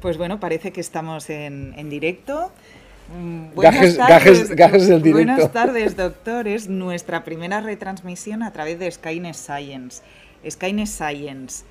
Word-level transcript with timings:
Pues 0.00 0.16
bueno, 0.16 0.40
parece 0.40 0.72
que 0.72 0.80
estamos 0.80 1.30
en, 1.30 1.74
en 1.76 1.90
directo. 1.90 2.50
Mm, 3.18 3.54
buenas 3.54 3.96
tardes, 3.96 4.50
gajes, 4.50 4.88
del 4.88 5.02
directo. 5.02 5.32
Buenas 5.32 5.52
tardes, 5.52 5.96
doctor. 5.96 6.46
Es 6.46 6.68
nuestra 6.68 7.24
primera 7.24 7.60
retransmisión 7.60 8.42
a 8.42 8.52
través 8.52 8.78
de 8.78 8.90
Skynet 8.90 9.34
Science. 9.34 10.02
Skynet 10.48 10.86
Science, 10.86 11.64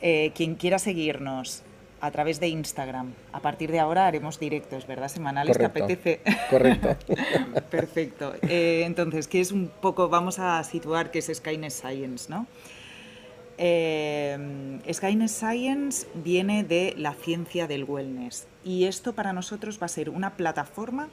eh, 0.00 0.32
quien 0.34 0.54
quiera 0.54 0.78
seguirnos 0.78 1.62
a 2.00 2.10
través 2.10 2.40
de 2.40 2.48
Instagram. 2.48 3.12
A 3.32 3.40
partir 3.40 3.72
de 3.72 3.80
ahora 3.80 4.06
haremos 4.06 4.38
directos, 4.38 4.86
¿verdad? 4.86 5.08
Semanales, 5.08 5.58
¿te 5.58 5.64
apetece? 5.64 6.20
Correcto. 6.50 6.96
Perfecto. 7.70 8.34
Eh, 8.42 8.82
entonces, 8.84 9.26
¿qué 9.26 9.40
es 9.40 9.50
un 9.50 9.70
poco? 9.80 10.08
Vamos 10.08 10.38
a 10.38 10.62
situar 10.62 11.10
qué 11.10 11.18
es 11.18 11.30
Skynet 11.34 11.72
Science, 11.72 12.26
¿no? 12.28 12.46
Eh, 13.58 14.78
Skynet 14.92 15.28
Science 15.28 16.06
viene 16.14 16.62
de 16.62 16.94
la 16.98 17.14
ciencia 17.14 17.66
del 17.66 17.84
wellness 17.84 18.46
y 18.62 18.84
esto 18.84 19.14
para 19.14 19.32
nosotros 19.32 19.78
va 19.80 19.86
a 19.86 19.88
ser 19.88 20.10
una 20.10 20.36
plataforma 20.36 21.08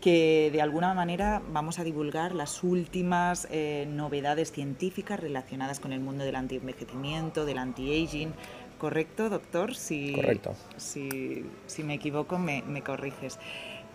que 0.00 0.50
de 0.52 0.60
alguna 0.60 0.94
manera 0.94 1.42
vamos 1.52 1.78
a 1.78 1.84
divulgar 1.84 2.34
las 2.34 2.64
últimas 2.64 3.46
eh, 3.50 3.86
novedades 3.88 4.50
científicas 4.50 5.20
relacionadas 5.20 5.80
con 5.80 5.92
el 5.92 6.00
mundo 6.00 6.24
del 6.24 6.34
antienvejecimiento, 6.34 7.44
del 7.44 7.58
anti-aging. 7.58 8.32
¿Correcto, 8.78 9.30
doctor? 9.30 9.76
Si, 9.76 10.12
Correcto. 10.12 10.56
Si, 10.76 11.44
si 11.66 11.84
me 11.84 11.94
equivoco, 11.94 12.36
me, 12.36 12.62
me 12.62 12.82
corriges. 12.82 13.38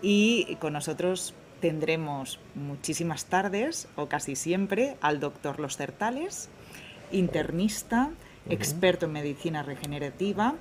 Y 0.00 0.56
con 0.60 0.72
nosotros 0.72 1.34
tendremos 1.60 2.40
muchísimas 2.54 3.26
tardes, 3.26 3.86
o 3.96 4.06
casi 4.06 4.34
siempre, 4.34 4.96
al 5.02 5.20
doctor 5.20 5.60
Los 5.60 5.76
Certales, 5.76 6.48
internista, 7.12 8.10
experto 8.48 9.06
en 9.06 9.12
medicina 9.12 9.62
regenerativa, 9.62 10.54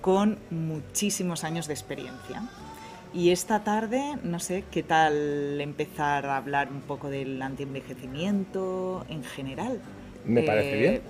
con 0.00 0.38
muchísimos 0.50 1.44
años 1.44 1.66
de 1.66 1.74
experiencia. 1.74 2.42
Y 3.12 3.30
esta 3.30 3.64
tarde, 3.64 4.16
no 4.22 4.38
sé, 4.38 4.64
¿qué 4.70 4.82
tal 4.82 5.60
empezar 5.60 6.26
a 6.26 6.36
hablar 6.36 6.70
un 6.70 6.80
poco 6.80 7.10
del 7.10 7.42
antienvejecimiento 7.42 9.04
en 9.08 9.24
general? 9.24 9.80
Me 10.24 10.42
parece 10.42 10.76
bien. 10.76 10.94
Eh, 10.94 11.02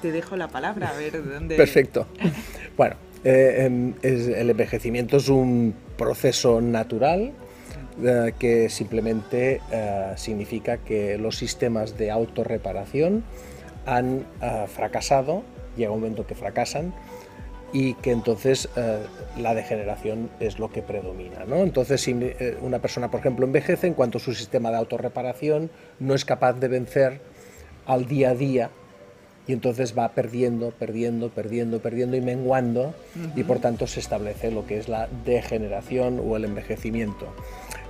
te 0.00 0.12
dejo 0.12 0.36
la 0.36 0.48
palabra, 0.48 0.88
a 0.88 0.96
ver 0.96 1.22
dónde... 1.32 1.56
Perfecto. 1.56 2.06
Bueno, 2.76 2.96
eh, 3.22 3.66
em, 3.66 3.94
el 4.02 4.50
envejecimiento 4.50 5.18
es 5.18 5.28
un 5.28 5.76
proceso 5.96 6.60
natural 6.60 7.32
eh, 8.02 8.32
que 8.38 8.68
simplemente 8.68 9.60
significa 10.16 10.78
que 10.78 11.18
los 11.18 11.36
sistemas 11.36 11.96
de 11.98 12.10
autorreparación 12.10 13.24
han 13.86 14.24
fracasado, 14.68 15.42
llega 15.76 15.90
un 15.90 16.00
momento 16.00 16.26
que 16.26 16.34
fracasan, 16.34 16.94
y 17.74 17.94
que 17.94 18.12
entonces 18.12 18.68
eh, 18.76 19.00
la 19.36 19.52
degeneración 19.52 20.30
es 20.38 20.60
lo 20.60 20.70
que 20.70 20.80
predomina. 20.80 21.44
¿no? 21.44 21.56
Entonces, 21.56 22.00
si 22.00 22.12
eh, 22.12 22.56
una 22.62 22.78
persona, 22.78 23.10
por 23.10 23.18
ejemplo, 23.18 23.44
envejece, 23.44 23.88
en 23.88 23.94
cuanto 23.94 24.20
su 24.20 24.32
sistema 24.32 24.70
de 24.70 24.76
autorreparación 24.76 25.70
no 25.98 26.14
es 26.14 26.24
capaz 26.24 26.52
de 26.52 26.68
vencer 26.68 27.20
al 27.84 28.06
día 28.06 28.30
a 28.30 28.34
día, 28.36 28.70
y 29.48 29.52
entonces 29.52 29.98
va 29.98 30.08
perdiendo, 30.12 30.70
perdiendo, 30.70 31.30
perdiendo, 31.30 31.80
perdiendo 31.80 32.16
y 32.16 32.20
menguando, 32.20 32.94
y 33.34 33.42
por 33.42 33.58
tanto 33.58 33.86
se 33.88 34.00
establece 34.00 34.50
lo 34.52 34.66
que 34.66 34.78
es 34.78 34.88
la 34.88 35.08
degeneración 35.26 36.22
o 36.24 36.36
el 36.36 36.44
envejecimiento. 36.44 37.26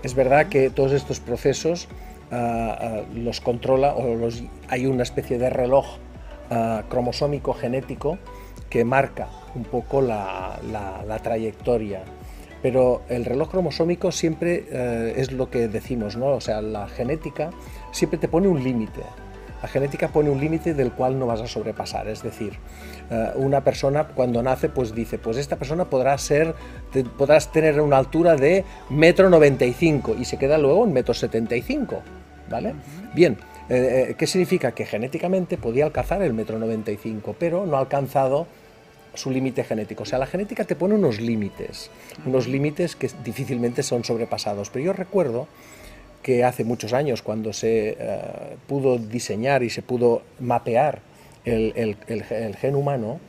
Es 0.04 0.14
verdad 0.14 0.48
que 0.50 0.68
todos 0.68 0.92
estos 0.92 1.18
procesos 1.18 1.88
ah, 2.30 2.76
ah, 2.78 3.02
los 3.14 3.40
controla 3.40 3.94
o 3.94 4.14
los, 4.14 4.44
hay 4.68 4.84
una 4.84 5.02
especie 5.02 5.38
de 5.38 5.48
reloj 5.48 5.86
ah, 6.50 6.84
cromosómico 6.90 7.54
genético 7.54 8.18
que 8.68 8.84
marca 8.84 9.28
un 9.54 9.64
poco 9.64 10.02
la, 10.02 10.60
trayectoria. 11.22 12.02
Pero 12.60 13.02
el 13.08 13.24
reloj 13.24 13.50
cromosómico 13.50 14.12
siempre 14.12 14.66
eh, 14.70 15.14
es 15.16 15.32
lo 15.32 15.50
que 15.50 15.68
decimos, 15.68 16.16
¿no? 16.16 16.28
O 16.28 16.40
sea, 16.40 16.60
la 16.60 16.86
genética 16.88 17.50
siempre 17.90 18.18
te 18.18 18.28
pone 18.28 18.48
un 18.48 18.62
límite. 18.62 19.02
La 19.64 19.68
genética 19.68 20.08
pone 20.08 20.28
un 20.28 20.38
límite 20.38 20.74
del 20.74 20.92
cual 20.92 21.18
no 21.18 21.26
vas 21.26 21.40
a 21.40 21.46
sobrepasar. 21.46 22.06
Es 22.08 22.22
decir, 22.22 22.52
eh, 23.10 23.30
una 23.36 23.64
persona 23.64 24.06
cuando 24.08 24.42
nace, 24.42 24.68
pues 24.68 24.94
dice, 24.94 25.16
pues 25.16 25.38
esta 25.38 25.56
persona 25.56 25.86
podrá 25.86 26.18
ser, 26.18 26.54
podrás 27.16 27.50
tener 27.50 27.80
una 27.80 27.96
altura 27.96 28.36
de 28.36 28.62
metro 28.90 29.30
95 29.30 30.16
y 30.20 30.26
se 30.26 30.36
queda 30.36 30.58
luego 30.58 30.84
en 30.84 30.92
metro 30.92 31.14
75, 31.14 32.02
¿vale? 32.50 32.74
Bien, 33.14 33.38
eh, 33.70 34.14
¿qué 34.18 34.26
significa? 34.26 34.72
Que 34.72 34.84
genéticamente 34.84 35.56
podía 35.56 35.86
alcanzar 35.86 36.20
el 36.20 36.34
metro 36.34 36.58
95, 36.58 37.34
pero 37.38 37.64
no 37.64 37.78
ha 37.78 37.80
alcanzado 37.80 38.46
su 39.14 39.30
límite 39.30 39.64
genético. 39.64 40.02
O 40.02 40.06
sea, 40.06 40.18
la 40.18 40.26
genética 40.26 40.64
te 40.64 40.76
pone 40.76 40.94
unos 40.94 41.22
límites, 41.22 41.90
unos 42.26 42.48
límites 42.48 42.96
que 42.96 43.10
difícilmente 43.24 43.82
son 43.82 44.04
sobrepasados. 44.04 44.68
Pero 44.68 44.84
yo 44.84 44.92
recuerdo 44.92 45.48
que 46.24 46.42
hace 46.42 46.64
muchos 46.64 46.94
años, 46.94 47.20
cuando 47.20 47.52
se 47.52 47.96
eh, 47.98 48.18
pudo 48.66 48.96
diseñar 48.96 49.62
y 49.62 49.68
se 49.68 49.82
pudo 49.82 50.22
mapear 50.40 51.02
el, 51.44 51.96
gen 52.58 52.74
humano, 52.74 53.20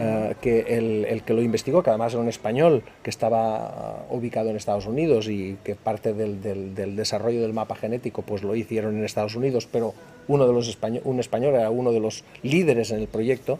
eh, 0.00 0.34
que 0.40 0.60
el, 0.78 1.22
que 1.24 1.34
lo 1.34 1.42
investigó, 1.42 1.82
que 1.82 1.90
además 1.90 2.14
era 2.14 2.22
un 2.22 2.28
español 2.30 2.82
que 3.02 3.10
estaba 3.10 4.06
uh, 4.08 4.16
ubicado 4.16 4.48
en 4.48 4.56
Estados 4.56 4.86
Unidos 4.86 5.28
y 5.28 5.58
que 5.62 5.74
parte 5.74 6.14
del, 6.14 6.40
del, 6.40 6.96
desarrollo 6.96 7.42
del 7.42 7.52
mapa 7.52 7.76
genético 7.76 8.22
pues 8.22 8.42
lo 8.42 8.56
hicieron 8.56 8.96
en 8.96 9.04
Estados 9.04 9.36
Unidos, 9.36 9.68
pero 9.70 9.92
uno 10.26 10.46
de 10.46 10.54
los 10.54 10.78
un 11.04 11.20
español 11.20 11.54
era 11.54 11.68
uno 11.68 11.92
de 11.92 12.00
los 12.00 12.24
líderes 12.42 12.92
en 12.92 13.00
el 13.00 13.08
proyecto, 13.08 13.58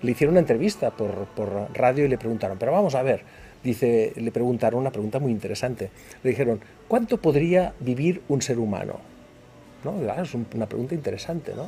le 0.00 0.12
hicieron 0.12 0.32
una 0.32 0.40
entrevista 0.40 0.92
por, 0.92 1.26
por, 1.36 1.68
radio 1.74 2.06
y 2.06 2.08
le 2.08 2.16
preguntaron, 2.16 2.56
pero 2.56 2.72
vamos 2.72 2.94
a 2.94 3.02
ver, 3.02 3.20
dice, 3.64 4.12
le 4.14 4.30
preguntaron 4.30 4.80
una 4.80 4.92
pregunta 4.92 5.18
muy 5.18 5.32
interesante. 5.32 5.90
Le 6.22 6.30
dijeron, 6.30 6.60
¿cuánto 6.86 7.16
podría 7.16 7.74
vivir 7.80 8.22
un 8.28 8.42
ser 8.42 8.58
humano? 8.58 9.00
¿No? 9.82 10.00
es 10.22 10.34
una 10.34 10.66
pregunta 10.66 10.94
interesante, 10.94 11.52
¿no? 11.54 11.66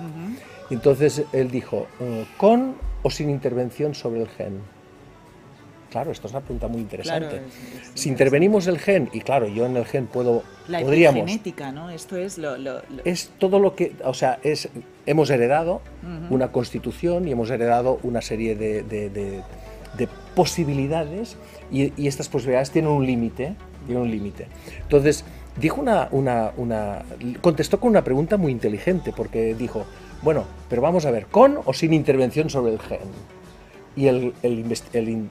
Entonces 0.70 1.24
él 1.32 1.50
dijo, 1.50 1.86
eh, 2.00 2.24
¿con 2.38 2.76
o 3.02 3.10
sin 3.10 3.28
intervención 3.28 3.94
sobre 3.94 4.22
el 4.22 4.28
gen? 4.28 4.60
Claro, 5.90 6.10
esto 6.10 6.26
es 6.26 6.32
una 6.32 6.40
pregunta 6.40 6.68
muy 6.68 6.80
interesante. 6.80 7.42
si 7.94 8.08
intervenimos 8.08 8.66
el 8.66 8.78
gen, 8.78 9.08
y 9.12 9.20
claro, 9.20 9.46
yo 9.46 9.66
en 9.66 9.76
el 9.76 9.84
gen 9.84 10.06
puedo, 10.06 10.42
la 10.68 10.80
podríamos... 10.80 11.20
genética, 11.20 11.72
¿no? 11.72 11.90
Esto 11.90 12.16
es 12.16 12.38
lo, 12.38 12.56
Es 13.04 13.30
todo 13.38 13.58
lo 13.58 13.74
que, 13.74 13.94
o 14.04 14.12
sea, 14.12 14.38
es, 14.42 14.68
hemos 15.06 15.30
heredado 15.30 15.80
una 16.30 16.52
constitución 16.52 17.26
y 17.28 17.32
hemos 17.32 17.50
heredado 17.50 17.98
una 18.02 18.20
serie 18.20 18.56
de, 18.56 18.82
de, 18.82 19.42
posibilidades 20.34 21.36
y, 21.70 22.06
estas 22.06 22.28
posibilidades 22.28 22.70
tienen 22.70 22.90
un 22.90 23.06
límite, 23.06 23.54
tienen 23.86 24.02
un 24.02 24.10
límite. 24.10 24.46
Entonces, 24.82 25.24
dijo 25.60 25.80
una, 25.80 26.08
una, 26.10 26.52
una, 26.56 27.02
contestó 27.40 27.80
con 27.80 27.90
una 27.90 28.04
pregunta 28.04 28.36
muy 28.36 28.52
inteligente, 28.52 29.12
porque 29.16 29.54
dijo, 29.54 29.84
bueno, 30.22 30.44
pero 30.68 30.82
vamos 30.82 31.06
a 31.06 31.10
ver, 31.10 31.26
¿con 31.26 31.58
o 31.64 31.72
sin 31.72 31.92
intervención 31.92 32.50
sobre 32.50 32.72
el 32.72 32.80
gen? 32.80 32.98
Y 33.96 34.08
el, 34.08 34.34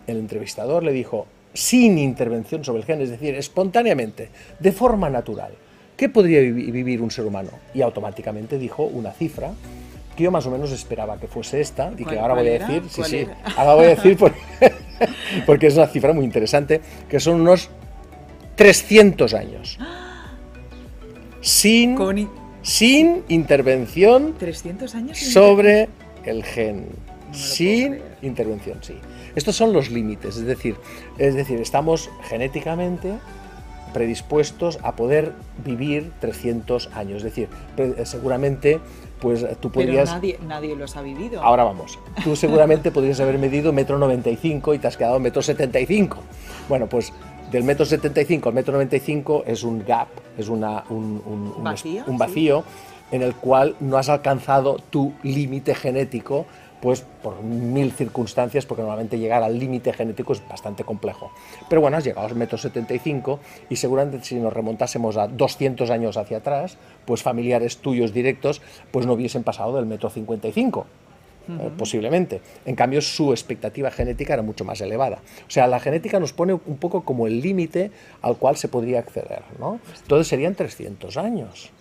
entrevistador 0.08 0.84
le 0.84 0.92
dijo, 0.92 1.28
sin 1.54 1.98
intervención 1.98 2.64
sobre 2.64 2.80
el 2.80 2.86
gen, 2.86 3.02
es 3.02 3.10
decir, 3.10 3.36
espontáneamente, 3.36 4.30
de 4.60 4.72
forma 4.72 5.10
natural, 5.10 5.54
¿qué 5.96 6.10
podría 6.10 6.42
vivir 6.42 7.02
un 7.02 7.12
ser 7.12 7.26
humano? 7.26 7.52
Y 7.74 7.82
automáticamente 7.82 8.58
dijo 8.58 8.84
una 8.84 9.12
cifra 9.12 9.54
que 10.16 10.24
yo 10.24 10.32
más 10.32 10.46
o 10.46 10.52
menos 10.52 10.72
esperaba 10.72 11.20
que 11.20 11.28
fuese 11.28 11.60
esta 11.60 11.92
y 11.98 12.06
que 12.06 12.18
ahora 12.18 12.36
voy 12.36 12.48
a 12.48 12.52
decir, 12.52 12.84
sí, 12.90 13.04
sí, 13.04 13.28
ahora 13.58 13.76
voy 13.76 13.86
a 13.86 13.90
decir 13.90 14.18
porque, 15.46 15.68
es 15.68 15.76
una 15.76 15.88
cifra 15.88 16.14
muy 16.14 16.26
interesante, 16.26 16.82
que 17.10 17.20
son 17.20 17.42
unos 17.42 17.70
300 18.56 19.34
años. 19.34 19.80
Sin, 21.42 21.98
sin 22.64 23.24
intervención 23.28 24.34
300 24.40 24.96
años 24.96 25.20
sobre 25.20 25.90
el 26.26 26.44
gen 26.44 26.88
sin 27.36 28.00
intervención, 28.22 28.80
sí. 28.82 28.96
Estos 29.36 29.56
son 29.56 29.74
los 29.74 29.92
límites, 29.92 30.38
es 30.38 30.46
decir, 30.46 30.76
es 31.18 31.36
decir, 31.36 31.60
estamos 31.60 32.10
genéticamente 32.24 33.18
predispuestos 33.94 34.80
a 34.82 34.96
poder 34.96 35.34
vivir 35.64 36.12
300 36.20 36.90
años, 36.94 37.18
es 37.18 37.24
decir, 37.24 37.50
seguramente 38.04 38.80
pues 39.26 39.44
tú 39.60 39.72
podrías... 39.72 40.08
Pero 40.08 40.18
nadie, 40.18 40.40
nadie 40.48 40.76
los 40.76 40.96
ha 40.96 41.02
vivido. 41.02 41.42
Ahora 41.42 41.64
vamos, 41.64 41.98
tú 42.24 42.36
seguramente 42.36 42.92
podrías 42.92 43.20
haber 43.20 43.40
medido 43.40 43.74
metro 43.74 43.98
95 43.98 44.76
y 44.76 44.78
te 44.78 44.86
has 44.86 44.98
quedado 44.98 45.20
metro 45.20 45.42
75. 45.42 46.20
Bueno, 46.70 46.86
pues 46.86 47.12
del 47.50 47.64
metro 47.64 47.88
75 47.88 48.50
al 48.50 48.54
metro 48.54 48.74
95 48.74 49.46
es 49.48 49.64
un 49.64 49.84
gap, 49.84 50.10
es 50.38 50.48
una, 50.48 50.84
un, 50.90 51.64
vacío, 52.20 52.64
en 53.10 53.24
el 53.24 53.34
cual 53.34 53.76
no 53.80 53.98
has 53.98 54.10
alcanzado 54.10 54.78
tu 54.92 55.14
límite 55.24 55.74
genético 55.74 56.46
pues 56.86 57.04
por 57.24 57.42
mil 57.42 57.92
circunstancias, 57.94 58.68
porque 58.68 58.84
normalmente 58.84 59.18
llegar 59.18 59.42
al 59.42 59.58
límite 59.58 59.92
genético 59.92 60.34
es 60.34 60.48
bastante 60.48 60.84
complejo. 60.84 61.32
Pero 61.68 61.82
bueno, 61.82 61.98
has 61.98 62.04
llegado 62.04 62.28
a 62.28 62.34
metros 62.36 62.62
75 62.62 63.40
y 63.72 63.78
seguramente 63.78 64.24
si 64.24 64.36
nos 64.36 64.54
remontásemos 64.54 65.18
a 65.18 65.28
200 65.28 65.90
años 65.90 66.16
hacia 66.16 66.38
atrás, 66.38 66.78
pues 67.06 67.24
familiares 67.24 67.78
tuyos 67.78 68.14
directos 68.14 68.62
pues 68.92 69.08
no 69.08 69.14
hubiesen 69.14 69.42
pasado 69.42 69.76
del 69.78 69.88
metro 69.88 70.12
55. 70.12 70.86
eh, 71.50 71.72
posiblemente. 71.76 72.42
En 72.68 72.76
cambio, 72.76 73.02
su 73.02 73.32
expectativa 73.32 73.90
genética 73.90 74.36
era 74.36 74.44
mucho 74.44 74.64
más 74.64 74.80
elevada. 74.80 75.24
O 75.48 75.50
sea, 75.50 75.66
la 75.66 75.80
genética 75.80 76.20
nos 76.20 76.34
pone 76.34 76.54
un 76.54 76.78
poco 76.78 77.04
como 77.04 77.26
el 77.26 77.42
límite 77.42 77.90
al 78.22 78.38
cual 78.38 78.58
se 78.58 78.68
podría 78.68 79.00
acceder. 79.00 79.42
¿no? 79.60 79.80
Entonces 80.04 80.28
serían 80.28 80.54
300 80.54 81.18
años. 81.18 81.72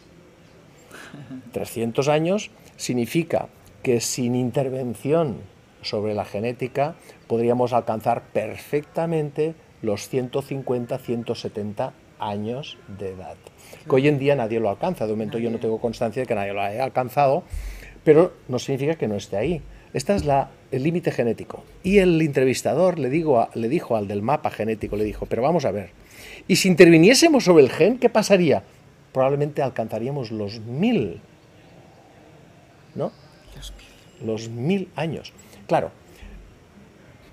300 1.53 2.09
años 2.09 2.51
significa 2.79 3.49
que 3.85 4.01
sin 4.01 4.35
intervención 4.35 5.37
sobre 5.83 6.15
la 6.15 6.25
genética 6.25 6.97
podríamos 7.29 7.73
alcanzar 7.75 8.23
perfectamente 8.33 9.55
los 9.83 10.09
150, 10.09 10.99
170 10.99 11.93
años 12.19 12.79
de 12.99 13.11
edad. 13.11 13.37
Que 13.87 13.95
hoy 13.95 14.09
en 14.09 14.19
día 14.19 14.35
nadie 14.35 14.59
lo 14.59 14.71
alcanza, 14.71 15.07
de 15.07 15.13
momento 15.13 15.39
yo 15.39 15.51
no 15.51 15.59
tengo 15.59 15.79
constancia 15.81 16.23
de 16.23 16.27
que 16.27 16.35
nadie 16.35 16.55
lo 16.55 16.63
haya 16.63 16.83
alcanzado, 16.83 17.45
pero 18.03 18.33
no 18.49 18.59
significa 18.59 18.97
que 18.97 19.07
no 19.07 19.17
esté 19.17 19.37
ahí. 19.37 19.61
Este 19.93 20.15
es 20.15 20.25
la, 20.25 20.51
el 20.73 20.83
límite 20.83 21.11
genético. 21.11 21.63
Y 21.83 21.99
el 21.99 22.21
entrevistador 22.23 22.99
le, 22.99 23.11
digo 23.11 23.49
le 23.55 23.69
dijo 23.69 23.97
al 23.97 24.09
del 24.09 24.23
mapa 24.23 24.51
genético, 24.51 24.97
le 24.97 25.05
dijo, 25.05 25.27
pero 25.27 25.43
vamos 25.43 25.67
a 25.67 25.71
ver, 25.71 25.91
¿y 26.49 26.57
si 26.57 26.69
interviniésemos 26.69 27.45
sobre 27.45 27.63
el 27.63 27.71
gen, 27.71 27.99
qué 27.99 28.09
pasaría? 28.09 28.63
Probablemente 29.13 29.61
alcanzaríamos 29.61 30.31
los 30.33 30.61
mil. 30.61 31.21
Los 34.25 34.49
mil 34.49 34.89
años. 34.97 35.33
Claro, 35.67 35.91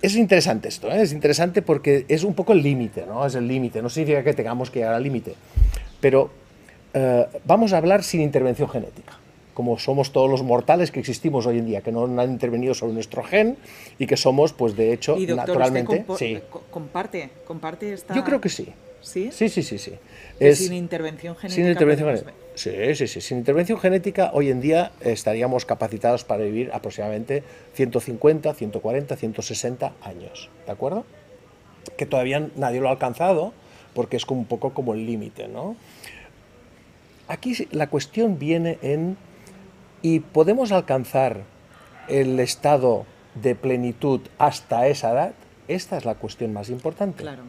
es 0.01 0.15
interesante 0.15 0.67
esto, 0.67 0.91
¿eh? 0.91 1.01
es 1.01 1.13
interesante 1.13 1.61
porque 1.61 2.05
es 2.07 2.23
un 2.23 2.33
poco 2.33 2.53
el 2.53 2.63
límite, 2.63 3.05
¿no? 3.05 3.25
Es 3.25 3.35
el 3.35 3.47
límite, 3.47 3.81
no 3.81 3.89
significa 3.89 4.23
que 4.23 4.33
tengamos 4.33 4.71
que 4.71 4.79
llegar 4.79 4.95
al 4.95 5.03
límite, 5.03 5.35
pero 5.99 6.31
eh, 6.93 7.27
vamos 7.45 7.71
a 7.73 7.77
hablar 7.77 8.03
sin 8.03 8.21
intervención 8.21 8.67
genética, 8.67 9.19
como 9.53 9.77
somos 9.77 10.11
todos 10.11 10.27
los 10.27 10.41
mortales 10.41 10.89
que 10.89 10.99
existimos 10.99 11.45
hoy 11.45 11.59
en 11.59 11.67
día, 11.67 11.81
que 11.81 11.91
no 11.91 12.05
han 12.19 12.31
intervenido 12.31 12.73
sobre 12.73 12.93
nuestro 12.93 13.23
gen 13.23 13.57
y 13.99 14.07
que 14.07 14.17
somos, 14.17 14.53
pues 14.53 14.75
de 14.75 14.91
hecho, 14.91 15.17
naturalmente... 15.17 16.03
sí. 16.17 16.39
comparte, 16.71 17.29
comparte 17.45 17.93
esta... 17.93 18.15
Yo 18.15 18.23
creo 18.23 18.41
que 18.41 18.49
sí. 18.49 18.69
¿Sí? 19.01 19.29
Sí, 19.31 19.49
sí, 19.49 19.63
sí, 19.63 19.77
sí. 19.77 19.93
sin 20.55 20.73
intervención 20.73 21.35
genética. 21.35 21.55
Sin 21.55 21.71
intervención 21.71 22.09
genética. 22.09 22.33
Sí, 22.55 22.95
sí, 22.95 23.07
sí. 23.07 23.21
Sin 23.21 23.39
intervención 23.39 23.79
genética, 23.79 24.31
hoy 24.33 24.49
en 24.49 24.61
día 24.61 24.91
estaríamos 25.01 25.65
capacitados 25.65 26.23
para 26.23 26.43
vivir 26.43 26.69
aproximadamente 26.73 27.43
150, 27.73 28.53
140, 28.53 29.15
160 29.15 29.93
años. 30.01 30.49
¿De 30.65 30.71
acuerdo? 30.71 31.05
Que 31.97 32.05
todavía 32.05 32.49
nadie 32.55 32.81
lo 32.81 32.89
ha 32.89 32.91
alcanzado 32.91 33.53
porque 33.93 34.17
es 34.17 34.25
como 34.25 34.41
un 34.41 34.47
poco 34.47 34.73
como 34.73 34.93
el 34.93 35.05
límite, 35.05 35.47
¿no? 35.47 35.75
Aquí 37.27 37.55
la 37.71 37.87
cuestión 37.87 38.39
viene 38.39 38.77
en, 38.81 39.17
¿y 40.01 40.19
podemos 40.19 40.71
alcanzar 40.71 41.43
el 42.09 42.39
estado 42.39 43.05
de 43.35 43.55
plenitud 43.55 44.21
hasta 44.37 44.87
esa 44.87 45.11
edad? 45.11 45.33
Esta 45.67 45.97
es 45.97 46.05
la 46.05 46.15
cuestión 46.15 46.51
más 46.51 46.69
importante. 46.69 47.23
Claro. 47.23 47.43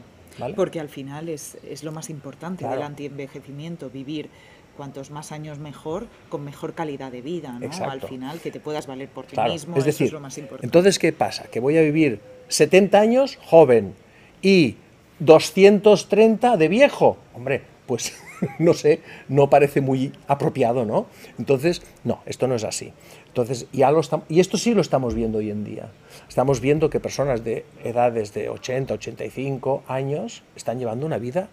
Porque 0.57 0.81
al 0.81 0.89
final 0.89 1.29
es, 1.29 1.59
es 1.69 1.85
lo 1.85 1.93
más 1.93 2.09
importante 2.09 2.67
del 2.67 2.83
antienvejecimiento, 2.83 3.91
vivir 3.91 4.31
cuantos 4.77 5.11
más 5.11 5.33
años 5.33 5.59
mejor, 5.59 6.07
con 6.29 6.45
mejor 6.45 6.75
calidad 6.75 7.13
de 7.13 7.23
vida, 7.23 7.59
¿no? 7.59 7.71
Al 7.85 8.01
final, 8.01 8.41
que 8.41 8.51
te 8.51 8.61
puedas 8.61 8.87
valer 8.87 9.09
por 9.09 9.27
ti 9.27 9.37
mismo, 9.41 9.77
es 9.77 9.85
decir, 9.85 10.07
es 10.07 10.13
lo 10.13 10.21
más 10.21 10.37
importante. 10.39 10.67
Entonces, 10.67 10.99
¿qué 10.99 11.13
pasa? 11.13 11.45
Que 11.45 11.61
voy 11.61 11.77
a 11.77 11.83
vivir 11.83 12.21
70 12.49 12.99
años 12.99 13.39
joven 13.43 13.95
y 14.41 14.77
230 15.19 16.57
de 16.57 16.69
viejo. 16.69 17.17
Hombre, 17.35 17.63
pues 17.87 18.15
no 18.59 18.75
sé, 18.75 19.01
no 19.29 19.49
parece 19.51 19.81
muy 19.81 20.13
apropiado, 20.27 20.85
¿no? 20.85 21.07
Entonces, 21.39 21.83
no, 22.05 22.21
esto 22.27 22.49
no 22.49 22.55
es 22.55 22.65
así. 22.65 22.93
Entonces, 23.29 23.67
ya 23.73 23.91
lo 23.91 24.03
y 24.29 24.41
esto 24.41 24.59
sí 24.59 24.75
lo 24.75 24.81
estamos 24.81 25.15
viendo 25.15 25.39
hoy 25.39 25.51
en 25.51 25.65
día. 25.65 25.91
Estamos 26.29 26.61
viendo 26.61 26.91
que 26.91 27.01
personas 27.01 27.45
de 27.45 27.65
edades 27.83 28.35
de 28.35 28.49
80, 28.49 28.95
85 28.95 29.85
años 29.89 30.43
están 30.55 30.79
llevando 30.79 31.07
una 31.07 31.19
vida 31.19 31.49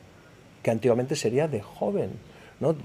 que 0.63 0.71
antiguamente 0.71 1.15
sería 1.15 1.47
de 1.47 1.61
joven. 1.61 2.11
¿No? 2.59 2.75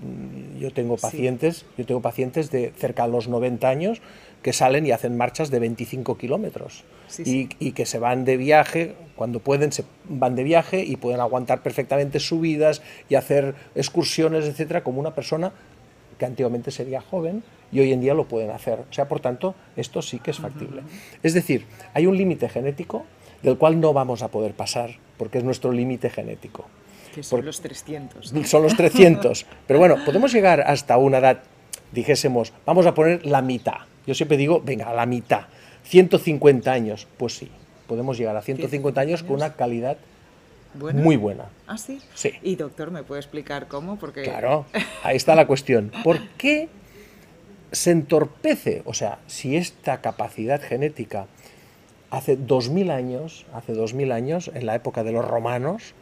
Yo 0.59 0.73
tengo 0.73 0.97
pacientes, 0.97 1.67
yo 1.77 1.87
tengo 1.87 2.01
pacientes 2.01 2.51
de 2.51 2.73
cerca 2.77 3.07
de 3.07 3.13
los 3.13 3.29
90 3.29 3.69
años 3.69 4.03
que 4.43 4.53
salen 4.53 4.87
y 4.87 4.91
hacen 4.91 5.17
marchas 5.17 5.51
de 5.51 5.59
25 5.59 6.19
kilómetros 6.19 6.85
y, 7.19 7.49
y, 7.59 7.73
que 7.73 7.87
se 7.87 7.99
van 7.99 8.25
de 8.25 8.37
viaje, 8.37 8.95
cuando 9.17 9.41
pueden 9.41 9.73
se 9.73 9.85
van 10.09 10.37
de 10.37 10.45
viaje 10.45 10.85
y 10.85 10.97
pueden 10.97 11.21
aguantar 11.21 11.63
perfectamente 11.63 12.21
subidas 12.21 12.83
y 13.09 13.15
hacer 13.15 13.55
excursiones, 13.75 14.45
etcétera, 14.45 14.85
como 14.85 15.01
una 15.01 15.15
persona 15.15 15.53
que 16.19 16.27
antiguamente 16.27 16.71
sería 16.71 17.01
joven 17.01 17.43
y 17.73 17.81
hoy 17.81 17.93
en 17.93 18.01
día 18.01 18.15
lo 18.15 18.27
pueden 18.29 18.51
hacer. 18.51 18.81
O 18.81 18.93
sea, 18.93 19.09
por 19.09 19.21
tanto, 19.21 19.55
esto 19.77 20.03
sí 20.03 20.21
que 20.21 20.31
es 20.31 20.39
factible. 20.39 20.83
Es 21.23 21.35
decir, 21.35 21.67
hay 21.93 22.07
un 22.07 22.17
límite 22.17 22.49
genético 22.49 23.05
del 23.43 23.59
cual 23.59 23.81
no 23.81 23.93
vamos 23.93 24.23
a 24.23 24.29
poder 24.29 24.55
pasar 24.55 24.91
porque 25.19 25.39
es 25.39 25.45
nuestro 25.45 25.73
límite 25.73 26.11
genético. 26.11 26.67
Que 27.15 27.23
son 27.23 27.45
los 27.45 27.61
300. 27.61 28.33
Son 28.45 28.63
los 28.63 28.77
300. 28.77 29.47
Pero 29.67 29.79
bueno, 29.79 29.97
podemos 30.05 30.33
llegar 30.33 30.63
hasta 30.63 30.99
una 30.99 31.19
edad, 31.19 31.43
dijésemos, 31.93 32.53
vamos 32.67 32.87
a 32.87 32.95
poner 32.95 33.25
la 33.25 33.41
mitad. 33.41 33.87
Yo 34.07 34.15
siempre 34.15 34.37
digo, 34.37 34.61
venga, 34.61 34.93
la 34.93 35.07
mitad. 35.07 35.47
150 35.85 36.73
años. 36.73 37.07
Pues 37.17 37.37
sí, 37.37 37.51
podemos 37.87 38.19
llegar 38.19 38.37
a 38.37 38.43
150 38.43 39.01
años 39.01 39.23
con 39.23 39.37
una 39.37 39.55
calidad 39.55 39.97
muy 40.75 41.17
buena. 41.17 41.45
¿Ah, 41.67 41.79
sí? 41.79 42.01
Sí. 42.15 42.33
Y 42.43 42.57
doctor, 42.57 42.91
¿me 42.91 43.05
puede 43.05 43.21
explicar 43.21 43.69
cómo? 43.69 43.97
Porque... 43.97 44.23
Claro, 44.23 44.67
ahí 45.03 45.17
está 45.17 45.35
la 45.35 45.47
cuestión. 45.47 45.93
¿Por 46.03 46.21
qué 46.37 46.69
se 47.71 47.93
entorpece? 47.93 48.83
O 48.85 48.93
sea, 48.93 49.19
si 49.29 49.57
esta 49.57 50.01
capacidad 50.01 50.61
genética 50.61 51.27
hace 52.11 52.37
2000 52.37 52.91
años, 52.91 53.47
hace 53.53 53.73
2000 53.73 54.13
años, 54.13 54.51
en 54.53 54.67
la 54.67 54.75
época 54.75 55.05
de 55.05 55.13
los 55.13 55.25
romanos, 55.25 55.95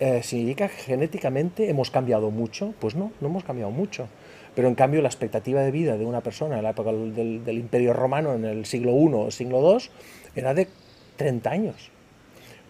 eh, 0.00 0.22
¿significa 0.22 0.68
que 0.68 0.76
genéticamente 0.76 1.68
hemos 1.68 1.90
cambiado 1.90 2.30
mucho? 2.30 2.74
Pues 2.80 2.94
no, 2.94 3.12
no 3.20 3.28
hemos 3.28 3.44
cambiado 3.44 3.70
mucho. 3.70 4.08
Pero 4.54 4.68
en 4.68 4.74
cambio 4.74 5.02
la 5.02 5.08
expectativa 5.08 5.62
de 5.62 5.70
vida 5.70 5.96
de 5.96 6.04
una 6.04 6.20
persona 6.20 6.56
en 6.56 6.62
la 6.62 6.70
época 6.70 6.92
del, 6.92 7.44
del 7.44 7.58
Imperio 7.58 7.92
Romano, 7.92 8.34
en 8.34 8.44
el 8.44 8.66
siglo 8.66 8.92
I 8.92 9.10
o 9.12 9.30
siglo 9.30 9.60
II, 9.72 9.88
era 10.36 10.54
de 10.54 10.68
30 11.16 11.50
años. 11.50 11.90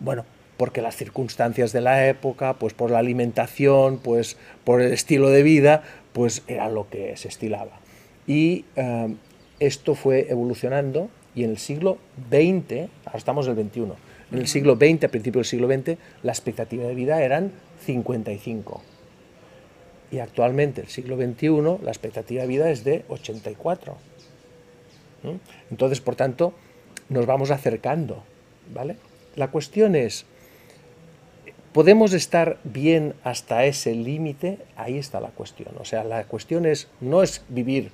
Bueno, 0.00 0.24
porque 0.56 0.82
las 0.82 0.96
circunstancias 0.96 1.72
de 1.72 1.80
la 1.80 2.06
época, 2.06 2.54
pues 2.54 2.74
por 2.74 2.90
la 2.90 2.98
alimentación, 2.98 3.98
pues 3.98 4.36
por 4.64 4.80
el 4.80 4.92
estilo 4.92 5.30
de 5.30 5.42
vida, 5.42 5.82
pues 6.12 6.42
era 6.46 6.68
lo 6.68 6.88
que 6.88 7.16
se 7.16 7.28
estilaba. 7.28 7.72
Y 8.26 8.64
eh, 8.76 9.14
esto 9.60 9.94
fue 9.94 10.30
evolucionando 10.30 11.10
y 11.34 11.44
en 11.44 11.50
el 11.50 11.58
siglo 11.58 11.98
XX, 12.30 12.88
ahora 13.04 13.18
estamos 13.18 13.46
en 13.46 13.58
el 13.58 13.66
XXI, 13.66 13.82
en 14.32 14.38
el 14.38 14.48
siglo 14.48 14.76
XX, 14.76 15.04
a 15.04 15.08
principios 15.08 15.50
del 15.50 15.60
siglo 15.60 15.68
XX, 15.68 15.98
la 16.22 16.32
expectativa 16.32 16.84
de 16.84 16.94
vida 16.94 17.22
eran 17.22 17.52
55. 17.84 18.82
Y 20.10 20.18
actualmente, 20.18 20.80
el 20.80 20.88
siglo 20.88 21.16
XXI, 21.16 21.84
la 21.84 21.90
expectativa 21.90 22.42
de 22.42 22.48
vida 22.48 22.70
es 22.70 22.84
de 22.84 23.04
84. 23.08 23.96
Entonces, 25.70 26.00
por 26.00 26.16
tanto, 26.16 26.52
nos 27.08 27.26
vamos 27.26 27.50
acercando. 27.50 28.22
¿vale? 28.72 28.96
La 29.36 29.50
cuestión 29.50 29.96
es, 29.96 30.26
¿Podemos 31.72 32.12
estar 32.12 32.58
bien 32.62 33.14
hasta 33.24 33.64
ese 33.64 33.96
límite? 33.96 34.58
Ahí 34.76 34.96
está 34.96 35.18
la 35.18 35.30
cuestión. 35.30 35.74
O 35.80 35.84
sea, 35.84 36.04
la 36.04 36.22
cuestión 36.22 36.66
es, 36.66 36.86
no 37.00 37.20
es 37.24 37.42
vivir, 37.48 37.90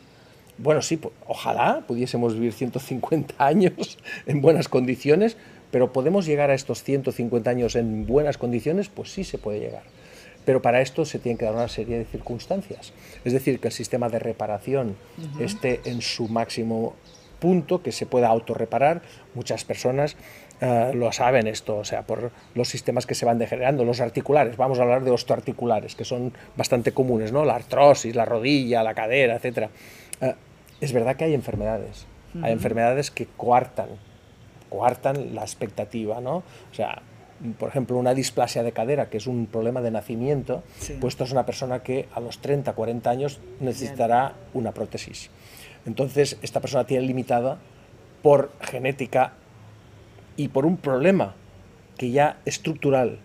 bueno, 0.63 0.83
sí, 0.83 1.01
ojalá 1.27 1.85
pudiésemos 1.87 2.35
vivir 2.35 2.53
150 2.53 3.35
años 3.39 3.99
en 4.27 4.43
buenas 4.43 4.69
condiciones, 4.69 5.39
pero 5.71 5.93
¿podemos 5.93 6.27
llegar 6.27 6.51
a 6.51 6.55
estos 6.55 6.83
150 6.83 7.51
años 7.51 7.77
en 7.77 8.07
buenas 8.07 8.39
condiciones? 8.39 8.89
Pues 8.89 9.13
sí 9.13 9.25
se 9.25 9.39
puede 9.39 9.61
llegar. 9.61 9.83
Pero 10.45 10.63
para 10.63 10.81
esto 10.81 11.05
se 11.05 11.19
tienen 11.19 11.39
que 11.39 11.45
dar 11.45 11.55
una 11.55 11.69
serie 11.69 11.99
de 11.99 12.05
circunstancias. 12.05 12.93
Es 13.25 13.33
decir, 13.33 13.61
que 13.61 13.69
el 13.69 13.73
sistema 13.73 14.09
de 14.09 14.19
reparación 14.19 14.97
esté 15.39 15.81
en 15.85 16.01
su 16.01 16.29
máximo 16.29 16.95
punto, 17.39 17.83
que 17.83 17.93
se 17.93 18.07
pueda 18.07 18.29
autorreparar. 18.29 19.03
Muchas 19.35 19.65
personas 19.65 20.17
eh, 20.61 20.93
lo 20.95 21.11
saben 21.11 21.47
esto, 21.47 21.79
o 21.79 21.85
sea, 21.85 22.03
por 22.03 22.31
los 22.55 22.69
sistemas 22.69 23.07
que 23.07 23.15
se 23.15 23.25
van 23.25 23.39
degenerando, 23.39 23.85
los 23.85 24.01
articulares, 24.01 24.57
vamos 24.57 24.79
a 24.79 24.83
hablar 24.83 25.03
de 25.03 25.11
osteoarticulares, 25.11 25.95
que 25.95 26.05
son 26.05 26.33
bastante 26.57 26.93
comunes, 26.93 27.33
¿no? 27.33 27.45
La 27.45 27.55
artrosis, 27.55 28.15
la 28.15 28.27
rodilla, 28.27 28.83
la 28.83 28.95
cadera, 28.95 29.37
etc. 29.37 29.69
Eh, 30.21 30.35
es 30.81 30.93
verdad 30.93 31.17
que 31.17 31.25
hay 31.25 31.35
enfermedades, 31.35 32.07
hay 32.43 32.53
enfermedades 32.53 33.11
que 33.11 33.27
coartan, 33.27 33.89
coartan 34.71 35.35
la 35.35 35.43
expectativa, 35.43 36.21
¿no? 36.23 36.37
O 36.37 36.75
sea, 36.75 37.03
por 37.59 37.69
ejemplo, 37.69 37.97
una 37.99 38.15
displasia 38.15 38.63
de 38.63 38.73
cadera, 38.73 39.11
que 39.11 39.17
es 39.19 39.27
un 39.27 39.47
problema 39.47 39.81
de 39.83 39.91
nacimiento, 39.91 40.63
pues 41.01 41.15
esto 41.15 41.25
es 41.25 41.33
una 41.33 41.45
persona 41.45 41.83
que 41.83 42.07
a 42.15 42.21
los 42.21 42.39
30, 42.39 42.73
40 42.73 43.11
años 43.11 43.41
necesitará 43.61 44.35
una 44.55 44.73
prótesis. 44.73 45.31
Entonces, 45.87 46.39
esta 46.43 46.61
persona 46.61 46.85
tiene 46.85 47.07
limitada 47.07 47.59
por 48.23 48.53
genética 48.61 49.33
y 50.37 50.49
por 50.49 50.67
un 50.67 50.77
problema 50.77 51.35
que 51.97 52.11
ya 52.11 52.39
estructural, 52.45 53.19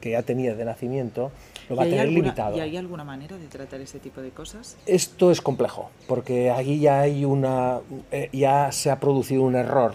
que 0.00 0.10
ya 0.10 0.22
tenía 0.22 0.54
de 0.56 0.64
nacimiento, 0.64 1.30
lo 1.68 1.76
va 1.76 1.84
a 1.84 1.86
¿Y 1.86 1.88
hay 1.88 1.92
tener 1.92 2.06
alguna- 2.08 2.22
limitado. 2.24 2.56
¿Y 2.56 2.60
hay 2.60 2.76
alguna 2.76 3.04
manera 3.04 3.38
de 3.38 3.46
tratar 3.46 3.80
ese 3.80 4.00
tipo 4.00 4.20
de 4.20 4.30
cosas? 4.30 4.76
Esto 4.86 5.30
es 5.30 5.40
complejo, 5.40 5.90
porque 6.08 6.50
aquí 6.50 6.80
ya 6.80 7.00
hay 7.02 7.24
una, 7.24 7.78
eh, 8.10 8.28
ya 8.32 8.72
se 8.72 8.90
ha 8.90 8.98
producido 8.98 9.42
un 9.44 9.54
error, 9.54 9.94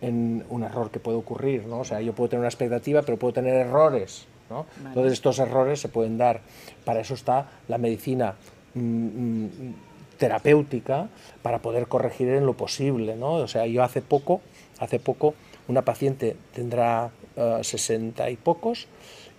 en 0.00 0.44
un 0.50 0.62
error 0.62 0.90
que 0.90 1.00
puede 1.00 1.18
ocurrir, 1.18 1.66
¿no? 1.66 1.80
O 1.80 1.84
sea, 1.84 2.00
yo 2.00 2.12
puedo 2.14 2.28
tener 2.30 2.40
una 2.40 2.48
expectativa, 2.48 3.02
pero 3.02 3.18
puedo 3.18 3.32
tener 3.34 3.54
errores, 3.54 4.26
¿no? 4.50 4.66
Vale. 4.76 4.88
Entonces 4.90 5.12
estos 5.14 5.38
errores 5.38 5.80
se 5.80 5.88
pueden 5.88 6.18
dar. 6.18 6.40
Para 6.84 7.00
eso 7.00 7.14
está 7.14 7.48
la 7.68 7.78
medicina 7.78 8.34
mm, 8.74 8.80
mm, 8.80 9.74
terapéutica 10.18 11.08
para 11.42 11.58
poder 11.60 11.86
corregir 11.86 12.28
en 12.28 12.44
lo 12.46 12.54
posible, 12.54 13.16
¿no? 13.16 13.34
O 13.34 13.48
sea, 13.48 13.66
yo 13.66 13.82
hace 13.82 14.02
poco, 14.02 14.40
hace 14.78 14.98
poco, 15.00 15.34
una 15.68 15.82
paciente 15.82 16.36
tendrá 16.54 17.10
eh, 17.36 17.58
60 17.62 18.28
y 18.30 18.36
pocos 18.36 18.86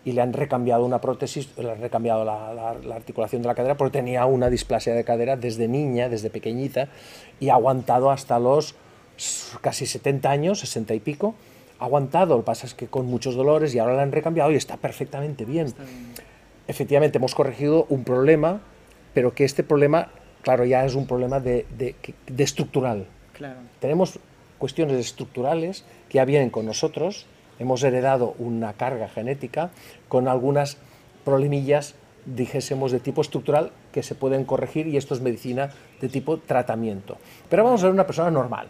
y 0.05 0.13
le 0.13 0.21
han 0.21 0.31
recambiado 0.33 0.85
una 0.85 1.01
prótesis, 1.01 1.49
le 1.57 1.71
han 1.71 1.81
recambiado 1.81 2.23
la, 2.23 2.53
la- 2.53 2.73
la 2.75 2.95
articulación 2.95 3.41
de 3.41 3.47
la 3.49 3.55
cadera 3.55 3.75
porque 3.75 3.97
tenía 3.99 4.25
una 4.25 4.49
displasia 4.49 4.93
de 4.93 5.03
cadera 5.03 5.35
desde 5.35 5.67
niña, 5.67 6.07
desde 6.09 6.29
pequeñita, 6.29 6.87
y 7.39 7.49
ha 7.49 7.53
aguantado 7.55 8.09
hasta 8.09 8.39
los 8.39 8.75
casi 9.61 9.85
70 9.85 10.29
años, 10.29 10.59
60 10.59 10.93
y 10.93 10.99
pico. 10.99 11.35
Ha 11.79 11.85
aguantado, 11.85 12.35
lo 12.35 12.41
que 12.41 12.45
pasa 12.45 12.67
es 12.67 12.73
que 12.73 12.87
con 12.87 13.05
muchos 13.05 13.35
dolores 13.35 13.73
y 13.73 13.79
ahora 13.79 13.95
la 13.95 14.03
han 14.03 14.11
recambiado 14.11 14.51
y 14.51 14.55
está 14.55 14.77
perfectamente 14.77 15.45
bien. 15.45 15.67
Está 15.67 15.83
bien. 15.83 16.13
Efectivamente, 16.67 17.17
hemos 17.17 17.33
corregido 17.33 17.85
un 17.89 18.03
problema, 18.03 18.61
pero 19.13 19.33
que 19.33 19.45
este 19.45 19.63
problema, 19.63 20.09
claro, 20.41 20.65
ya 20.65 20.85
es 20.85 20.95
un 20.95 21.07
problema 21.07 21.39
de, 21.39 21.65
de 21.77 22.43
estructural. 22.43 23.07
Claro. 23.33 23.59
Tenemos 23.79 24.19
cuestiones 24.59 24.99
estructurales 24.99 25.83
que 26.09 26.17
ya 26.17 26.25
vienen 26.25 26.49
con 26.49 26.65
nosotros, 26.65 27.25
hemos 27.57 27.81
heredado 27.83 28.35
una 28.37 28.73
carga 28.73 29.07
genética 29.07 29.71
con 30.07 30.27
algunas 30.27 30.77
problemillas, 31.25 31.95
dijésemos, 32.25 32.91
de 32.91 32.99
tipo 32.99 33.21
estructural 33.21 33.71
que 33.91 34.03
se 34.03 34.15
pueden 34.15 34.45
corregir 34.45 34.87
y 34.87 34.97
esto 34.97 35.13
es 35.13 35.21
medicina 35.21 35.71
de 36.01 36.09
tipo 36.09 36.37
tratamiento. 36.37 37.17
Pero 37.49 37.63
vamos 37.63 37.81
a 37.81 37.85
ver 37.85 37.93
una 37.93 38.05
persona 38.05 38.29
normal. 38.29 38.67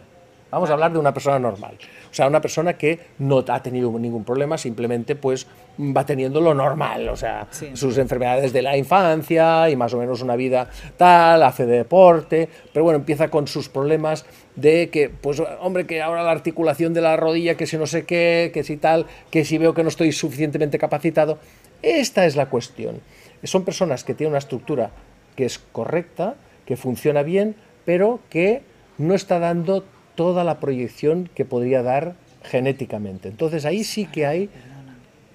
Vamos 0.50 0.68
a 0.70 0.72
hablar 0.72 0.92
de 0.92 0.98
una 0.98 1.14
persona 1.14 1.38
normal. 1.38 1.76
O 2.10 2.14
sea, 2.14 2.26
una 2.26 2.40
persona 2.40 2.74
que 2.76 2.98
no 3.18 3.44
ha 3.46 3.62
tenido 3.62 3.90
ningún 3.98 4.24
problema, 4.24 4.58
simplemente 4.58 5.14
pues 5.14 5.46
va 5.78 6.04
teniendo 6.04 6.40
lo 6.40 6.52
normal, 6.54 7.08
o 7.08 7.16
sea, 7.16 7.46
Sí. 7.50 7.70
sus 7.74 7.96
enfermedades 7.98 8.52
de 8.52 8.62
la 8.62 8.76
infancia 8.76 9.70
y 9.70 9.76
más 9.76 9.94
o 9.94 9.98
menos 9.98 10.20
una 10.22 10.36
vida 10.36 10.68
tal, 10.96 11.42
hace 11.42 11.66
deporte, 11.66 12.48
pero 12.72 12.84
bueno, 12.84 12.98
empieza 12.98 13.28
con 13.28 13.46
sus 13.46 13.68
problemas 13.68 14.26
de 14.56 14.90
que, 14.90 15.08
pues 15.08 15.40
hombre, 15.60 15.86
que 15.86 16.02
ahora 16.02 16.22
la 16.22 16.32
articulación 16.32 16.92
de 16.92 17.00
la 17.00 17.16
rodilla, 17.16 17.54
que 17.56 17.66
si 17.66 17.76
no 17.78 17.86
sé 17.86 18.04
qué, 18.04 18.50
que 18.52 18.64
si 18.64 18.76
tal, 18.76 19.06
que 19.30 19.44
si 19.44 19.56
veo 19.56 19.72
que 19.72 19.82
no 19.82 19.88
estoy 19.88 20.12
suficientemente 20.12 20.78
capacitado. 20.78 21.38
Esta 21.82 22.26
es 22.26 22.36
la 22.36 22.46
cuestión. 22.46 23.00
Son 23.44 23.64
personas 23.64 24.04
que 24.04 24.14
tienen 24.14 24.32
una 24.32 24.38
estructura 24.38 24.90
que 25.36 25.46
es 25.46 25.58
correcta, 25.58 26.34
que 26.66 26.76
funciona 26.76 27.22
bien, 27.22 27.54
pero 27.86 28.20
que 28.28 28.62
no 28.98 29.14
está 29.14 29.38
dando 29.38 29.84
toda 30.20 30.44
la 30.44 30.60
proyección 30.60 31.30
que 31.34 31.46
podría 31.46 31.82
dar 31.82 32.14
genéticamente. 32.42 33.28
Entonces 33.28 33.64
ahí 33.64 33.84
sí 33.84 34.04
que 34.04 34.26
hay... 34.26 34.50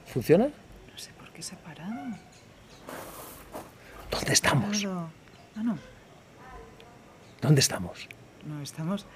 ¿Funciona? 0.06 0.46
no 0.46 0.98
sé 1.00 1.10
por 1.18 1.27
qué 1.32 1.42
se 1.42 1.56
ha 1.56 1.58
parado. 1.58 2.15
¿Dónde 4.12 4.32
estamos? 4.32 4.86
Ah, 4.86 5.63
no. 5.63 5.80
¿Dónde 7.42 7.62
estamos? 7.62 8.08
No, 8.46 8.62
estamos. 8.62 9.08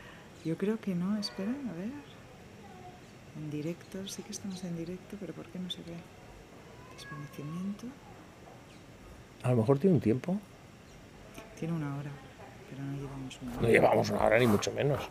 Yo 0.43 0.57
creo 0.57 0.79
que 0.79 0.95
no, 0.95 1.19
espera, 1.19 1.51
a 1.51 1.77
ver. 1.77 1.91
En 3.37 3.51
directo, 3.51 4.07
sí 4.07 4.23
que 4.23 4.31
estamos 4.31 4.63
en 4.63 4.75
directo, 4.75 5.17
pero 5.19 5.33
¿por 5.33 5.45
qué 5.49 5.59
no 5.59 5.69
se 5.69 5.83
ve? 5.83 5.93
Desvanecimiento. 6.97 7.85
A 9.43 9.51
lo 9.51 9.57
mejor 9.57 9.77
tiene 9.77 9.97
un 9.97 10.01
tiempo. 10.01 10.35
Tiene 11.59 11.75
una 11.75 11.95
hora, 11.95 12.09
pero 12.71 12.81
no 12.81 12.97
llevamos 12.97 13.39
una 13.39 13.51
hora. 13.51 13.61
No 13.61 13.67
llevamos 13.67 14.09
una 14.09 14.23
hora 14.23 14.39
ni 14.39 14.47
mucho 14.47 14.71
menos. 14.71 15.07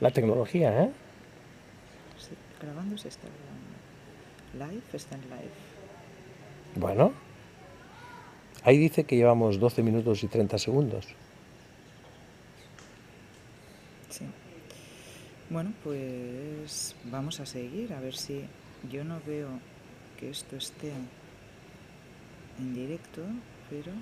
La 0.00 0.10
tecnología, 0.10 0.82
¿eh? 0.82 0.90
Sí, 2.18 2.34
grabando 2.60 2.98
se 2.98 3.08
está 3.08 3.28
grabando. 3.28 4.72
Live 4.74 4.84
está 4.92 5.14
en 5.14 5.22
live. 5.22 5.72
Bueno. 6.74 7.12
Ahí 8.64 8.78
dice 8.78 9.04
que 9.04 9.16
llevamos 9.16 9.58
12 9.58 9.82
minutos 9.82 10.22
y 10.22 10.28
30 10.28 10.58
segundos. 10.58 11.06
Sí. 14.08 14.26
Bueno, 15.50 15.72
pues 15.82 16.94
vamos 17.04 17.40
a 17.40 17.46
seguir, 17.46 17.92
a 17.92 18.00
ver 18.00 18.14
si 18.14 18.44
yo 18.90 19.04
no 19.04 19.20
veo 19.26 19.48
que 20.18 20.30
esto 20.30 20.56
esté 20.56 20.92
en 22.58 22.74
directo, 22.74 23.22
pero... 23.68 23.92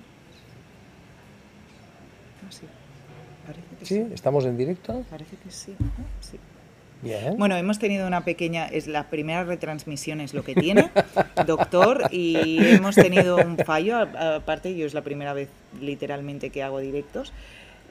Sí. 2.49 2.65
Parece 3.45 3.75
que 3.79 3.85
¿Sí? 3.85 3.95
sí. 3.95 4.13
¿Estamos 4.13 4.45
en 4.45 4.57
directo? 4.57 5.03
Parece 5.09 5.35
que 5.37 5.51
sí. 5.51 5.75
Sí. 6.19 6.39
Bien. 7.01 7.35
Bueno, 7.37 7.55
hemos 7.55 7.79
tenido 7.79 8.05
una 8.05 8.23
pequeña, 8.23 8.67
es 8.67 8.85
la 8.87 9.09
primera 9.09 9.43
retransmisión 9.43 10.21
es 10.21 10.35
lo 10.35 10.43
que 10.43 10.53
tiene, 10.53 10.91
doctor, 11.47 12.07
y 12.11 12.59
hemos 12.75 12.93
tenido 12.93 13.37
un 13.37 13.57
fallo, 13.57 13.97
aparte 13.97 14.75
yo 14.75 14.85
es 14.85 14.93
la 14.93 15.01
primera 15.01 15.33
vez 15.33 15.49
literalmente 15.79 16.51
que 16.51 16.61
hago 16.61 16.77
directos, 16.77 17.33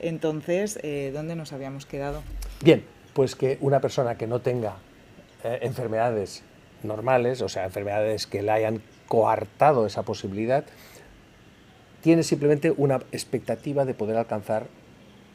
entonces, 0.00 0.78
eh, 0.82 1.10
¿dónde 1.12 1.34
nos 1.34 1.52
habíamos 1.52 1.86
quedado? 1.86 2.22
Bien, 2.62 2.84
pues 3.12 3.34
que 3.34 3.58
una 3.60 3.80
persona 3.80 4.16
que 4.16 4.28
no 4.28 4.40
tenga 4.40 4.76
eh, 5.42 5.58
enfermedades 5.62 6.42
normales, 6.82 7.42
o 7.42 7.48
sea, 7.48 7.64
enfermedades 7.64 8.26
que 8.26 8.42
le 8.42 8.50
hayan 8.50 8.80
coartado 9.08 9.86
esa 9.86 10.02
posibilidad, 10.02 10.64
tiene 12.02 12.22
simplemente 12.22 12.72
una 12.76 12.96
expectativa 13.12 13.84
de 13.84 13.94
poder 13.94 14.16
alcanzar 14.16 14.66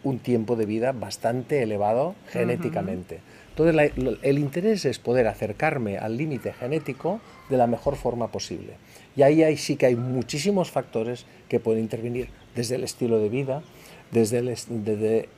un 0.03 0.19
tiempo 0.19 0.55
de 0.55 0.65
vida 0.65 0.91
bastante 0.91 1.63
elevado 1.63 2.15
genéticamente. 2.31 3.19
Entonces, 3.49 3.73
la- 3.75 4.17
el 4.21 4.37
interés 4.39 4.85
es 4.85 4.99
poder 4.99 5.27
acercarme 5.27 5.97
al 5.97 6.17
límite 6.17 6.53
genético 6.53 7.19
de 7.49 7.57
la 7.57 7.67
mejor 7.67 7.95
forma 7.95 8.27
posible. 8.31 8.73
Y 9.15 9.21
ahí 9.23 9.41
hay, 9.43 9.57
sí 9.57 9.77
que 9.77 9.85
hay 9.87 9.95
muchísimos 9.95 10.69
factores 10.71 11.25
que 11.49 11.59
pueden 11.59 11.81
intervenir, 11.81 12.27
desde 12.55 12.75
el 12.75 12.83
estilo 12.83 13.17
de 13.17 13.29
vida, 13.29 13.63
desde, 14.11 14.39
el 14.39 14.49
es- 14.49 14.67
desde 14.69 15.29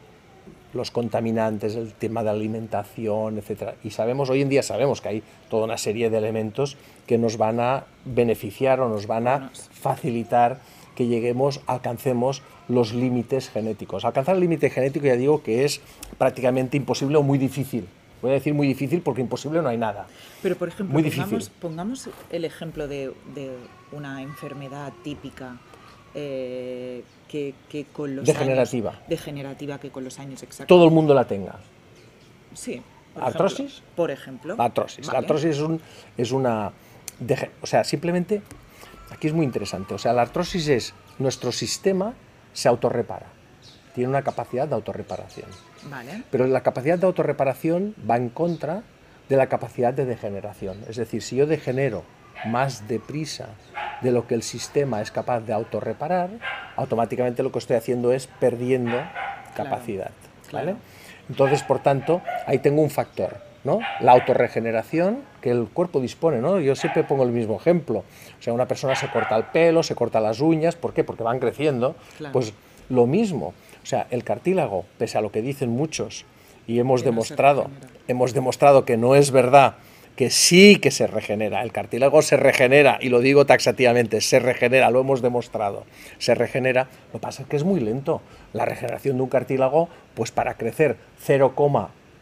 los 0.73 0.91
contaminantes, 0.91 1.75
el 1.75 1.93
tema 1.93 2.23
de 2.23 2.29
alimentación, 2.31 3.37
etcétera. 3.37 3.75
Y 3.83 3.91
sabemos, 3.91 4.29
hoy 4.29 4.41
en 4.41 4.49
día 4.49 4.63
sabemos 4.63 4.99
que 4.99 5.09
hay 5.09 5.23
toda 5.49 5.63
una 5.65 5.77
serie 5.77 6.09
de 6.09 6.17
elementos 6.17 6.75
que 7.05 7.17
nos 7.17 7.37
van 7.37 7.59
a 7.59 7.85
beneficiar 8.03 8.81
o 8.81 8.89
nos 8.89 9.07
van 9.07 9.27
a 9.27 9.49
facilitar 9.71 10.59
que 10.97 11.05
lleguemos, 11.05 11.61
alcancemos 11.67 12.41
los 12.67 12.91
límites 12.91 13.51
genéticos. 13.51 14.03
Alcanzar 14.03 14.33
el 14.33 14.41
límite 14.41 14.71
genético 14.71 15.05
ya 15.05 15.15
digo 15.15 15.43
que 15.43 15.63
es 15.63 15.79
prácticamente 16.17 16.75
imposible 16.75 17.17
o 17.17 17.21
muy 17.23 17.37
difícil. 17.37 17.87
Voy 18.23 18.31
a 18.31 18.33
decir 18.33 18.55
muy 18.55 18.65
difícil 18.67 19.01
porque 19.01 19.21
imposible 19.21 19.61
no 19.61 19.69
hay 19.69 19.77
nada. 19.77 20.07
Pero, 20.41 20.55
por 20.55 20.69
ejemplo, 20.69 20.91
Muy 20.91 21.03
pongamos, 21.61 22.09
el 22.31 22.45
ejemplo 22.45 22.87
de, 22.87 23.13
de 23.35 23.51
una 23.91 24.23
enfermedad 24.23 24.91
típica 25.03 25.57
eh, 26.15 27.03
que, 27.27 27.53
que 27.69 27.85
con 27.85 28.15
los 28.15 28.25
Degenerativa. 28.25 28.89
años... 28.89 29.03
Degenerativa, 29.07 29.77
que 29.79 29.91
con 29.91 30.03
los 30.03 30.17
años 30.17 30.41
exactos... 30.41 30.67
Todo 30.67 30.85
el 30.85 30.91
mundo 30.91 31.13
la 31.13 31.25
tenga. 31.27 31.59
Sí. 32.55 32.81
por 33.13 33.23
¿Artrosis? 33.23 33.59
ejemplo. 33.59 33.95
por 33.95 34.09
ejemplo. 34.09 34.55
Artrosis. 34.57 35.05
Vale. 35.05 35.19
artrosis 35.19 35.51
es, 35.51 35.59
un, 35.61 35.79
es 36.17 36.31
una... 36.31 36.71
dege- 37.21 37.51
o 37.61 37.67
sea, 37.67 37.83
simplemente, 37.83 38.41
aquí 39.11 39.27
es 39.27 39.33
muy 39.33 39.45
interesante, 39.45 39.93
o 39.93 39.97
sea, 39.97 40.13
la 40.13 40.23
artrosis 40.23 40.67
es 40.67 40.93
nuestro 41.19 41.51
sistema 41.51 42.13
se 42.53 42.67
autorrepara, 42.67 43.27
tiene 43.93 44.09
una 44.09 44.23
capacidad 44.23 44.67
de 44.67 44.75
autorreparación. 44.75 45.49
Vale. 45.89 46.23
Pero 46.31 46.47
la 46.47 46.61
capacidad 46.61 46.97
de 46.97 47.05
autorreparación 47.05 47.95
va 48.09 48.17
en 48.17 48.29
contra 48.29 48.83
de 49.29 49.35
la 49.35 49.47
capacidad 49.47 49.93
de 49.93 50.05
degeneración. 50.05 50.83
Es 50.87 50.95
decir, 50.95 51.21
si 51.21 51.35
yo 51.35 51.45
degenero 51.45 52.03
más 52.45 52.87
deprisa 52.87 53.49
de 54.01 54.11
lo 54.11 54.27
que 54.27 54.35
el 54.35 54.43
sistema 54.43 55.01
es 55.01 55.11
capaz 55.11 55.41
de 55.41 55.53
autorreparar, 55.53 56.29
automáticamente 56.75 57.43
lo 57.43 57.51
que 57.51 57.59
estoy 57.59 57.75
haciendo 57.75 58.11
es 58.13 58.27
perdiendo 58.27 58.97
capacidad. 59.55 60.11
¿vale? 60.51 60.73
claro. 60.73 60.77
Entonces, 61.29 61.63
por 61.63 61.79
tanto, 61.79 62.21
ahí 62.45 62.59
tengo 62.59 62.81
un 62.81 62.89
factor, 62.89 63.41
¿no? 63.67 63.79
La 63.99 64.13
autorregeneración 64.13 65.19
que 65.41 65.51
el 65.51 65.67
cuerpo 65.67 65.99
dispone, 65.99 66.39
¿no? 66.39 66.59
Yo 66.61 66.73
siempre 66.75 67.03
pongo 67.03 67.23
el 67.23 67.31
mismo 67.31 67.57
ejemplo. 67.57 67.99
O 67.99 68.41
sea, 68.41 68.53
una 68.53 68.65
persona 68.65 68.95
se 68.95 69.09
corta 69.09 69.35
el 69.35 69.43
pelo, 69.43 69.83
se 69.83 69.93
corta 69.93 70.21
las 70.21 70.39
uñas, 70.39 70.77
¿por 70.77 70.93
qué? 70.93 71.03
Porque 71.03 71.23
van 71.23 71.39
creciendo. 71.39 71.95
Claro. 72.17 72.31
Pues 72.31 72.53
lo 72.89 73.05
mismo. 73.05 73.47
O 73.47 73.85
sea, 73.85 74.07
el 74.09 74.23
cartílago, 74.23 74.85
pese 74.97 75.17
a 75.17 75.21
lo 75.21 75.33
que 75.33 75.41
dicen 75.41 75.69
muchos, 75.69 76.25
y 76.65 76.79
hemos 76.79 77.01
Que 77.01 77.09
demostrado, 77.09 77.69
hemos 78.07 78.33
demostrado 78.33 78.85
que 78.85 78.95
no 78.95 79.15
es 79.15 79.31
verdad, 79.31 79.75
que 80.15 80.29
sí 80.29 80.77
que 80.77 80.89
se 80.89 81.05
regenera. 81.05 81.61
El 81.61 81.73
cartílago 81.73 82.21
se 82.21 82.37
regenera, 82.37 82.99
y 83.01 83.09
lo 83.09 83.19
digo 83.19 83.45
taxativamente, 83.45 84.21
se 84.21 84.39
regenera, 84.39 84.89
lo 84.89 85.01
hemos 85.01 85.21
demostrado. 85.21 85.83
Se 86.19 86.35
regenera, 86.35 86.87
lo 87.07 87.19
que 87.19 87.23
pasa 87.23 87.41
es 87.43 87.49
que 87.49 87.57
es 87.57 87.65
muy 87.65 87.81
lento. 87.81 88.21
La 88.53 88.63
regeneración 88.63 89.17
de 89.17 89.23
un 89.23 89.29
cartílago, 89.29 89.89
pues 90.15 90.31
para 90.31 90.53
crecer 90.53 90.95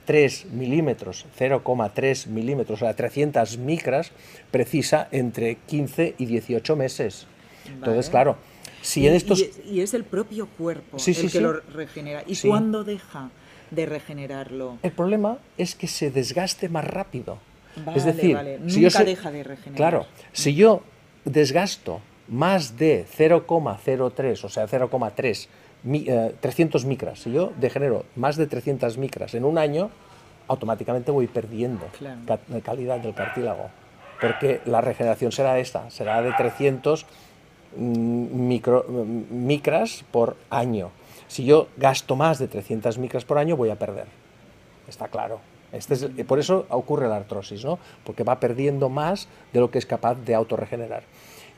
3 0.06 0.46
milímetros, 0.52 1.26
0,3 1.38 2.28
milímetros, 2.28 2.82
o 2.82 2.86
sea, 2.86 2.94
300 2.96 3.58
micras, 3.58 4.12
precisa 4.52 5.08
entre 5.12 5.56
15 5.68 6.16
y 6.18 6.26
18 6.26 6.76
meses. 6.76 7.28
Entonces, 7.68 8.06
Vale. 8.06 8.12
claro, 8.12 8.38
si 8.82 9.02
y, 9.02 9.08
en 9.08 9.16
estos... 9.16 9.44
y- 9.66 9.82
es 9.82 9.94
el 9.94 10.04
propio 10.04 10.48
cuerpo 10.48 11.00
Sí, 11.00 11.12
el 11.12 11.18
sí, 11.18 11.22
que 11.24 11.30
sí. 11.30 11.40
lo 11.40 11.54
regenera. 11.54 12.24
¿Y 12.28 12.36
cuándo 12.38 12.84
deja 12.84 13.30
de 13.72 13.86
regenerarlo? 13.88 14.78
El 14.84 14.92
problema 14.92 15.40
es 15.58 15.74
que 15.76 15.88
se 15.88 16.12
desgaste 16.12 16.70
más 16.70 16.86
rápido. 16.86 17.40
Vale, 17.84 17.98
es 17.98 18.06
decir, 18.06 18.36
vale. 18.36 18.60
si 18.68 18.80
yo 18.82 18.88
Nunca 18.90 19.04
deja 19.04 19.32
de 19.32 19.44
regenerar. 19.44 19.76
Claro, 19.76 20.06
si 20.32 20.54
yo 20.56 20.82
desgasto 21.26 22.00
más 22.28 22.78
de 22.78 23.06
0,03, 23.18 24.44
o 24.44 24.50
sea, 24.50 24.68
0,3, 24.68 25.48
mi- 25.86 26.04
eh, 26.08 26.36
300 26.42 26.84
micras, 26.86 27.20
si 27.20 27.32
yo 27.32 27.54
degenero 27.58 28.04
más 28.18 28.36
de 28.36 28.48
300 28.48 28.98
micras 28.98 29.34
en 29.36 29.46
un 29.46 29.58
año, 29.58 29.90
automáticamente 30.48 31.12
voy 31.12 31.28
perdiendo 31.28 31.86
Claro. 31.98 32.20
ca- 32.28 32.40
calidad 32.64 33.00
del 33.00 33.14
cartílago. 33.14 33.70
Porque 34.20 34.62
la 34.66 34.82
regeneración 34.82 35.32
será 35.32 35.58
esta, 35.60 35.90
será 35.90 36.22
de 36.22 36.32
300 36.34 37.06
mm, 37.78 38.48
micro- 38.48 38.86
mm, 38.88 39.24
micras 39.46 40.04
por 40.12 40.36
año. 40.50 40.92
Si 41.28 41.46
yo 41.46 41.68
gasto 41.78 42.16
más 42.16 42.38
de 42.40 42.48
300 42.48 42.98
micras 42.98 43.26
por 43.26 43.38
año, 43.38 43.58
voy 43.58 43.70
a 43.70 43.76
perder. 43.80 44.06
Está 44.88 45.08
claro. 45.08 45.40
Este 45.72 45.96
es 45.96 46.04
el- 46.04 46.26
por 46.26 46.40
eso 46.40 46.66
ocurre 46.70 47.08
la 47.10 47.18
artrosis, 47.18 47.66
¿no? 47.66 47.80
Porque 48.06 48.24
va 48.24 48.40
perdiendo 48.40 48.88
más 48.90 49.28
de 49.52 49.60
lo 49.60 49.72
que 49.72 49.80
es 49.80 49.86
capaz 49.86 50.16
de 50.16 50.36
autorregenerar. 50.36 51.04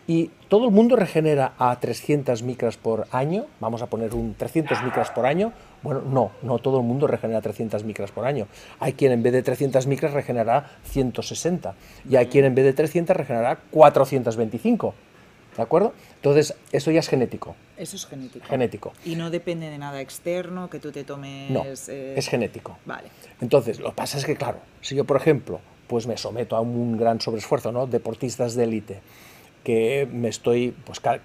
Y 0.07 0.31
todo 0.47 0.65
el 0.65 0.71
mundo 0.71 0.95
regenera 0.95 1.53
a 1.59 1.77
300 1.77 2.41
micras 2.41 2.77
por 2.77 3.07
año, 3.11 3.45
vamos 3.59 3.81
a 3.81 3.87
poner 3.87 4.15
un 4.15 4.35
300 4.35 4.81
micras 4.83 5.11
por 5.11 5.25
año. 5.25 5.51
Bueno, 5.83 6.01
no, 6.01 6.31
no 6.41 6.59
todo 6.59 6.79
el 6.79 6.85
mundo 6.85 7.07
regenera 7.07 7.41
300 7.41 7.83
micras 7.83 8.11
por 8.11 8.25
año. 8.25 8.47
Hay 8.79 8.93
quien 8.93 9.11
en 9.11 9.21
vez 9.21 9.33
de 9.33 9.43
300 9.43 9.85
micras 9.85 10.13
regenerará 10.13 10.71
160 10.85 11.75
y 12.09 12.15
hay 12.15 12.27
quien 12.27 12.45
en 12.45 12.55
vez 12.55 12.63
de 12.63 12.71
300 12.71 13.17
regenerará 13.17 13.59
425. 13.69 14.93
¿De 15.57 15.63
acuerdo? 15.63 15.93
Entonces, 16.15 16.55
eso 16.71 16.91
ya 16.91 16.99
es 16.99 17.09
genético. 17.09 17.55
Eso 17.75 17.95
es 17.95 18.05
genético. 18.05 18.45
Genético. 18.45 18.93
Y 19.03 19.15
no 19.15 19.31
depende 19.31 19.69
de 19.69 19.79
nada 19.79 19.99
externo, 20.01 20.69
que 20.69 20.79
tú 20.79 20.91
te 20.91 21.03
tomes... 21.03 21.49
No, 21.49 21.65
eh, 21.65 22.13
es 22.15 22.27
genético. 22.27 22.77
Vale. 22.85 23.09
Entonces, 23.41 23.79
lo 23.79 23.89
que 23.89 23.95
pasa 23.95 24.19
es 24.19 24.25
que, 24.25 24.35
claro, 24.35 24.59
si 24.81 24.95
yo, 24.95 25.03
por 25.03 25.17
ejemplo, 25.17 25.59
pues 25.87 26.05
me 26.05 26.15
someto 26.15 26.55
a 26.55 26.61
un 26.61 26.95
gran 26.95 27.19
sobreesfuerzo, 27.19 27.71
¿no? 27.71 27.87
Deportistas 27.87 28.53
de 28.53 28.65
élite, 28.65 29.01
que 29.67 30.07
me 30.09 30.29
estoy, 30.29 30.73
pues 30.85 31.01
ca- 31.01 31.19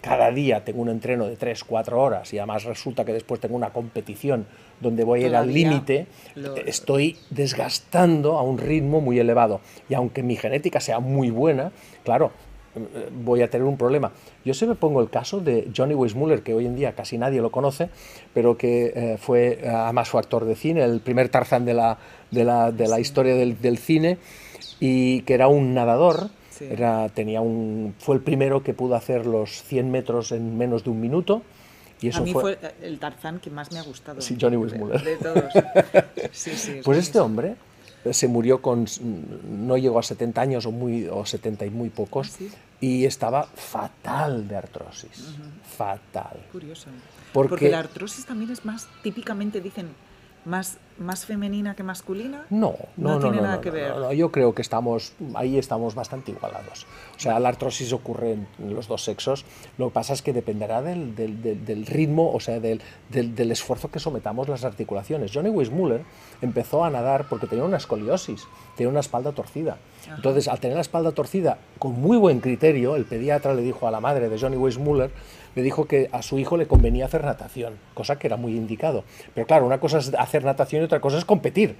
cada 0.00 0.32
día 0.32 0.64
tengo 0.64 0.82
un 0.82 0.88
entreno 0.88 1.26
de 1.28 1.36
3, 1.36 1.62
4 1.62 2.02
horas 2.02 2.34
y 2.34 2.38
además 2.38 2.64
resulta 2.64 3.04
que 3.04 3.12
después 3.12 3.40
tengo 3.40 3.54
una 3.54 3.70
competición 3.72 4.46
donde 4.80 5.04
voy 5.04 5.22
a 5.22 5.26
ir 5.28 5.36
al 5.36 5.46
límite, 5.70 6.06
lo- 6.34 6.56
estoy 6.56 7.16
desgastando 7.30 8.36
a 8.36 8.42
un 8.42 8.58
ritmo 8.58 9.00
muy 9.00 9.20
elevado. 9.20 9.60
Y 9.88 9.94
aunque 9.94 10.24
mi 10.24 10.34
genética 10.34 10.80
sea 10.80 10.98
muy 10.98 11.30
buena, 11.30 11.70
claro, 12.02 12.32
eh, 12.74 13.08
voy 13.12 13.42
a 13.42 13.48
tener 13.48 13.64
un 13.64 13.76
problema. 13.76 14.10
Yo 14.44 14.54
se 14.54 14.66
me 14.66 14.74
pongo 14.74 15.00
el 15.00 15.08
caso 15.08 15.38
de 15.38 15.68
Johnny 15.74 15.94
Weissmuller, 15.94 16.42
que 16.42 16.52
hoy 16.52 16.66
en 16.66 16.74
día 16.74 16.94
casi 16.94 17.16
nadie 17.16 17.40
lo 17.40 17.52
conoce, 17.52 17.90
pero 18.34 18.58
que 18.58 18.92
eh, 18.92 19.18
fue 19.20 19.60
eh, 19.62 19.68
además 19.68 20.08
su 20.08 20.18
actor 20.18 20.44
de 20.46 20.56
cine, 20.56 20.82
el 20.82 21.00
primer 21.00 21.28
Tarzán 21.28 21.64
de 21.64 21.74
la, 21.74 21.98
de 22.32 22.42
la, 22.42 22.72
de 22.72 22.88
la 22.88 22.98
historia 22.98 23.36
del, 23.36 23.60
del 23.62 23.78
cine, 23.78 24.18
y 24.80 25.20
que 25.22 25.34
era 25.34 25.46
un 25.46 25.74
nadador. 25.74 26.30
Sí. 26.56 26.66
Era, 26.70 27.08
tenía 27.08 27.40
un, 27.40 27.94
fue 27.98 28.14
el 28.16 28.20
primero 28.22 28.62
que 28.62 28.74
pudo 28.74 28.94
hacer 28.94 29.26
los 29.26 29.62
100 29.64 29.90
metros 29.90 30.30
en 30.32 30.56
menos 30.56 30.84
de 30.84 30.90
un 30.90 31.00
minuto. 31.00 31.42
Y 32.00 32.08
eso 32.08 32.18
a 32.18 32.22
mí 32.22 32.32
fue, 32.32 32.56
fue, 32.56 32.74
el 32.82 32.98
Tarzán 32.98 33.40
que 33.40 33.50
más 33.50 33.72
me 33.72 33.78
ha 33.78 33.82
gustado. 33.82 34.20
Sí, 34.20 34.36
Johnny 34.40 34.56
de- 34.56 34.62
Weissmuller. 34.62 35.02
De, 35.04 35.16
todos. 35.16 35.44
Sí, 36.32 36.50
sí, 36.56 36.78
es 36.78 36.84
Pues 36.84 36.98
este 36.98 37.18
hombre 37.20 37.56
se 38.10 38.28
murió 38.28 38.60
con, 38.60 38.86
no 39.48 39.76
llegó 39.78 39.98
a 39.98 40.02
70 40.02 40.40
años 40.40 40.66
o, 40.66 40.70
muy, 40.72 41.06
o 41.08 41.24
70 41.24 41.64
y 41.66 41.70
muy 41.70 41.88
pocos, 41.90 42.28
Ah, 42.30 42.36
sí? 42.38 42.50
y 42.80 43.04
estaba 43.06 43.44
fatal 43.44 44.46
de 44.46 44.56
artrosis, 44.56 45.34
fatal. 45.76 46.38
Curioso. 46.52 46.88
Porque- 47.32 47.48
Porque 47.50 47.70
la 47.70 47.78
artrosis 47.78 48.26
también 48.26 48.50
es 48.50 48.64
más, 48.64 48.88
típicamente 49.02 49.60
dicen, 49.60 49.88
más, 50.44 50.78
más 50.98 51.24
femenina 51.24 51.74
que 51.74 51.82
masculina. 51.82 52.44
No, 52.50 52.74
no, 52.96 53.08
No 53.08 53.14
no, 53.14 53.20
tiene 53.20 53.36
no, 53.38 53.42
nada 53.42 53.56
no, 53.56 53.60
que 53.60 53.70
ver. 53.70 53.94
Yo 54.16 54.30
creo 54.30 54.54
que 54.54 54.62
estamos 54.62 55.12
ahí 55.34 55.58
estamos 55.58 55.94
bastante 55.94 56.30
igualados. 56.32 56.86
O 57.16 57.20
sea, 57.20 57.38
la 57.40 57.48
artrosis 57.48 57.92
ocurre 57.92 58.32
en 58.32 58.74
los 58.74 58.88
dos 58.88 59.02
sexos. 59.04 59.44
Lo 59.78 59.88
que 59.88 59.94
pasa 59.94 60.12
es 60.12 60.22
que 60.22 60.32
dependerá 60.32 60.82
del, 60.82 61.14
del- 61.14 61.42
del- 61.42 61.64
del 61.64 61.86
ritmo, 61.86 62.32
o 62.32 62.40
sea, 62.40 62.60
del, 62.60 62.80
esfuerzo 63.50 63.90
que 63.90 63.98
sometamos 64.00 64.48
las 64.48 64.64
articulaciones. 64.64 65.30
Johnny 65.32 65.50
Weissmuller 65.50 66.02
empezó 66.42 66.84
a 66.84 66.90
nadar 66.90 67.26
porque 67.28 67.46
tenía 67.46 67.64
una 67.64 67.76
escoliosis, 67.78 68.46
tenía 68.76 68.90
una 68.90 69.00
espalda 69.00 69.32
torcida. 69.32 69.78
Entonces, 70.14 70.48
al 70.48 70.60
tener 70.60 70.76
la 70.76 70.82
espalda 70.82 71.12
torcida, 71.12 71.58
con 71.78 71.92
muy 71.92 72.18
buen 72.18 72.40
criterio, 72.40 72.96
el 72.96 73.06
pediatra 73.06 73.54
le 73.54 73.62
dijo 73.62 73.88
a 73.88 73.90
la 73.90 74.00
madre 74.00 74.28
de 74.28 74.38
Johnny 74.38 74.56
Weissmuller, 74.56 75.10
le 75.54 75.62
dijo 75.62 75.86
que 75.86 76.08
a 76.12 76.22
su 76.22 76.38
hijo 76.38 76.56
le 76.56 76.66
convenía 76.66 77.06
hacer 77.06 77.24
natación, 77.24 77.74
cosa 77.94 78.18
que 78.18 78.26
era 78.26 78.36
muy 78.36 78.56
indicado. 78.56 79.04
Pero 79.34 79.46
claro, 79.46 79.66
una 79.66 79.80
cosa 79.80 79.98
es 79.98 80.12
hacer 80.14 80.44
natación 80.44 80.82
y 80.82 80.84
otra 80.86 81.00
cosa 81.00 81.18
es 81.18 81.24
competir. 81.24 81.76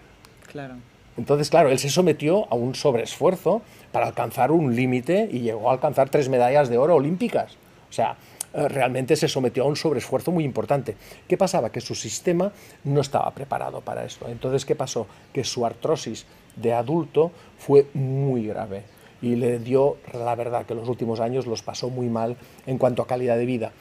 Claro. 0.50 0.74
Entonces, 1.16 1.48
claro, 1.48 1.70
él 1.70 1.78
se 1.78 1.90
sometió 1.90 2.50
a 2.50 2.56
un 2.56 2.74
sobreesfuerzo 2.74 3.62
para 3.92 4.06
alcanzar 4.06 4.50
un 4.50 4.74
límite 4.74 5.28
y 5.30 5.40
llegó 5.40 5.70
a 5.70 5.72
alcanzar 5.72 6.10
tres 6.10 6.28
medallas 6.28 6.68
de 6.68 6.78
oro 6.78 6.96
olímpicas. 6.96 7.52
O 7.88 7.92
sea, 7.92 8.16
eh, 8.52 8.68
realmente 8.68 9.14
se 9.14 9.28
sometió 9.28 9.64
a 9.64 9.66
un 9.66 9.76
sobreesfuerzo 9.76 10.32
muy 10.32 10.44
importante. 10.44 10.96
¿Qué 11.28 11.36
pasaba? 11.36 11.70
Que 11.70 11.80
su 11.80 11.94
sistema 11.94 12.52
no 12.82 13.00
estaba 13.00 13.30
preparado 13.30 13.80
para 13.80 14.04
esto. 14.04 14.28
Entonces, 14.28 14.64
¿qué 14.64 14.74
pasó? 14.74 15.06
Que 15.32 15.44
su 15.44 15.64
artrosis 15.64 16.26
de 16.56 16.72
adulto 16.72 17.30
fue 17.58 17.86
muy 17.94 18.46
grave 18.46 18.82
y 19.22 19.36
le 19.36 19.58
dio, 19.58 19.96
la 20.12 20.34
verdad, 20.34 20.66
que 20.66 20.74
los 20.74 20.88
últimos 20.88 21.20
años 21.20 21.46
los 21.46 21.62
pasó 21.62 21.90
muy 21.90 22.08
mal 22.08 22.36
en 22.66 22.78
cuanto 22.78 23.02
a 23.02 23.06
calidad 23.06 23.36
de 23.36 23.46
vida. 23.46 23.72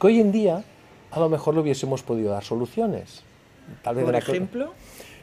Que 0.00 0.08
hoy 0.08 0.20
en 0.20 0.32
día 0.32 0.64
a 1.10 1.20
lo 1.20 1.28
mejor 1.28 1.54
le 1.54 1.60
hubiésemos 1.60 2.02
podido 2.02 2.32
dar 2.32 2.44
soluciones. 2.44 3.22
Tal 3.82 3.94
vez 3.94 4.04
Por 4.04 4.16
ejemplo, 4.16 4.72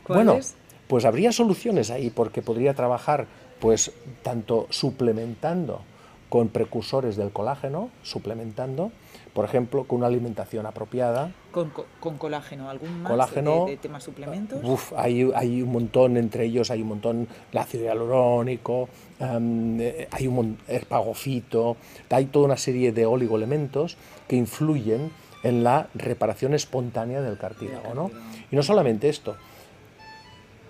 bueno, 0.08 0.40
pues 0.88 1.06
habría 1.06 1.32
soluciones 1.32 1.92
ahí 1.92 2.10
porque 2.10 2.42
podría 2.42 2.74
trabajar 2.74 3.28
pues 3.60 3.92
tanto 4.24 4.68
suplementando 4.70 5.82
con 6.30 6.48
precursores 6.48 7.16
del 7.16 7.32
colágeno, 7.32 7.90
suplementando, 8.04 8.92
por 9.40 9.46
ejemplo, 9.46 9.86
con 9.86 10.00
una 10.00 10.08
alimentación 10.08 10.66
apropiada. 10.66 11.32
Con, 11.54 11.70
co- 11.70 11.86
con 12.02 12.18
colágeno, 12.18 12.70
¿algún 12.70 13.04
más 13.04 13.10
Colágeno, 13.10 13.64
de, 13.68 13.72
de 13.72 13.78
temas 13.78 14.04
suplementos? 14.04 14.60
Uf, 14.66 14.92
hay, 14.98 15.32
hay 15.34 15.62
un 15.62 15.72
montón, 15.72 16.18
entre 16.18 16.44
ellos 16.44 16.70
hay 16.72 16.82
un 16.82 16.90
montón, 16.90 17.26
el 17.54 17.58
ácido 17.58 17.86
hialurónico, 17.86 18.90
em, 19.18 19.80
eh, 19.80 20.10
hay 20.12 20.28
un 20.28 20.58
espagofito, 20.68 21.78
hay 22.10 22.26
toda 22.26 22.48
una 22.48 22.58
serie 22.58 22.92
de 22.92 23.06
oligoelementos 23.06 23.96
que 24.28 24.36
influyen 24.36 25.10
en 25.44 25.64
la 25.64 25.88
reparación 25.96 26.54
espontánea 26.54 27.22
del 27.22 27.38
cartílago. 27.38 27.94
¿no? 27.94 28.12
Y 28.52 28.58
no 28.58 28.62
solamente 28.62 29.08
esto, 29.08 29.38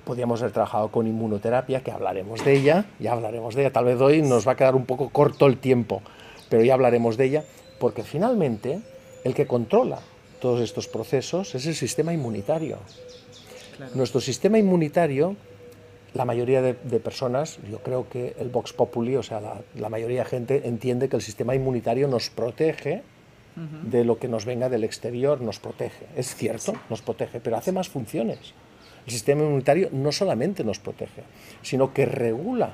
podríamos 0.05 0.41
haber 0.43 0.53
trabajado 0.53 0.89
con 0.89 1.07
inmunoterapia, 1.07 1.81
que 1.81 1.89
hablaremos 1.89 2.45
de 2.45 2.53
ella, 2.53 2.85
ya 2.99 3.13
hablaremos 3.13 3.55
de 3.55 3.61
ella, 3.63 3.73
tal 3.73 3.85
vez 3.85 3.99
hoy 3.99 4.21
nos 4.21 4.47
va 4.47 4.51
a 4.51 4.55
quedar 4.55 4.75
un 4.75 4.85
poco 4.85 5.09
corto 5.09 5.47
el 5.47 5.57
tiempo, 5.57 6.03
pero 6.49 6.63
ya 6.63 6.75
hablaremos 6.75 7.17
de 7.17 7.25
ella, 7.25 7.43
porque 7.79 8.03
finalmente 8.03 8.81
el 9.23 9.33
que 9.33 9.47
controla 9.47 9.99
todos 10.39 10.61
estos 10.61 10.87
procesos 10.87 11.55
es 11.55 11.65
el 11.65 11.75
sistema 11.75 12.13
inmunitario. 12.13 12.77
Claro. 13.77 13.91
Nuestro 13.95 14.21
sistema 14.21 14.57
inmunitario, 14.57 15.35
la 16.13 16.25
mayoría 16.25 16.61
de, 16.61 16.73
de 16.73 16.99
personas, 16.99 17.59
yo 17.69 17.79
creo 17.79 18.09
que 18.09 18.35
el 18.39 18.49
Vox 18.49 18.73
Populi, 18.73 19.15
o 19.15 19.23
sea, 19.23 19.39
la, 19.39 19.61
la 19.75 19.89
mayoría 19.89 20.23
de 20.23 20.29
gente 20.29 20.61
entiende 20.67 21.09
que 21.09 21.15
el 21.15 21.21
sistema 21.21 21.55
inmunitario 21.55 22.07
nos 22.07 22.29
protege 22.29 23.03
de 23.83 24.05
lo 24.05 24.19
que 24.19 24.29
nos 24.29 24.45
venga 24.45 24.69
del 24.69 24.85
exterior, 24.85 25.41
nos 25.41 25.59
protege. 25.59 26.05
Es 26.15 26.33
cierto, 26.33 26.73
nos 26.89 27.01
protege, 27.01 27.41
pero 27.41 27.57
hace 27.57 27.71
más 27.71 27.89
funciones. 27.89 28.53
El 29.05 29.11
sistema 29.11 29.43
inmunitario 29.43 29.89
no 29.91 30.11
solamente 30.11 30.63
nos 30.63 30.79
protege, 30.79 31.23
sino 31.61 31.93
que 31.93 32.05
regula 32.05 32.71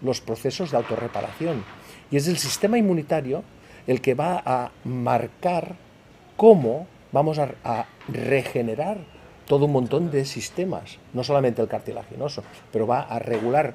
los 0.00 0.20
procesos 0.20 0.70
de 0.70 0.78
autorreparación. 0.78 1.64
Y 2.10 2.16
es 2.16 2.28
el 2.28 2.38
sistema 2.38 2.78
inmunitario 2.78 3.42
el 3.88 4.00
que 4.00 4.14
va 4.14 4.40
a 4.46 4.70
marcar 4.84 5.74
cómo 6.36 6.86
vamos 7.10 7.38
a, 7.40 7.50
a 7.64 7.86
regenerar 8.06 8.98
todo 9.46 9.64
un 9.64 9.72
montón 9.72 10.10
de 10.10 10.24
sistemas, 10.26 10.98
no 11.14 11.24
solamente 11.24 11.62
el 11.62 11.68
cartilaginoso, 11.68 12.44
pero 12.70 12.86
va 12.86 13.00
a 13.00 13.18
regular, 13.18 13.74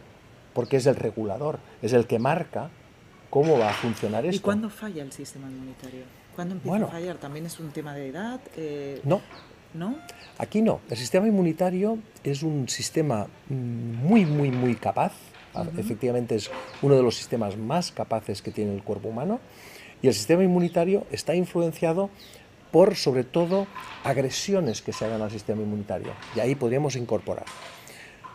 porque 0.53 0.77
es 0.77 0.85
el 0.85 0.95
regulador, 0.95 1.59
es 1.81 1.93
el 1.93 2.05
que 2.07 2.19
marca 2.19 2.69
cómo 3.31 3.57
va 3.57 3.71
a 3.71 3.73
funcionar 3.73 4.23
esto. 4.25 4.37
¿Y 4.37 4.39
cuándo 4.39 4.69
falla 4.69 5.01
el 5.01 5.11
sistema 5.11 5.49
inmunitario? 5.49 6.03
¿Cuándo 6.35 6.53
empieza 6.53 6.69
Bueno. 6.69 6.85
a 6.85 6.91
fallar? 6.91 7.17
¿También 7.17 7.47
es 7.47 7.59
un 7.59 7.71
tema 7.71 7.93
de 7.95 8.07
edad? 8.07 8.39
Eh, 8.55 9.01
No, 9.03 9.21
¿No? 9.73 9.95
Aquí 10.37 10.61
no. 10.61 10.81
El 10.91 10.97
sistema 10.97 11.27
inmunitario 11.27 11.97
es 12.23 12.43
un 12.43 12.69
sistema 12.69 13.25
muy, 13.49 14.23
muy, 14.25 14.51
muy 14.51 14.75
capaz. 14.75 15.13
Efectivamente 15.77 16.35
es 16.35 16.49
uno 16.83 16.95
de 16.95 17.01
los 17.01 17.15
sistemas 17.15 17.57
más 17.57 17.91
capaces 17.91 18.41
que 18.43 18.51
tiene 18.51 18.73
el 18.75 18.83
cuerpo 18.83 19.09
humano. 19.09 19.39
Y 20.03 20.09
el 20.09 20.13
sistema 20.13 20.43
inmunitario 20.43 21.07
está 21.11 21.33
influenciado 21.33 22.11
por 22.71 22.95
sobre 22.95 23.23
todo 23.23 23.67
agresiones 24.03 24.81
que 24.81 24.91
se 24.93 25.05
hagan 25.05 25.21
al 25.21 25.31
sistema 25.31 25.61
inmunitario. 25.61 26.11
Y 26.35 26.41
ahí 26.41 26.55
podríamos 26.55 26.95
incorporar 26.95 27.45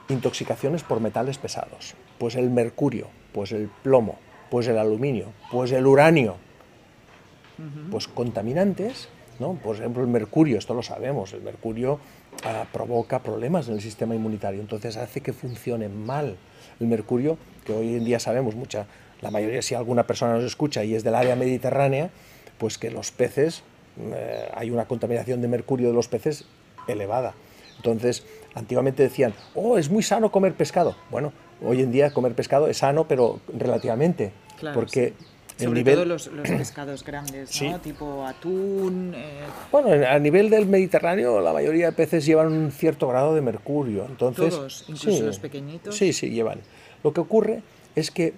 intoxicaciones 0.08 0.82
por 0.82 1.00
metales 1.00 1.36
pesados, 1.36 1.94
pues 2.16 2.34
el 2.34 2.48
mercurio, 2.48 3.08
pues 3.32 3.52
el 3.52 3.68
plomo, 3.82 4.18
pues 4.50 4.66
el 4.66 4.78
aluminio, 4.78 5.26
pues 5.52 5.70
el 5.72 5.86
uranio, 5.86 6.36
pues 7.90 8.08
contaminantes, 8.08 9.10
¿no? 9.38 9.54
Por 9.54 9.76
ejemplo, 9.76 10.02
el 10.02 10.08
mercurio, 10.08 10.56
esto 10.56 10.72
lo 10.72 10.82
sabemos, 10.82 11.34
el 11.34 11.42
mercurio 11.42 12.00
ah, 12.44 12.64
provoca 12.72 13.22
problemas 13.22 13.68
en 13.68 13.74
el 13.74 13.82
sistema 13.82 14.14
inmunitario, 14.14 14.60
entonces 14.60 14.96
hace 14.96 15.20
que 15.20 15.34
funcione 15.34 15.90
mal. 15.90 16.38
El 16.80 16.86
mercurio, 16.86 17.36
que 17.66 17.74
hoy 17.74 17.96
en 17.96 18.04
día 18.04 18.18
sabemos 18.20 18.54
mucha, 18.54 18.86
la 19.20 19.30
mayoría, 19.30 19.62
si 19.62 19.74
alguna 19.74 20.06
persona 20.06 20.34
nos 20.34 20.44
escucha 20.44 20.84
y 20.84 20.94
es 20.94 21.04
del 21.04 21.14
área 21.14 21.36
mediterránea, 21.36 22.10
pues 22.58 22.78
que 22.78 22.90
los 22.90 23.10
peces, 23.10 23.62
eh, 24.00 24.48
hay 24.54 24.70
una 24.70 24.86
contaminación 24.86 25.40
de 25.42 25.48
mercurio 25.48 25.88
de 25.88 25.94
los 25.94 26.08
peces 26.08 26.44
elevada. 26.86 27.34
Entonces, 27.76 28.24
antiguamente 28.54 29.02
decían, 29.02 29.34
oh, 29.54 29.78
es 29.78 29.90
muy 29.90 30.02
sano 30.02 30.30
comer 30.32 30.54
pescado. 30.54 30.96
Bueno, 31.10 31.32
hoy 31.62 31.82
en 31.82 31.92
día 31.92 32.12
comer 32.12 32.34
pescado 32.34 32.68
es 32.68 32.78
sano, 32.78 33.06
pero 33.06 33.40
relativamente. 33.56 34.32
porque 34.74 35.14
el 35.58 35.74
nivel... 35.74 35.94
todo 35.94 36.04
los, 36.04 36.28
pescados 36.28 37.04
grandes, 37.04 37.60
¿no? 37.62 37.80
Tipo 37.80 38.24
atún. 38.26 39.12
Eh, 39.14 39.40
bueno, 39.72 40.06
a 40.06 40.18
nivel 40.18 40.50
del 40.50 40.66
Mediterráneo, 40.66 41.40
la 41.40 41.52
mayoría 41.52 41.86
de 41.86 41.92
peces 41.92 42.24
llevan 42.24 42.52
un 42.52 42.70
cierto 42.70 43.08
grado 43.08 43.34
de 43.34 43.40
mercurio. 43.40 44.06
Entonces, 44.06 44.54
Todos, 44.54 44.84
incluso 44.88 45.24
los 45.24 45.38
pequeñitos. 45.38 45.96
Sí, 45.96 46.12
sí, 46.12 46.30
llevan. 46.30 46.60
Lo 47.02 47.12
que 47.12 47.20
ocurre 47.20 47.62
es 47.94 48.10
que, 48.10 48.34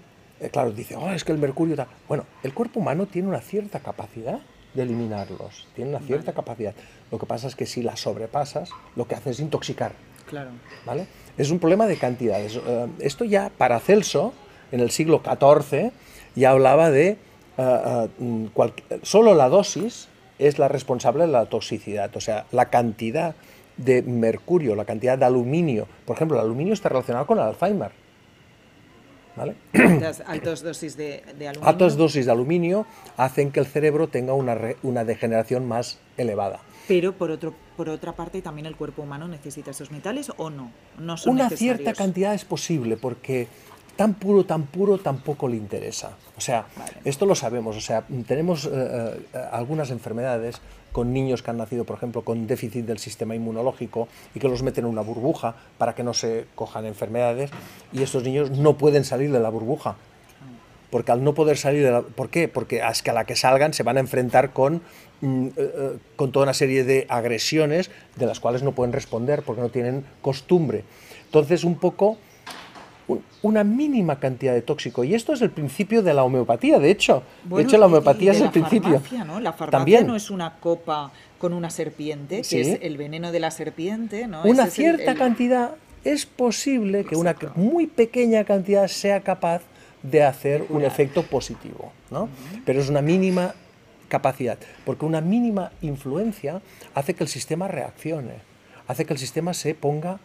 claro, 0.53 0.72
dice, 0.72 0.96
oh, 0.96 1.11
es 1.11 1.24
que 1.24 1.33
el 1.33 1.38
mercurio. 1.38 1.74
está 1.74 1.88
Bueno, 2.09 2.24
el 2.42 2.55
cuerpo 2.55 2.81
humano 2.81 3.07
tiene 3.07 3.29
una 3.29 3.40
cierta 3.40 3.81
capacidad 3.81 4.40
de 4.74 4.83
eliminarlos, 4.83 5.66
tiene 5.74 5.90
una 5.90 6.00
cierta 6.00 6.33
capacidad. 6.33 6.74
Lo 7.11 7.18
que 7.18 7.26
pasa 7.26 7.48
es 7.48 7.57
que 7.57 7.66
si 7.66 7.83
la 7.83 7.96
sobrepasas, 7.96 8.70
lo 8.96 9.07
que 9.07 9.14
hace 9.14 9.31
es 9.31 9.40
intoxicar. 9.40 9.92
Claro. 10.29 10.50
¿Vale? 10.87 11.07
Es 11.37 11.50
un 11.50 11.59
problema 11.59 11.87
de 11.87 11.96
cantidades. 11.96 12.57
Eh, 12.57 12.87
esto 13.00 13.24
ya 13.24 13.50
para 13.57 13.81
Celso, 13.81 14.33
en 14.70 14.81
el 14.81 14.90
siglo 14.90 15.22
XIV, 15.24 15.90
ya 16.37 16.50
hablaba 16.50 16.90
de 16.90 17.18
eh, 17.59 18.09
eh, 18.20 19.00
solo 19.03 19.35
la 19.35 19.48
dosis 19.48 20.09
es 20.38 20.59
la 20.59 20.68
responsable 20.68 21.26
de 21.26 21.33
la 21.33 21.46
toxicidad, 21.46 22.16
o 22.16 22.20
sea, 22.20 22.46
la 22.50 22.70
cantidad 22.70 23.35
de 23.76 24.03
mercurio, 24.03 24.74
la 24.74 24.85
cantidad 24.85 25.18
de 25.18 25.26
aluminio. 25.26 25.87
Por 26.07 26.16
ejemplo, 26.16 26.38
el 26.38 26.44
aluminio 26.44 26.72
está 26.72 26.88
relacionado 26.88 27.26
con 27.26 27.38
el 27.38 27.44
Alzheimer. 27.44 27.92
¿Vale? 29.37 29.55
Altas 30.27 30.62
dosis 30.62 30.97
de, 30.97 31.23
aluminio. 31.40 31.69
Altas 31.69 31.97
dosis 31.97 32.27
de 32.27 32.33
aluminio 32.33 32.87
hacen 33.16 33.53
que 33.53 33.61
el 33.61 33.66
cerebro 33.66 34.09
tenga 34.09 34.35
una, 34.35 34.59
una 34.83 35.05
degeneración 35.05 35.66
más 35.66 35.99
elevada. 36.16 36.61
Pero 36.88 37.12
por, 37.12 37.31
otro, 37.31 37.55
por 37.77 37.88
otra 37.88 38.12
parte, 38.16 38.43
también 38.43 38.66
el 38.66 38.75
cuerpo 38.75 39.03
humano 39.03 39.29
necesita 39.29 39.71
esos 39.71 39.93
metales 39.93 40.33
o 40.37 40.51
no. 40.51 40.73
no 40.99 41.16
son 41.16 41.35
Una 41.35 41.49
cierta 41.49 41.93
cantidad 41.93 42.35
es 42.35 42.45
posible 42.45 42.97
porque 42.97 43.47
tan 44.01 44.15
puro, 44.15 44.47
tan 44.47 44.63
puro 44.65 44.97
tampoco 44.97 45.47
le 45.47 45.57
interesa. 45.57 46.17
O 46.35 46.41
sea, 46.41 46.65
esto 47.05 47.27
lo 47.27 47.35
sabemos. 47.35 47.77
O 47.77 47.83
sea, 47.83 48.03
tenemos 48.27 48.65
eh, 48.65 48.71
eh, 48.73 49.39
algunas 49.53 49.91
enfermedades 49.91 50.63
con 50.91 51.13
niños 51.13 51.43
que 51.43 51.51
han 51.51 51.59
nacido, 51.59 51.85
por 51.85 51.99
ejemplo, 51.99 52.23
con 52.23 52.47
déficit 52.47 52.87
del 52.87 52.99
sistema 52.99 53.35
inmunológico 53.35 54.09
y 54.35 54.41
que 54.41 54.49
los 54.49 54.63
meten 54.63 54.87
en 54.87 54.91
una 54.91 55.03
burbuja 55.03 55.55
para 55.77 55.95
que 55.95 56.03
no 56.03 56.15
se 56.15 56.47
cojan 56.55 56.87
enfermedades 56.87 57.51
y 57.93 58.03
estos 58.03 58.23
niños 58.23 58.51
no 58.53 58.79
pueden 58.79 59.05
salir 59.05 59.31
de 59.33 59.39
la 59.39 59.51
burbuja 59.51 59.97
porque 60.91 61.13
al 61.13 61.23
no 61.23 61.35
poder 61.35 61.59
salir 61.59 61.85
de 61.85 61.91
la... 61.91 62.01
¿Por 62.01 62.31
qué? 62.31 62.49
Porque 62.49 62.81
es 62.81 63.03
que 63.03 63.11
a 63.11 63.13
la 63.13 63.27
que 63.27 63.37
salgan 63.37 63.75
se 63.75 63.83
van 63.83 63.99
a 63.99 64.01
enfrentar 64.01 64.55
con, 64.55 64.81
mm, 65.21 65.49
eh, 65.57 65.99
con 66.17 66.33
toda 66.33 66.45
una 66.45 66.55
serie 66.55 66.85
de 66.85 67.07
agresiones 67.11 67.91
de 68.17 68.25
las 68.25 68.41
cuales 68.41 68.63
no 68.63 68.73
pueden 68.73 68.95
responder 68.95 69.43
porque 69.43 69.61
no 69.61 69.69
tienen 69.69 70.07
costumbre. 70.23 70.85
Entonces, 71.27 71.65
un 71.65 71.77
poco 71.77 72.17
una 73.42 73.64
mínima 73.64 74.18
cantidad 74.18 74.55
de 74.55 74.62
tóxico. 74.62 75.05
Y 75.05 75.14
esto 75.14 75.33
es 75.33 75.42
el 75.42 75.51
principio 75.51 76.03
de 76.03 76.14
la 76.14 76.25
homeopatía, 76.25 76.79
de 76.79 76.90
hecho. 76.90 77.23
de 77.44 77.62
hecho, 77.62 77.79
la 77.79 77.87
homeopatía 77.87 78.33
es 78.33 78.40
el 78.40 78.51
principio. 78.51 79.03
¿no? 79.27 79.40
La 79.40 79.53
farmacia 79.53 79.79
También. 79.79 80.07
no 80.07 80.16
es 80.16 80.31
una 80.31 80.59
copa 80.61 81.11
con 81.38 81.53
una 81.53 81.70
serpiente, 81.70 82.42
que 82.42 82.61
es 82.61 82.79
el 82.83 82.96
veneno 82.96 83.33
de 83.33 83.40
la 83.40 83.51
serpiente. 83.51 84.27
¿no? 84.27 84.42
Una 84.44 84.66
cierta 84.66 85.14
cantidad 85.14 85.75
es 86.05 86.27
posible 86.27 87.05
que 87.05 87.16
una 87.16 87.37
muy 87.55 87.87
pequeña 87.87 88.44
cantidad 88.44 88.87
sea 88.88 89.20
capaz 89.20 89.62
de 90.03 90.23
hacer 90.23 90.64
un 90.70 90.83
efecto 90.83 91.23
positivo, 91.23 91.92
¿no? 92.11 92.29
Pero 92.64 92.81
es 92.81 92.88
una 92.88 93.03
mínima 93.03 93.55
capacidad, 94.09 94.59
porque 94.85 95.05
una 95.05 95.20
mínima 95.20 95.73
influencia 95.83 96.62
hace 96.94 97.14
que 97.14 97.23
el 97.23 97.29
sistema 97.29 97.68
reaccione, 97.68 98.35
hace 98.87 99.05
que 99.05 99.12
el 99.12 99.18
sistema 99.18 99.55
se 99.55 99.75
ponga 99.75 100.18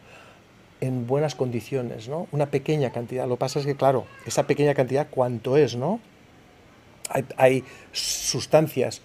en 0.86 1.08
buenas 1.08 1.36
condiciones, 1.36 2.08
¿no? 2.08 2.28
Una 2.32 2.48
pequeña 2.48 2.91
cantidad. 2.91 3.28
Lo 3.28 3.36
que 3.36 3.39
pasa 3.39 3.60
es 3.60 3.65
que, 3.65 3.76
claro, 3.76 4.06
esa 4.26 4.48
pequeña 4.48 4.74
cantidad, 4.74 5.08
¿cuánto 5.10 5.58
es, 5.58 5.76
no? 5.76 6.00
Hay, 7.10 7.26
hay 7.38 7.63
sustancias 7.91 9.02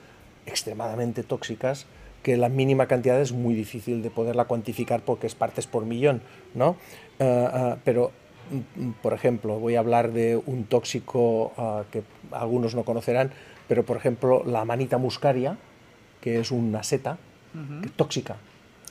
extremadamente 0.47 1.23
tóxicas 1.23 1.87
que 2.23 2.37
la 2.37 2.49
mínima 2.49 2.87
cantidad 2.87 3.21
es 3.21 3.33
muy 3.33 3.55
difícil 3.55 4.03
de 4.03 4.11
poderla 4.11 4.45
cuantificar 4.45 5.01
porque 5.03 5.27
es 5.27 5.35
partes 5.35 5.67
por 5.67 5.87
millón, 5.87 6.21
¿no? 6.55 6.77
Eh, 7.19 7.49
eh, 7.53 7.77
pero 7.85 8.13
por 9.01 9.13
ejemplo, 9.13 9.59
voy 9.59 9.77
a 9.77 9.81
hablar 9.81 10.13
de 10.13 10.37
un 10.37 10.65
tóxico 10.65 11.53
ah, 11.57 11.85
que 11.91 12.03
algunos 12.33 12.75
no 12.75 12.85
conocerán, 12.85 13.31
pero 13.69 13.85
por 13.85 13.97
ejemplo 13.97 14.43
la 14.45 14.65
manita 14.65 14.99
muscaria, 14.99 15.57
que 16.21 16.41
es 16.41 16.51
una 16.51 16.83
seta 16.83 17.19
tóxica. 17.97 18.37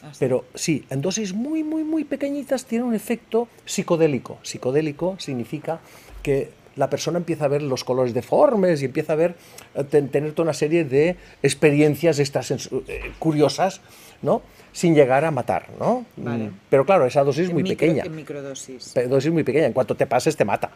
Ah, 0.02 0.12
pero 0.18 0.46
sí, 0.56 0.86
en 0.90 1.02
dosis 1.02 1.34
muy, 1.34 1.64
muy, 1.64 1.84
muy 1.84 2.04
pequeñitas 2.06 2.66
tiene 2.66 2.86
un 2.86 2.94
efecto 2.94 3.48
psicodélico. 3.66 4.40
Psicodélico 4.44 5.16
significa 5.20 5.82
que 6.24 6.52
la 6.76 6.90
persona 6.90 7.18
empieza 7.18 7.46
a 7.46 7.48
ver 7.48 7.62
los 7.62 7.84
colores 7.84 8.14
deformes 8.14 8.82
y 8.82 8.86
empieza 8.86 9.14
a 9.14 9.16
ver, 9.16 9.36
tener 9.90 10.32
toda 10.34 10.44
una 10.44 10.54
serie 10.54 10.84
de 10.86 11.16
experiencias 11.44 12.20
estas 12.20 12.52
eh, 12.52 12.60
curiosas, 13.20 13.82
¿no? 14.22 14.42
sin 14.72 14.96
llegar 14.96 15.26
a 15.26 15.32
matar, 15.32 15.68
¿no? 15.80 16.06
Mm, 16.16 16.48
pero 16.70 16.86
claro, 16.86 17.06
esa 17.06 17.24
dosis 17.24 17.48
es 17.48 17.54
muy 17.54 17.64
pequeña. 17.64 18.04
En 18.04 18.16
microdosis. 18.16 18.94
Dosis 19.10 19.32
muy 19.32 19.44
pequeña, 19.44 19.66
en 19.66 19.74
cuanto 19.74 19.96
te 19.96 20.06
pases 20.06 20.36
te 20.36 20.46
mata. 20.46 20.72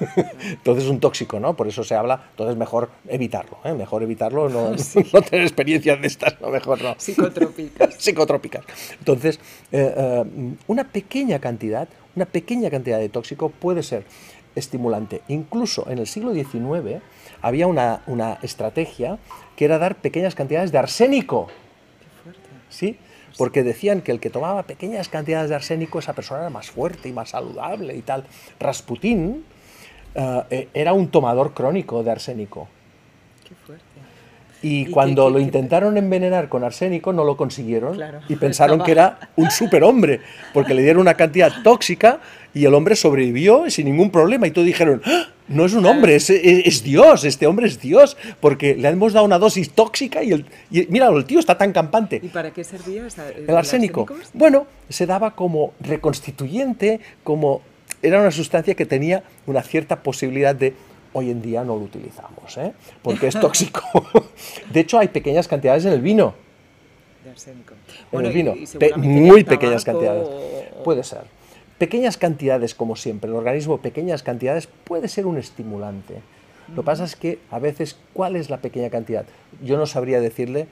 entonces 0.50 0.84
es 0.84 0.90
un 0.90 1.00
tóxico, 1.00 1.38
¿no? 1.38 1.54
Por 1.54 1.68
eso 1.68 1.84
se 1.84 1.94
habla, 1.94 2.24
entonces 2.30 2.56
mejor 2.56 2.90
evitarlo, 3.08 3.58
¿eh? 3.64 3.72
Mejor 3.72 4.02
evitarlo, 4.02 4.48
no, 4.48 4.70
no, 5.12 5.22
tener 5.22 5.46
experiencias 5.46 6.00
de 6.00 6.06
estas, 6.06 6.40
no, 6.40 6.48
mejor 6.48 6.82
no. 6.82 6.94
Psicotrópicas. 6.98 7.94
Psicotrópicas. 7.98 8.64
Entonces, 8.98 9.38
eh, 9.72 9.94
eh, 9.96 10.24
una 10.66 10.84
pequeña 10.84 11.38
cantidad, 11.38 11.88
una 12.14 12.26
pequeña 12.26 12.70
cantidad 12.70 12.98
de 12.98 13.08
tóxico 13.08 13.50
puede 13.50 13.82
ser 13.82 14.04
estimulante. 14.56 15.22
Incluso 15.28 15.88
en 15.88 15.98
el 15.98 16.08
siglo 16.08 16.34
XIX 16.34 17.00
había 17.40 17.68
una, 17.68 18.02
una 18.08 18.38
estrategia 18.42 19.18
que 19.54 19.64
era 19.64 19.78
dar 19.78 19.96
pequeñas 19.96 20.34
cantidades 20.34 20.72
de 20.72 20.78
arsénico. 20.78 21.46
Qué 21.46 22.22
fuerte. 22.22 22.48
¿Sí? 22.68 22.98
porque 23.36 23.62
decían 23.62 24.00
que 24.00 24.12
el 24.12 24.20
que 24.20 24.30
tomaba 24.30 24.62
pequeñas 24.62 25.08
cantidades 25.08 25.50
de 25.50 25.56
arsénico, 25.56 25.98
esa 25.98 26.14
persona 26.14 26.40
era 26.40 26.50
más 26.50 26.70
fuerte 26.70 27.08
y 27.08 27.12
más 27.12 27.30
saludable 27.30 27.94
y 27.94 28.02
tal. 28.02 28.24
Rasputín 28.58 29.44
eh, 30.14 30.42
eh, 30.50 30.68
era 30.72 30.92
un 30.92 31.08
tomador 31.08 31.52
crónico 31.52 32.02
de 32.02 32.10
arsénico. 32.10 32.68
Qué 33.46 33.54
fuerte. 33.54 33.84
Y, 34.68 34.86
cuando 34.86 35.30
lo 35.30 35.38
intentaron 35.38 35.96
envenenar 35.96 36.48
con 36.48 36.64
arsénico 36.64 37.12
no 37.12 37.22
lo 37.22 37.36
consiguieron 37.36 38.00
y 38.28 38.34
pensaron 38.34 38.82
que 38.82 38.90
era 38.90 39.30
un 39.36 39.50
superhombre, 39.50 40.20
porque 40.52 40.74
le 40.74 40.82
dieron 40.82 41.02
una 41.02 41.14
cantidad 41.14 41.52
tóxica 41.62 42.18
y 42.52 42.64
el 42.64 42.74
hombre 42.74 42.96
sobrevivió 42.96 43.70
sin 43.70 43.86
ningún 43.86 44.10
problema 44.10 44.46
y 44.46 44.50
todos 44.50 44.66
dijeron, 44.66 45.02
¡Ah! 45.04 45.28
no 45.46 45.64
es 45.66 45.74
un 45.74 45.86
hombre, 45.86 46.16
es, 46.16 46.82
Dios, 46.82 47.24
este 47.24 47.46
hombre 47.46 47.68
es 47.68 47.80
Dios, 47.80 48.16
porque 48.40 48.74
le 48.74 48.88
hemos 48.88 49.12
dado 49.12 49.24
una 49.24 49.38
dosis 49.38 49.70
tóxica 49.70 50.24
y, 50.24 50.32
el, 50.32 50.46
mira, 50.88 51.08
el 51.10 51.24
tío 51.24 51.38
está 51.38 51.56
tan 51.56 51.72
campante. 51.72 52.20
¿Y 52.20 52.28
para 52.28 52.50
qué 52.50 52.64
servía 52.64 53.06
el, 53.46 53.56
arsénico? 53.56 54.06
Bueno, 54.34 54.66
se 54.88 55.06
daba 55.06 55.36
como 55.36 55.74
reconstituyente, 55.80 57.00
como 57.22 57.62
era 58.02 58.20
una 58.20 58.32
sustancia 58.32 58.74
que 58.74 58.86
tenía 58.86 59.22
una 59.46 59.62
cierta 59.62 60.02
posibilidad 60.02 60.54
de 60.54 60.74
hoy 61.16 61.30
en 61.30 61.40
día 61.40 61.64
no 61.64 61.76
lo 61.76 61.82
utilizamos, 61.82 62.58
¿eh? 62.58 62.74
porque 63.02 63.28
es 63.28 63.40
tóxico. 63.40 63.82
de 64.72 64.80
hecho, 64.80 64.98
hay 64.98 65.08
pequeñas 65.08 65.48
cantidades 65.48 65.86
en 65.86 65.94
el 65.94 66.02
vino. 66.02 66.34
De 67.24 67.30
arsénico. 67.30 67.74
En 68.12 68.26
el 68.26 68.32
vino, 68.32 68.54
muy 68.96 69.42
pequeñas 69.44 69.82
cantidades. 69.82 70.28
Puede 70.84 71.02
ser. 71.02 71.22
Pequeñas 71.78 72.18
cantidades, 72.18 72.74
como 72.74 72.96
siempre, 72.96 73.30
el 73.30 73.36
organismo, 73.36 73.78
pequeñas 73.78 74.22
cantidades, 74.22 74.68
puede 74.84 75.08
ser 75.08 75.26
un 75.26 75.38
estimulante. 75.38 76.16
Lo 76.68 76.82
que 76.82 76.86
pasa 76.86 77.04
es 77.04 77.16
que 77.16 77.38
a 77.50 77.58
veces, 77.58 77.96
¿cuál 78.12 78.36
es 78.36 78.50
la 78.50 78.58
pequeña 78.58 78.90
cantidad? 78.90 79.24
Yo 79.62 79.78
no 79.78 79.86
sabría 79.86 80.20
decirle 80.20 80.66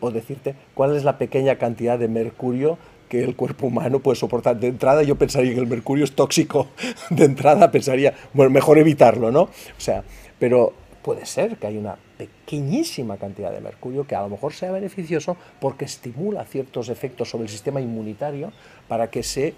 o 0.00 0.10
decirte 0.10 0.54
cuál 0.74 0.96
es 0.96 1.04
la 1.04 1.18
pequeña 1.18 1.56
cantidad 1.56 1.98
de 1.98 2.08
mercurio 2.08 2.78
que 3.10 3.24
el 3.24 3.34
cuerpo 3.34 3.66
humano 3.66 3.98
puede 3.98 4.16
soportar. 4.16 4.58
De 4.58 4.68
entrada 4.68 5.02
yo 5.02 5.16
pensaría 5.16 5.52
que 5.52 5.60
el 5.60 5.66
mercurio 5.66 6.04
es 6.04 6.12
tóxico. 6.12 6.68
De 7.10 7.24
entrada 7.24 7.70
pensaría, 7.70 8.14
bueno, 8.32 8.50
mejor 8.50 8.78
evitarlo, 8.78 9.32
¿no? 9.32 9.42
O 9.42 9.50
sea, 9.78 10.04
pero 10.38 10.72
puede 11.02 11.26
ser 11.26 11.56
que 11.56 11.66
hay 11.66 11.76
una 11.76 11.96
pequeñísima 12.16 13.16
cantidad 13.16 13.50
de 13.50 13.60
mercurio 13.60 14.06
que 14.06 14.14
a 14.14 14.22
lo 14.22 14.28
mejor 14.28 14.52
sea 14.52 14.70
beneficioso 14.70 15.36
porque 15.58 15.86
estimula 15.86 16.44
ciertos 16.44 16.88
efectos 16.88 17.28
sobre 17.28 17.44
el 17.44 17.50
sistema 17.50 17.80
inmunitario 17.80 18.52
para 18.86 19.10
que 19.10 19.24
se 19.24 19.54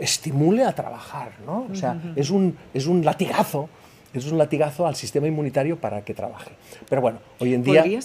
estimule 0.00 0.64
a 0.64 0.74
trabajar, 0.74 1.34
¿no? 1.46 1.68
O 1.70 1.74
sea, 1.76 2.00
es, 2.16 2.30
un, 2.30 2.56
es 2.74 2.86
un 2.86 3.04
latigazo, 3.04 3.68
es 4.12 4.26
un 4.26 4.38
latigazo 4.38 4.88
al 4.88 4.96
sistema 4.96 5.28
inmunitario 5.28 5.76
para 5.76 6.04
que 6.04 6.14
trabaje. 6.14 6.50
Pero 6.88 7.00
bueno, 7.00 7.20
hoy 7.38 7.54
en 7.54 7.62
día... 7.62 7.82
¿Podría 7.82 8.00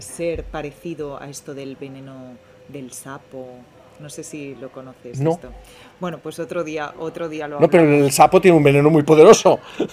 ser 0.00 0.44
parecido 0.44 1.20
a 1.20 1.28
esto 1.28 1.54
del 1.54 1.74
veneno 1.74 2.36
del 2.68 2.92
sapo? 2.92 3.46
No 4.00 4.10
sé 4.10 4.24
si 4.24 4.54
lo 4.56 4.70
conoces 4.70 5.20
no. 5.20 5.32
esto. 5.32 5.50
Bueno, 6.00 6.18
pues 6.18 6.38
otro 6.38 6.64
día, 6.64 6.94
otro 6.98 7.28
día 7.28 7.46
lo 7.46 7.60
No, 7.60 7.70
pero 7.70 7.84
el 7.84 8.10
sapo 8.10 8.40
tiene 8.40 8.56
un 8.56 8.64
veneno 8.64 8.90
muy 8.90 9.02
poderoso. 9.02 9.60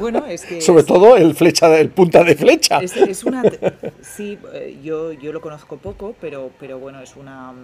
Bueno, 0.00 0.26
es 0.26 0.44
que... 0.44 0.60
Sobre 0.60 0.82
todo 0.82 1.16
el 1.16 1.34
flecha, 1.34 1.74
el 1.78 1.88
punta 1.88 2.22
de 2.22 2.34
flecha. 2.34 2.80
Es, 2.80 3.24
una... 3.24 3.42
Sí, 4.02 4.36
eh, 4.52 4.78
yo, 4.82 5.12
yo 5.12 5.32
lo 5.32 5.40
conozco 5.40 5.76
poco, 5.76 6.14
pero, 6.20 6.50
pero 6.58 6.78
bueno, 6.78 7.00
es 7.00 7.16
una 7.16 7.54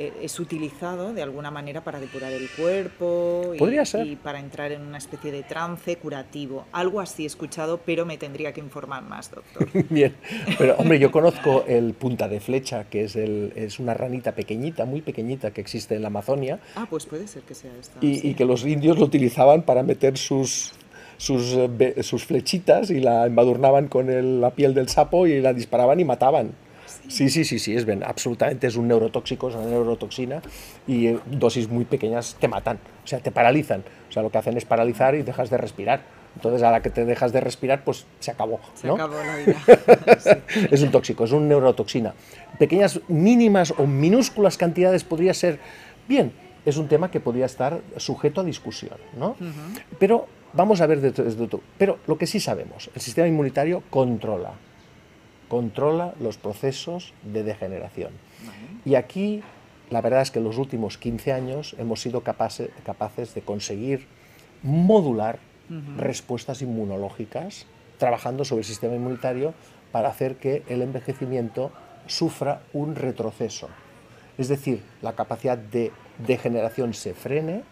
es 0.00 0.40
utilizado 0.40 1.12
de 1.12 1.22
alguna 1.22 1.50
manera 1.50 1.84
para 1.84 2.00
depurar 2.00 2.32
el 2.32 2.48
cuerpo 2.50 3.52
y, 3.54 4.16
para 4.16 4.40
entrar 4.40 4.72
en 4.72 4.80
una 4.82 4.96
especie 4.98 5.30
de 5.30 5.42
trance 5.42 5.96
curativo. 5.96 6.64
Algo 6.72 7.00
así 7.00 7.24
he 7.24 7.26
escuchado, 7.26 7.80
pero 7.84 8.06
me 8.06 8.16
tendría 8.16 8.52
que 8.52 8.60
informar 8.60 9.02
más, 9.02 9.30
doctor. 9.30 9.68
Bien, 9.90 10.14
pero 10.56 10.76
hombre, 10.76 10.98
yo 10.98 11.10
conozco 11.10 11.64
el 11.66 11.92
punta 11.92 12.28
de 12.28 12.40
flecha, 12.40 12.84
que 12.84 13.04
es, 13.04 13.16
el, 13.16 13.52
es 13.56 13.78
una 13.78 13.92
ranita 13.92 14.34
pequeñita, 14.34 14.86
muy 14.86 15.02
pequeñita, 15.02 15.50
que 15.50 15.60
existe 15.60 15.96
en 15.96 16.02
la 16.02 16.08
Amazonia. 16.08 16.60
Ah, 16.76 16.86
pues 16.88 17.04
puede 17.04 17.28
ser 17.28 17.42
que 17.42 17.54
sea 17.54 17.72
esta. 17.78 17.98
Y, 18.00 18.26
y 18.26 18.34
que 18.34 18.46
los 18.46 18.64
indios 18.64 18.98
lo 18.98 19.04
utilizaban 19.04 19.62
para 19.62 19.82
meter 19.82 20.16
sus, 20.16 20.72
sus, 21.18 21.54
eh, 21.54 22.02
sus 22.02 22.24
flechitas 22.24 22.90
y 22.90 23.00
la 23.00 23.26
embadurnaban 23.26 23.88
con 23.88 24.40
la 24.40 24.50
piel 24.52 24.72
del 24.72 24.88
sapo 24.88 25.26
y 25.26 25.42
la 25.42 25.52
disparaban 25.52 26.00
y 26.00 26.04
mataban. 26.04 26.52
Sí, 27.10 27.28
sí, 27.28 27.44
sí, 27.44 27.58
sí, 27.58 27.74
es 27.74 27.84
bien, 27.84 28.04
absolutamente 28.04 28.68
es 28.68 28.76
un 28.76 28.86
neurotóxico, 28.86 29.48
es 29.48 29.56
una 29.56 29.66
neurotoxina 29.66 30.40
y 30.86 31.08
eh, 31.08 31.18
dosis 31.26 31.68
muy 31.68 31.84
pequeñas 31.84 32.36
te 32.38 32.46
matan, 32.46 32.78
o 33.04 33.06
sea, 33.06 33.18
te 33.18 33.32
paralizan. 33.32 33.82
O 34.08 34.12
sea, 34.12 34.22
lo 34.22 34.30
que 34.30 34.38
hacen 34.38 34.56
es 34.56 34.64
paralizar 34.64 35.14
y 35.16 35.22
dejas 35.22 35.50
de 35.50 35.56
respirar. 35.56 36.02
Entonces, 36.36 36.62
a 36.62 36.70
la 36.70 36.80
que 36.80 36.90
te 36.90 37.04
dejas 37.04 37.32
de 37.32 37.40
respirar, 37.40 37.82
pues 37.82 38.06
se 38.20 38.30
acabó. 38.30 38.60
Se 38.74 38.88
acabó 38.88 39.16
la 39.16 39.36
vida. 39.36 39.56
Es 40.70 40.82
un 40.82 40.92
tóxico, 40.92 41.24
es 41.24 41.32
un 41.32 41.48
neurotoxina. 41.48 42.14
Pequeñas, 42.58 43.00
mínimas 43.08 43.74
o 43.76 43.86
minúsculas 43.86 44.56
cantidades 44.56 45.02
podría 45.02 45.34
ser, 45.34 45.58
bien, 46.08 46.32
es 46.64 46.76
un 46.76 46.86
tema 46.86 47.10
que 47.10 47.18
podría 47.18 47.46
estar 47.46 47.80
sujeto 47.96 48.40
a 48.40 48.44
discusión, 48.44 48.98
¿no? 49.18 49.34
Pero 49.98 50.28
vamos 50.52 50.80
a 50.80 50.86
ver 50.86 51.00
desde 51.00 51.42
otro. 51.42 51.60
Pero 51.76 51.98
lo 52.06 52.16
que 52.16 52.26
sí 52.26 52.38
sabemos, 52.38 52.90
el 52.94 53.00
sistema 53.00 53.26
inmunitario 53.26 53.82
controla 53.90 54.52
controla 55.50 56.14
los 56.20 56.38
procesos 56.38 57.12
de 57.24 57.42
degeneración. 57.42 58.12
Y 58.86 58.94
aquí 58.94 59.42
la 59.90 60.00
verdad 60.00 60.22
es 60.22 60.30
que 60.30 60.38
en 60.38 60.44
los 60.44 60.56
últimos 60.56 60.96
15 60.96 61.32
años 61.32 61.74
hemos 61.76 62.00
sido 62.00 62.22
capaces, 62.22 62.70
capaces 62.84 63.34
de 63.34 63.42
conseguir 63.42 64.06
modular 64.62 65.40
respuestas 65.96 66.62
inmunológicas 66.62 67.66
trabajando 67.98 68.44
sobre 68.44 68.60
el 68.60 68.66
sistema 68.66 68.94
inmunitario 68.94 69.52
para 69.92 70.08
hacer 70.08 70.36
que 70.36 70.62
el 70.68 70.82
envejecimiento 70.82 71.72
sufra 72.06 72.62
un 72.72 72.94
retroceso. 72.94 73.68
Es 74.38 74.48
decir, 74.48 74.82
la 75.02 75.14
capacidad 75.14 75.58
de 75.58 75.92
degeneración 76.18 76.94
se 76.94 77.12
frene 77.12 77.62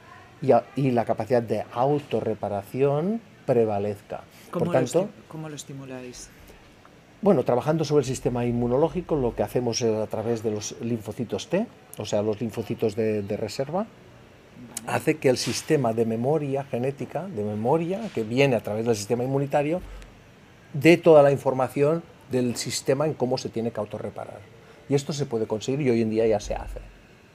y, 0.42 0.50
y 0.76 0.90
la 0.90 1.04
capacidad 1.04 1.42
de 1.42 1.64
autorreparación 1.72 3.20
prevalezca. 3.46 4.22
Por 4.52 4.70
tanto, 4.70 5.08
¿Cómo 5.28 5.48
lo 5.48 5.56
estimuláis? 5.56 6.30
Bueno, 7.20 7.42
trabajando 7.42 7.84
sobre 7.84 8.02
el 8.02 8.06
sistema 8.06 8.44
inmunológico, 8.46 9.16
lo 9.16 9.34
que 9.34 9.42
hacemos 9.42 9.82
es 9.82 9.92
a 9.92 10.06
través 10.06 10.44
de 10.44 10.52
los 10.52 10.76
linfocitos 10.80 11.48
T, 11.48 11.66
o 11.96 12.04
sea, 12.04 12.22
los 12.22 12.40
linfocitos 12.40 12.94
de, 12.94 13.36
reserva, 13.36 13.86
hace 14.86 15.16
que 15.16 15.28
el 15.28 15.36
sistema 15.36 15.92
de 15.92 16.06
memoria 16.06 16.62
genética, 16.62 17.26
de 17.26 17.42
memoria, 17.42 18.08
que 18.14 18.22
viene 18.22 18.54
a 18.54 18.60
través 18.60 18.86
del 18.86 18.94
sistema 18.94 19.24
inmunitario, 19.24 19.80
dé 20.72 20.96
toda 20.96 21.24
la 21.24 21.32
información 21.32 22.04
del 22.30 22.54
sistema 22.54 23.06
en 23.06 23.14
cómo 23.14 23.36
se 23.36 23.48
tiene 23.48 23.72
que 23.72 23.80
autorreparar. 23.80 24.38
Y 24.88 24.94
esto 24.94 25.12
se 25.12 25.26
puede 25.26 25.46
conseguir 25.46 25.80
y 25.80 25.90
hoy 25.90 26.02
en 26.02 26.10
día 26.10 26.26
ya 26.26 26.38
se 26.38 26.54
hace. 26.54 26.80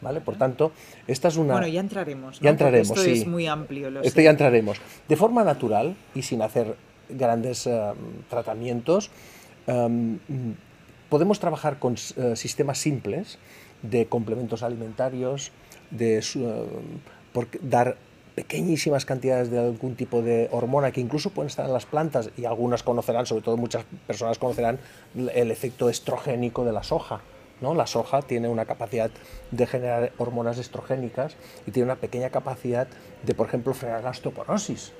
¿Vale? 0.01 0.21
Por 0.21 0.35
tanto, 0.35 0.71
esta 1.07 1.27
es 1.27 1.37
una... 1.37 1.53
Bueno, 1.53 1.67
ya 1.67 1.79
entraremos. 1.79 2.39
Ya 2.39 2.49
entraremos, 2.49 2.89
esto 2.89 3.01
sí. 3.01 3.21
es 3.21 3.27
muy 3.27 3.47
amplio. 3.47 3.89
Lo 3.89 4.01
esto 4.01 4.21
ya 4.21 4.31
entraremos. 4.31 4.79
De 5.07 5.15
forma 5.15 5.43
natural 5.43 5.95
y 6.13 6.21
sin 6.21 6.41
hacer 6.41 6.75
grandes 7.09 7.67
eh, 7.67 7.91
tratamientos, 8.29 9.11
Em, 9.67 10.19
podemos 11.09 11.39
trabajar 11.39 11.79
con 11.79 11.95
eh, 11.95 12.35
sistemas 12.35 12.77
simples 12.79 13.37
de 13.81 14.07
complementos 14.07 14.63
alimentarios, 14.63 15.51
de 15.91 16.23
por 17.33 17.47
dar 17.61 17.97
pequeñísimas 18.35 19.05
cantidades 19.05 19.51
de 19.51 19.59
algún 19.59 19.95
tipo 19.95 20.21
de 20.21 20.49
hormona 20.51 20.91
que 20.91 21.01
incluso 21.01 21.29
pueden 21.29 21.49
estar 21.49 21.65
en 21.65 21.73
las 21.73 21.85
plantas 21.85 22.31
y 22.35 22.45
algunas 22.45 22.81
conocerán, 22.81 23.25
sobre 23.25 23.43
todo 23.43 23.57
muchas 23.57 23.85
personas 24.07 24.39
conocerán 24.39 24.79
el 25.15 25.51
efecto 25.51 25.89
estrogénico 25.89 26.65
de 26.65 26.71
la 26.71 26.83
soja. 26.83 27.21
¿no? 27.61 27.75
La 27.75 27.85
soja 27.85 28.21
tiene 28.21 28.47
una 28.49 28.65
capacidad 28.65 29.11
de 29.51 29.67
generar 29.67 30.11
hormonas 30.17 30.57
estrogénicas 30.57 31.35
y 31.67 31.71
tiene 31.71 31.85
una 31.85 31.95
pequeña 31.97 32.29
capacidad 32.29 32.87
de, 33.23 33.35
por 33.35 33.47
ejemplo, 33.47 33.73
frenar 33.73 34.03
la 34.03 34.09
osteoporosis 34.09 34.93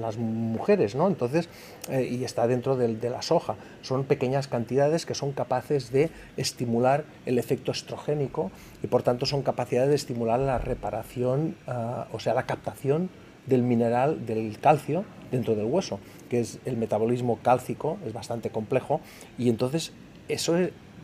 las 0.00 0.16
mujeres, 0.16 0.94
¿no? 0.94 1.06
Entonces, 1.06 1.48
eh, 1.90 2.08
y 2.10 2.24
está 2.24 2.46
dentro 2.46 2.76
de, 2.76 2.96
la 3.10 3.22
soja. 3.22 3.56
Son 3.82 4.04
pequeñas 4.04 4.48
cantidades 4.48 5.06
que 5.06 5.14
son 5.14 5.32
capaces 5.32 5.92
de 5.92 6.10
estimular 6.36 7.04
el 7.24 7.38
efecto 7.38 7.70
estrogénico 7.70 8.50
y 8.82 8.88
por 8.88 9.02
tanto 9.02 9.26
son 9.26 9.42
capaces 9.42 9.88
de 9.88 9.94
estimular 9.94 10.40
la 10.40 10.58
reparación, 10.58 11.56
ah, 11.66 12.08
o 12.12 12.18
sea, 12.18 12.34
la 12.34 12.46
captación 12.46 13.10
del 13.46 13.62
mineral, 13.62 14.26
del 14.26 14.58
calcio 14.58 15.04
dentro 15.30 15.54
del 15.54 15.66
hueso, 15.66 16.00
que 16.28 16.40
es 16.40 16.58
el 16.64 16.76
metabolismo 16.76 17.38
cálcico, 17.42 17.98
es 18.04 18.12
bastante 18.12 18.50
complejo, 18.50 19.00
y 19.38 19.48
entonces 19.48 19.92
eso 20.28 20.56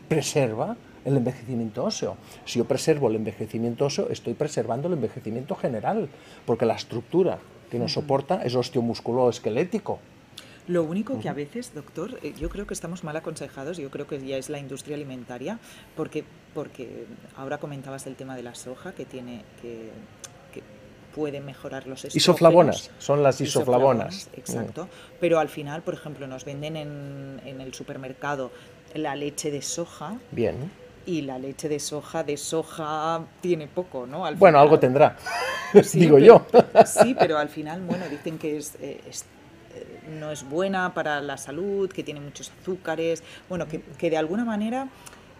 preserva 0.07 0.75
el 1.05 1.17
envejecimiento 1.17 1.83
óseo. 1.83 2.17
Si 2.45 2.59
yo 2.59 2.65
preservo 2.65 3.09
el 3.09 3.15
envejecimiento 3.15 3.85
óseo, 3.85 4.09
estoy 4.09 4.33
preservando 4.33 4.87
el 4.87 4.93
envejecimiento 4.93 5.55
general, 5.55 6.09
porque 6.45 6.65
la 6.65 6.75
estructura 6.75 7.39
que 7.73 7.79
nos 7.79 7.93
soporta 7.93 8.43
es 8.43 8.53
esquelético. 9.31 9.99
Lo 10.67 10.83
único 10.83 11.19
que 11.19 11.27
a 11.27 11.33
veces, 11.33 11.73
doctor, 11.73 12.19
eh, 12.21 12.35
yo 12.39 12.47
creo 12.49 12.67
que 12.67 12.75
estamos 12.75 13.03
mal 13.03 13.17
aconsejados, 13.17 13.77
yo 13.77 13.89
creo 13.89 14.05
que 14.05 14.23
ya 14.23 14.37
es 14.37 14.47
la 14.47 14.59
industria 14.59 14.95
alimentaria, 14.95 15.57
porque, 15.95 16.23
porque 16.53 17.07
ahora 17.35 17.57
comentabas 17.57 18.05
el 18.05 18.15
tema 18.15 18.35
de 18.35 18.43
la 18.43 18.53
soja, 18.53 18.93
que 18.93 19.05
tiene 19.05 19.43
que, 19.59 19.89
puede 21.15 21.41
mejorar 21.41 21.87
los 21.87 22.05
estrógenos. 22.05 22.15
Isoflavonas, 22.15 22.91
son 22.99 23.23
las 23.23 23.41
isoflavonas. 23.41 24.29
exacto. 24.37 24.87
Pero 25.19 25.39
al 25.39 25.49
final, 25.49 25.81
por 25.81 25.95
ejemplo, 25.95 26.27
nos 26.27 26.45
venden 26.45 26.75
en, 26.75 27.41
en 27.43 27.59
el 27.59 27.73
supermercado 27.73 28.51
la 28.93 29.15
leche 29.15 29.49
de 29.49 29.63
soja. 29.63 30.17
Bien 30.31 30.82
y 31.05 31.21
la 31.21 31.37
leche 31.37 31.69
de 31.69 31.79
soja 31.79 32.23
de 32.23 32.37
soja 32.37 33.21
tiene 33.41 33.67
poco, 33.67 34.05
¿no? 34.05 34.23
bueno, 34.35 34.59
algo 34.59 34.79
tendrá, 34.79 35.17
digo 35.93 36.19
yo. 36.19 36.45
sí, 36.85 37.15
pero 37.17 37.37
al 37.37 37.49
final, 37.49 37.81
bueno, 37.81 38.07
dicen 38.09 38.37
que 38.37 38.57
es, 38.57 38.75
eh, 38.75 39.01
eh, 39.75 39.83
no 40.19 40.31
es 40.31 40.47
buena 40.47 40.93
para 40.93 41.21
la 41.21 41.37
salud, 41.37 41.89
que 41.91 42.03
tiene 42.03 42.19
muchos 42.19 42.51
azúcares, 42.61 43.23
bueno, 43.49 43.67
que, 43.67 43.81
que 43.81 44.09
de 44.09 44.17
alguna 44.17 44.45
manera... 44.45 44.89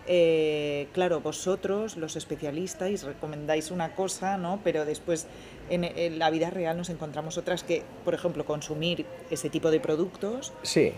Eh, 0.05 0.89
claro, 0.91 1.21
vosotros, 1.21 1.95
los 1.95 2.17
especialistas, 2.17 3.03
recomendáis 3.03 3.71
una 3.71 3.95
cosa, 3.95 4.37
¿no? 4.37 4.59
Pero 4.61 4.83
después 4.83 5.27
en, 5.69 5.85
en, 5.85 6.19
la 6.19 6.29
vida 6.29 6.49
real 6.49 6.75
nos 6.75 6.89
encontramos 6.89 7.37
otras 7.37 7.63
que, 7.63 7.83
por 8.03 8.13
ejemplo, 8.13 8.43
consumir 8.43 9.05
ese 9.31 9.49
tipo 9.49 9.71
de 9.71 9.79
productos. 9.79 10.51
Sí 10.61 10.91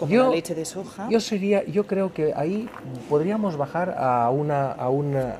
como 0.00 0.12
yo, 0.12 0.30
la 0.30 0.36
leche 0.36 0.54
de 0.54 0.64
soja. 0.64 1.08
Yo 1.10 1.20
sería, 1.20 1.62
yo 1.66 1.86
creo 1.86 2.14
que 2.14 2.32
ahí 2.34 2.70
podríamos 3.10 3.58
bajar 3.58 3.94
a 3.98 4.30
una, 4.30 4.72
a 4.72 4.88
una, 4.88 5.34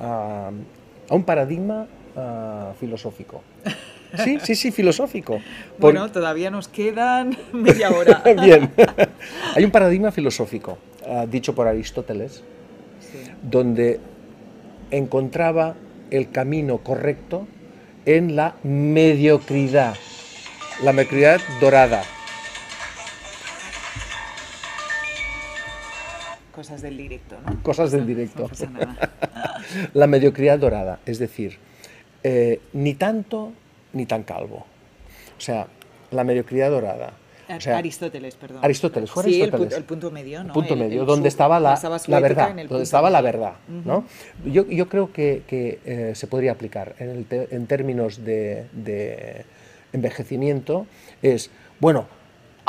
a, 1.08 1.14
un 1.14 1.24
paradigma 1.24 1.86
uh, 2.14 2.74
filosófico. 2.78 3.42
Sí, 4.24 4.40
sí, 4.42 4.56
sí, 4.56 4.72
filosófico. 4.72 5.38
Bueno, 5.78 6.10
todavía 6.10 6.50
nos 6.50 6.66
quedan 6.66 7.36
media 7.52 7.90
hora. 7.90 8.24
Bien. 8.42 8.68
Hay 9.54 9.64
un 9.64 9.70
paradigma 9.70 10.10
filosófico, 10.10 10.78
uh, 11.06 11.28
dicho 11.28 11.54
por 11.54 11.68
Aristóteles, 11.68 12.42
sí. 12.98 13.30
donde 13.40 14.00
encontraba 14.90 15.76
el 16.10 16.32
camino 16.32 16.78
correcto 16.78 17.46
en 18.04 18.34
la 18.34 18.56
mediocridad, 18.64 19.94
la 20.82 20.92
mediocridad 20.92 21.40
dorada. 21.60 22.02
Cosas 26.60 26.82
del 26.82 26.98
directo, 26.98 27.36
¿no? 27.46 27.62
Cosas 27.62 27.90
del 27.90 28.06
directo. 28.06 28.50
la 29.94 30.06
mediocridad 30.06 30.58
dorada, 30.58 31.00
es 31.06 31.18
decir, 31.18 31.56
eh, 32.22 32.60
ni 32.74 32.92
tanto 32.92 33.52
ni 33.94 34.04
tan 34.04 34.24
calvo. 34.24 34.66
O 35.38 35.40
sea, 35.40 35.68
la 36.10 36.22
mediocridad 36.22 36.68
dorada. 36.70 37.14
O 37.48 37.58
sea, 37.62 37.78
Aristóteles, 37.78 38.34
perdón. 38.34 38.58
Aristóteles, 38.62 39.10
fue 39.10 39.22
Sí, 39.24 39.36
el, 39.36 39.42
Aristóteles. 39.44 39.72
pu- 39.72 39.76
el 39.78 39.84
punto 39.84 40.10
medio, 40.10 40.40
¿no? 40.44 40.48
El 40.48 40.52
punto 40.52 40.74
El- 40.74 40.80
medio, 40.80 41.00
el 41.00 41.06
donde 41.06 41.28
estaba 41.30 41.58
la, 41.58 41.80
verdad, 42.20 42.50
en 42.50 42.58
el 42.58 42.68
donde 42.68 42.84
estaba 42.84 43.08
la 43.08 43.22
verdad, 43.22 43.54
¿no? 43.66 44.04
Yo, 44.44 44.66
yo 44.68 44.86
creo 44.90 45.14
que, 45.14 45.44
que, 45.46 45.78
eh, 45.86 46.12
se 46.14 46.26
podría 46.26 46.52
aplicar 46.52 46.94
en, 46.98 47.08
el 47.08 47.24
te- 47.24 47.48
en 47.56 47.66
términos 47.66 48.22
de, 48.22 48.66
de 48.72 49.46
envejecimiento, 49.94 50.86
es, 51.22 51.50
bueno, 51.80 52.06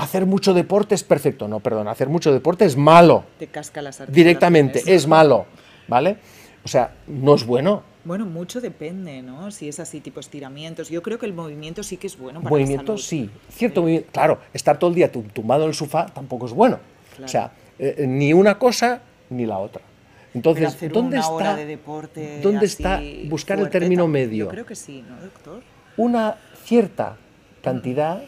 hacer 0.02 0.26
mucho 0.26 0.54
deporte 0.54 0.96
es 0.96 1.04
perfecto, 1.04 1.48
no, 1.48 1.60
perdón, 1.60 1.88
hacer 1.88 2.10
mucho 2.10 2.32
deporte 2.34 2.66
es 2.66 2.76
malo, 2.78 3.24
Te 3.40 3.48
casca 3.48 3.82
las 3.82 4.02
articulaciones. 4.02 4.16
directamente, 4.16 4.84
es 4.96 5.08
malo, 5.08 5.46
¿vale? 5.88 6.18
O 6.64 6.68
sea, 6.68 6.94
no 7.08 7.36
es 7.36 7.46
bueno. 7.46 7.84
Bueno, 8.04 8.26
mucho 8.26 8.62
depende, 8.62 9.22
¿no? 9.22 9.52
Si 9.52 9.68
es 9.68 9.80
así, 9.80 10.00
tipo 10.00 10.20
estiramientos. 10.20 10.90
Yo 10.90 11.02
creo 11.04 11.20
que 11.20 11.26
el 11.28 11.34
movimiento 11.34 11.84
sí 11.84 11.98
que 11.98 12.08
es 12.08 12.18
bueno 12.18 12.40
para 12.42 12.50
Movimiento, 12.50 12.94
la 12.94 12.98
salud. 12.98 13.02
sí. 13.02 13.30
Cierto 13.52 13.82
movimiento. 13.82 14.10
Claro, 14.12 14.40
estar 14.54 14.78
todo 14.80 14.90
el 14.90 14.96
día 14.96 15.12
tum- 15.12 15.32
tumbado 15.32 15.64
en 15.64 15.70
el 15.70 15.76
sofá 15.76 16.08
tampoco 16.08 16.48
es 16.48 16.52
bueno. 16.52 16.80
Claro. 17.12 17.26
O 17.26 17.28
sea, 17.28 17.52
eh, 17.78 18.06
ni 18.08 18.34
una 18.34 18.58
cosa 18.58 19.02
ni 19.30 19.46
la 19.46 19.60
otra. 19.60 19.82
Pero 19.84 20.32
Entonces, 20.34 20.68
hacer 20.68 20.92
¿dónde 20.92 21.18
una 21.18 21.20
está, 21.20 21.32
hora 21.34 21.56
de 21.56 21.66
deporte 21.66 22.40
¿dónde 22.42 22.66
así 22.66 22.66
está 22.66 23.02
buscar 23.30 23.58
fuerte 23.60 23.78
el 23.78 23.82
término 23.82 24.08
medio? 24.08 24.46
Yo 24.46 24.50
creo 24.52 24.66
que 24.66 24.76
sí, 24.76 25.04
¿no, 25.08 25.22
doctor? 25.22 25.62
Una 25.98 26.38
cierta 26.64 27.18
cantidad 27.62 28.24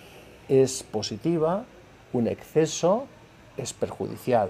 es 0.49 0.84
positiva, 0.84 1.63
un 2.13 2.27
exceso 2.27 3.08
es 3.58 3.73
perjudicial. 3.73 4.49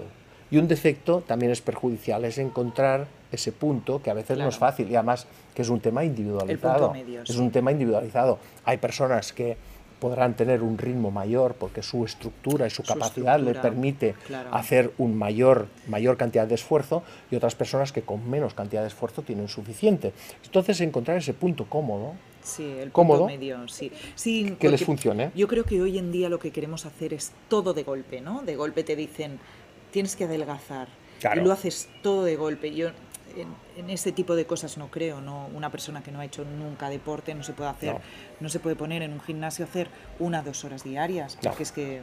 Y 0.50 0.58
un 0.58 0.68
defecto 0.68 1.20
también 1.26 1.50
es 1.50 1.60
perjudicial, 1.60 2.24
es 2.24 2.38
encontrar 2.38 3.06
ese 3.32 3.50
punto 3.50 4.00
que 4.02 4.10
a 4.10 4.14
veces 4.14 4.38
no 4.38 4.48
es 4.48 4.56
Claro. 4.56 4.72
fácil 4.72 4.90
y 4.90 4.94
además 4.94 5.26
que 5.54 5.62
es 5.62 5.68
un 5.68 5.80
tema 5.80 6.04
individualizado. 6.04 6.92
medio, 6.92 7.22
es 7.22 7.36
un 7.36 7.50
tema 7.50 7.72
individualizado. 7.72 8.38
Hay 8.64 8.76
personas 8.76 9.32
que 9.32 9.56
podrán 9.98 10.34
tener 10.34 10.62
un 10.62 10.76
ritmo 10.76 11.10
mayor 11.10 11.54
porque 11.54 11.82
su 11.82 12.04
estructura 12.04 12.66
y 12.66 12.70
su, 12.70 12.82
Su 12.82 12.92
capacidad 12.92 13.40
le 13.40 13.54
permite 13.54 14.14
claro. 14.26 14.54
hacer 14.54 14.92
un 14.98 15.16
mayor, 15.16 15.66
mayor 15.88 16.16
cantidad 16.18 16.46
de 16.46 16.54
esfuerzo 16.56 17.02
y 17.30 17.36
otras 17.36 17.54
personas 17.54 17.90
que 17.90 18.02
con 18.02 18.28
menos 18.28 18.52
cantidad 18.54 18.82
de 18.82 18.88
esfuerzo 18.88 19.22
tienen 19.22 19.48
suficiente. 19.48 20.12
Entonces 20.44 20.80
encontrar 20.82 21.16
ese 21.16 21.32
punto 21.32 21.64
cómodo 21.68 22.12
Sí, 22.44 22.62
el 22.78 22.92
Cómodo. 22.92 23.20
punto 23.20 23.32
medio, 23.32 23.66
sí. 23.68 23.90
sí 24.14 24.54
que 24.60 24.68
les 24.68 24.84
funcione. 24.84 25.32
Yo 25.34 25.48
creo 25.48 25.64
que 25.64 25.80
hoy 25.82 25.98
en 25.98 26.12
día 26.12 26.28
lo 26.28 26.38
que 26.38 26.52
queremos 26.52 26.84
hacer 26.86 27.12
es 27.14 27.32
todo 27.48 27.72
de 27.74 27.82
golpe, 27.82 28.20
¿no? 28.20 28.42
De 28.42 28.54
golpe 28.54 28.84
te 28.84 28.94
dicen, 28.96 29.40
tienes 29.90 30.14
que 30.14 30.24
adelgazar. 30.24 30.88
Claro. 31.20 31.40
Y 31.40 31.44
lo 31.44 31.52
haces 31.52 31.88
todo 32.02 32.22
de 32.24 32.36
golpe. 32.36 32.74
Yo 32.74 32.88
en, 33.36 33.48
en 33.78 33.88
ese 33.90 34.12
tipo 34.12 34.36
de 34.36 34.44
cosas 34.46 34.76
no 34.76 34.90
creo, 34.90 35.20
¿no? 35.22 35.48
Una 35.54 35.70
persona 35.70 36.02
que 36.02 36.12
no 36.12 36.20
ha 36.20 36.24
hecho 36.26 36.44
nunca 36.44 36.90
deporte 36.90 37.34
no 37.34 37.42
se 37.42 37.54
puede 37.54 37.70
hacer, 37.70 37.94
No. 37.94 38.00
no, 38.40 38.48
se 38.50 38.60
puede 38.60 38.76
poner 38.76 39.02
en 39.02 39.12
un 39.14 39.20
gimnasio 39.20 39.64
a 39.64 39.68
hacer 39.68 39.88
una 40.18 40.42
dos 40.42 40.64
horas 40.64 40.84
diarias, 40.84 41.36
No. 41.42 41.48
porque 41.50 41.62
es 41.62 41.72
que 41.72 42.02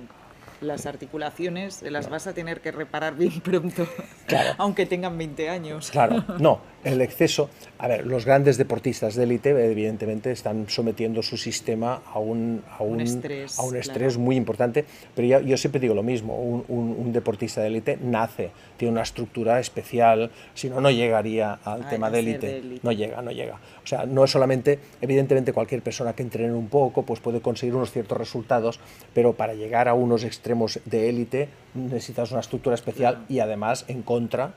las 0.62 0.86
articulaciones 0.86 1.82
las 1.82 2.10
vas 2.10 2.28
a 2.28 2.34
tener 2.34 2.62
que 2.62 2.72
reparar 2.72 3.16
bien 3.16 3.42
pronto, 3.44 3.86
Claro. 4.28 4.52
aunque 4.58 4.86
tengan 4.86 5.18
20 5.18 5.50
años. 5.50 5.90
Claro, 5.92 6.24
no, 6.40 6.60
el 6.84 7.02
exceso. 7.02 7.50
A 7.80 7.88
ver, 7.88 8.06
los 8.06 8.26
grandes 8.26 8.58
deportistas 8.58 9.16
de 9.16 9.24
élite, 9.24 9.50
evidentemente, 9.50 10.32
están 10.32 10.70
sometiendo 10.70 11.24
su 11.24 11.36
sistema 11.36 12.02
a 12.14 12.20
un, 12.20 12.64
a 12.78 12.84
Un 12.84 12.94
un, 12.94 13.02
estrés, 13.02 13.58
a 13.60 13.64
un 13.64 13.76
estrés 13.76 14.14
claro. 14.14 14.20
muy 14.22 14.36
importante. 14.36 14.86
Pero 15.16 15.28
ya- 15.28 15.42
yo 15.42 15.58
siempre 15.58 15.82
digo 15.82 15.96
lo 15.96 16.04
mismo: 16.04 16.36
un, 16.40 16.64
un- 16.68 17.12
deportista 17.12 17.62
de 17.62 17.68
élite 17.68 17.98
nace, 18.02 18.52
tiene 18.78 18.94
una 18.94 19.02
estructura 19.02 19.60
especial, 19.60 20.32
si 20.54 20.70
no, 20.70 20.80
no 20.80 20.90
llegaría 20.92 21.54
al 21.66 21.90
tema 21.90 22.10
de 22.10 22.20
élite. 22.20 22.62
No 22.84 22.92
llega, 22.94 23.22
no 23.22 23.32
llega. 23.32 23.56
O 23.84 23.88
sea, 23.88 24.06
no 24.06 24.24
es 24.24 24.32
solamente, 24.32 24.80
evidentemente, 25.02 25.52
cualquier 25.52 25.82
persona 25.82 26.14
que 26.14 26.24
entrene 26.24 26.54
un 26.54 26.70
poco, 26.70 27.04
pues 27.04 27.20
puede 27.20 27.42
conseguir 27.42 27.76
unos 27.76 27.92
ciertos 27.92 28.18
resultados, 28.18 28.80
pero 29.14 29.34
para 29.34 29.54
llegar 29.56 29.88
a 29.90 29.94
unos 29.94 30.24
extremos 30.24 30.51
de 30.86 31.10
élite 31.10 31.50
necesitas 31.74 32.32
una 32.32 32.40
estructura 32.42 32.76
especial 32.76 33.26
y 33.30 33.40
además 33.40 33.86
en 33.88 34.02
contra 34.02 34.54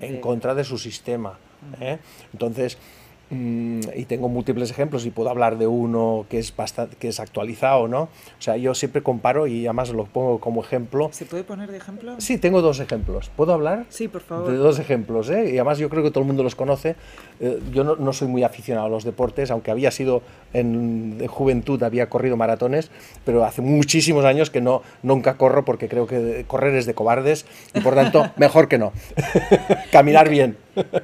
en 0.00 0.14
Sí. 0.16 0.20
contra 0.20 0.54
de 0.54 0.64
su 0.64 0.78
sistema. 0.78 1.38
¿eh? 1.80 1.98
Entonces, 2.32 2.78
y 3.30 4.04
tengo 4.06 4.28
múltiples 4.28 4.70
ejemplos 4.70 5.04
y 5.04 5.10
puedo 5.10 5.28
hablar 5.28 5.58
de 5.58 5.66
uno 5.66 6.24
que 6.30 6.38
es 6.38 6.54
bastante, 6.56 6.96
que 6.96 7.08
es 7.08 7.20
actualizado, 7.20 7.86
¿no? 7.86 8.02
O 8.02 8.40
sea, 8.40 8.56
yo 8.56 8.74
siempre 8.74 9.02
comparo 9.02 9.46
y 9.46 9.66
además 9.66 9.90
lo 9.90 10.06
pongo 10.06 10.40
como 10.40 10.62
ejemplo. 10.62 11.10
¿Se 11.12 11.26
puede 11.26 11.44
poner 11.44 11.70
de 11.70 11.76
ejemplo? 11.76 12.14
Sí, 12.18 12.38
tengo 12.38 12.62
dos 12.62 12.80
ejemplos. 12.80 13.30
¿Puedo 13.36 13.52
hablar? 13.52 13.84
Sí, 13.90 14.08
por 14.08 14.22
favor. 14.22 14.50
De 14.50 14.56
dos 14.56 14.78
ejemplos, 14.78 15.28
¿eh? 15.28 15.50
Y 15.50 15.58
además 15.58 15.78
yo 15.78 15.90
creo 15.90 16.02
que 16.02 16.10
todo 16.10 16.22
el 16.22 16.26
mundo 16.26 16.42
los 16.42 16.54
conoce. 16.54 16.96
Eh, 17.40 17.60
yo 17.72 17.84
no, 17.84 17.96
no 17.96 18.12
soy 18.12 18.28
muy 18.28 18.44
aficionado 18.44 18.86
a 18.86 18.90
los 18.90 19.04
deportes, 19.04 19.50
aunque 19.50 19.70
había 19.70 19.90
sido 19.90 20.22
en, 20.52 21.26
juventud, 21.28 21.82
había 21.82 22.08
corrido 22.08 22.36
maratones, 22.36 22.90
pero 23.24 23.44
hace 23.44 23.62
muchísimos 23.62 24.24
años 24.24 24.50
que 24.50 24.60
no, 24.60 24.82
nunca 25.02 25.36
corro 25.36 25.64
porque 25.64 25.88
creo 25.88 26.06
que 26.06 26.44
correr 26.46 26.74
es 26.74 26.86
de 26.86 26.94
cobardes 26.94 27.46
y 27.74 27.80
por 27.80 27.94
tanto 27.94 28.30
mejor 28.36 28.68
que 28.68 28.78
no. 28.78 28.92
Caminar 29.92 30.28
bien. 30.28 30.56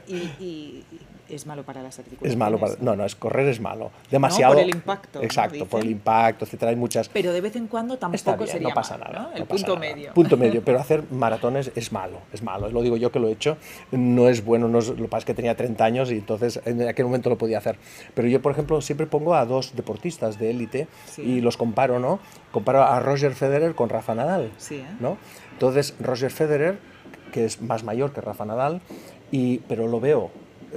Y, 0.06 0.14
y 0.40 0.83
es 1.28 1.46
malo 1.46 1.62
para 1.64 1.82
las 1.82 1.98
articulaciones. 1.98 2.32
Es 2.32 2.38
malo 2.38 2.58
para... 2.58 2.74
No, 2.80 2.96
no, 2.96 3.04
es 3.04 3.14
correr 3.14 3.48
es 3.48 3.60
malo. 3.60 3.90
Demasiado... 4.10 4.54
por 4.54 4.62
el 4.62 4.70
impacto, 4.70 5.18
¿no? 5.18 5.24
Exacto, 5.24 5.66
por 5.66 5.80
el 5.80 5.90
impacto, 5.90 6.44
etcétera. 6.44 6.70
Hay 6.70 6.76
muchas... 6.76 7.08
Pero 7.08 7.32
de 7.32 7.40
vez 7.40 7.56
en 7.56 7.66
cuando 7.66 7.96
tampoco 7.98 8.16
Está 8.16 8.36
bien, 8.36 8.48
sería 8.48 8.68
no 8.68 8.74
pasa 8.74 8.98
malo, 8.98 9.12
nada. 9.12 9.24
¿no? 9.28 9.32
El 9.34 9.40
no 9.40 9.46
punto 9.46 9.74
nada. 9.74 9.80
medio. 9.80 10.12
Punto 10.14 10.36
medio, 10.36 10.62
pero 10.64 10.78
hacer 10.80 11.04
maratones 11.10 11.70
es 11.74 11.92
malo, 11.92 12.18
es 12.32 12.42
malo. 12.42 12.68
Lo 12.68 12.82
digo 12.82 12.96
yo 12.96 13.10
que 13.12 13.18
lo 13.20 13.28
he 13.28 13.32
hecho, 13.32 13.56
no 13.90 14.28
es 14.28 14.44
bueno, 14.44 14.68
no 14.68 14.78
es- 14.78 14.88
lo 14.88 14.96
que 14.96 15.04
pasa 15.08 15.18
es 15.20 15.24
que 15.24 15.34
tenía 15.34 15.56
30 15.56 15.84
años 15.84 16.10
y 16.10 16.14
entonces 16.18 16.60
en 16.64 16.86
aquel 16.86 17.06
momento 17.06 17.30
lo 17.30 17.38
podía 17.38 17.58
hacer. 17.58 17.76
Pero 18.14 18.28
yo, 18.28 18.40
por 18.42 18.52
ejemplo, 18.52 18.80
siempre 18.80 19.06
pongo 19.06 19.34
a 19.34 19.44
dos 19.46 19.74
deportistas 19.76 20.38
de 20.38 20.50
élite 20.50 20.88
Sí. 21.06 21.22
y 21.22 21.40
los 21.40 21.56
comparo, 21.56 21.98
¿no? 21.98 22.18
Comparo 22.52 22.82
a 22.82 23.00
Roger 23.00 23.34
Federer 23.34 23.74
con 23.74 23.88
Rafa 23.88 24.14
Nadal, 24.14 24.52
Sí, 24.58 24.76
¿eh? 24.76 24.84
¿no? 25.00 25.16
Entonces, 25.52 25.94
Roger 26.00 26.30
Federer, 26.30 26.78
que 27.32 27.44
es 27.44 27.60
más 27.62 27.84
mayor 27.84 28.12
que 28.12 28.20
Rafa 28.20 28.44
Nadal, 28.44 28.80
y, 29.30 29.58
pero 29.60 29.88
lo 29.88 29.98
veo, 30.00 30.30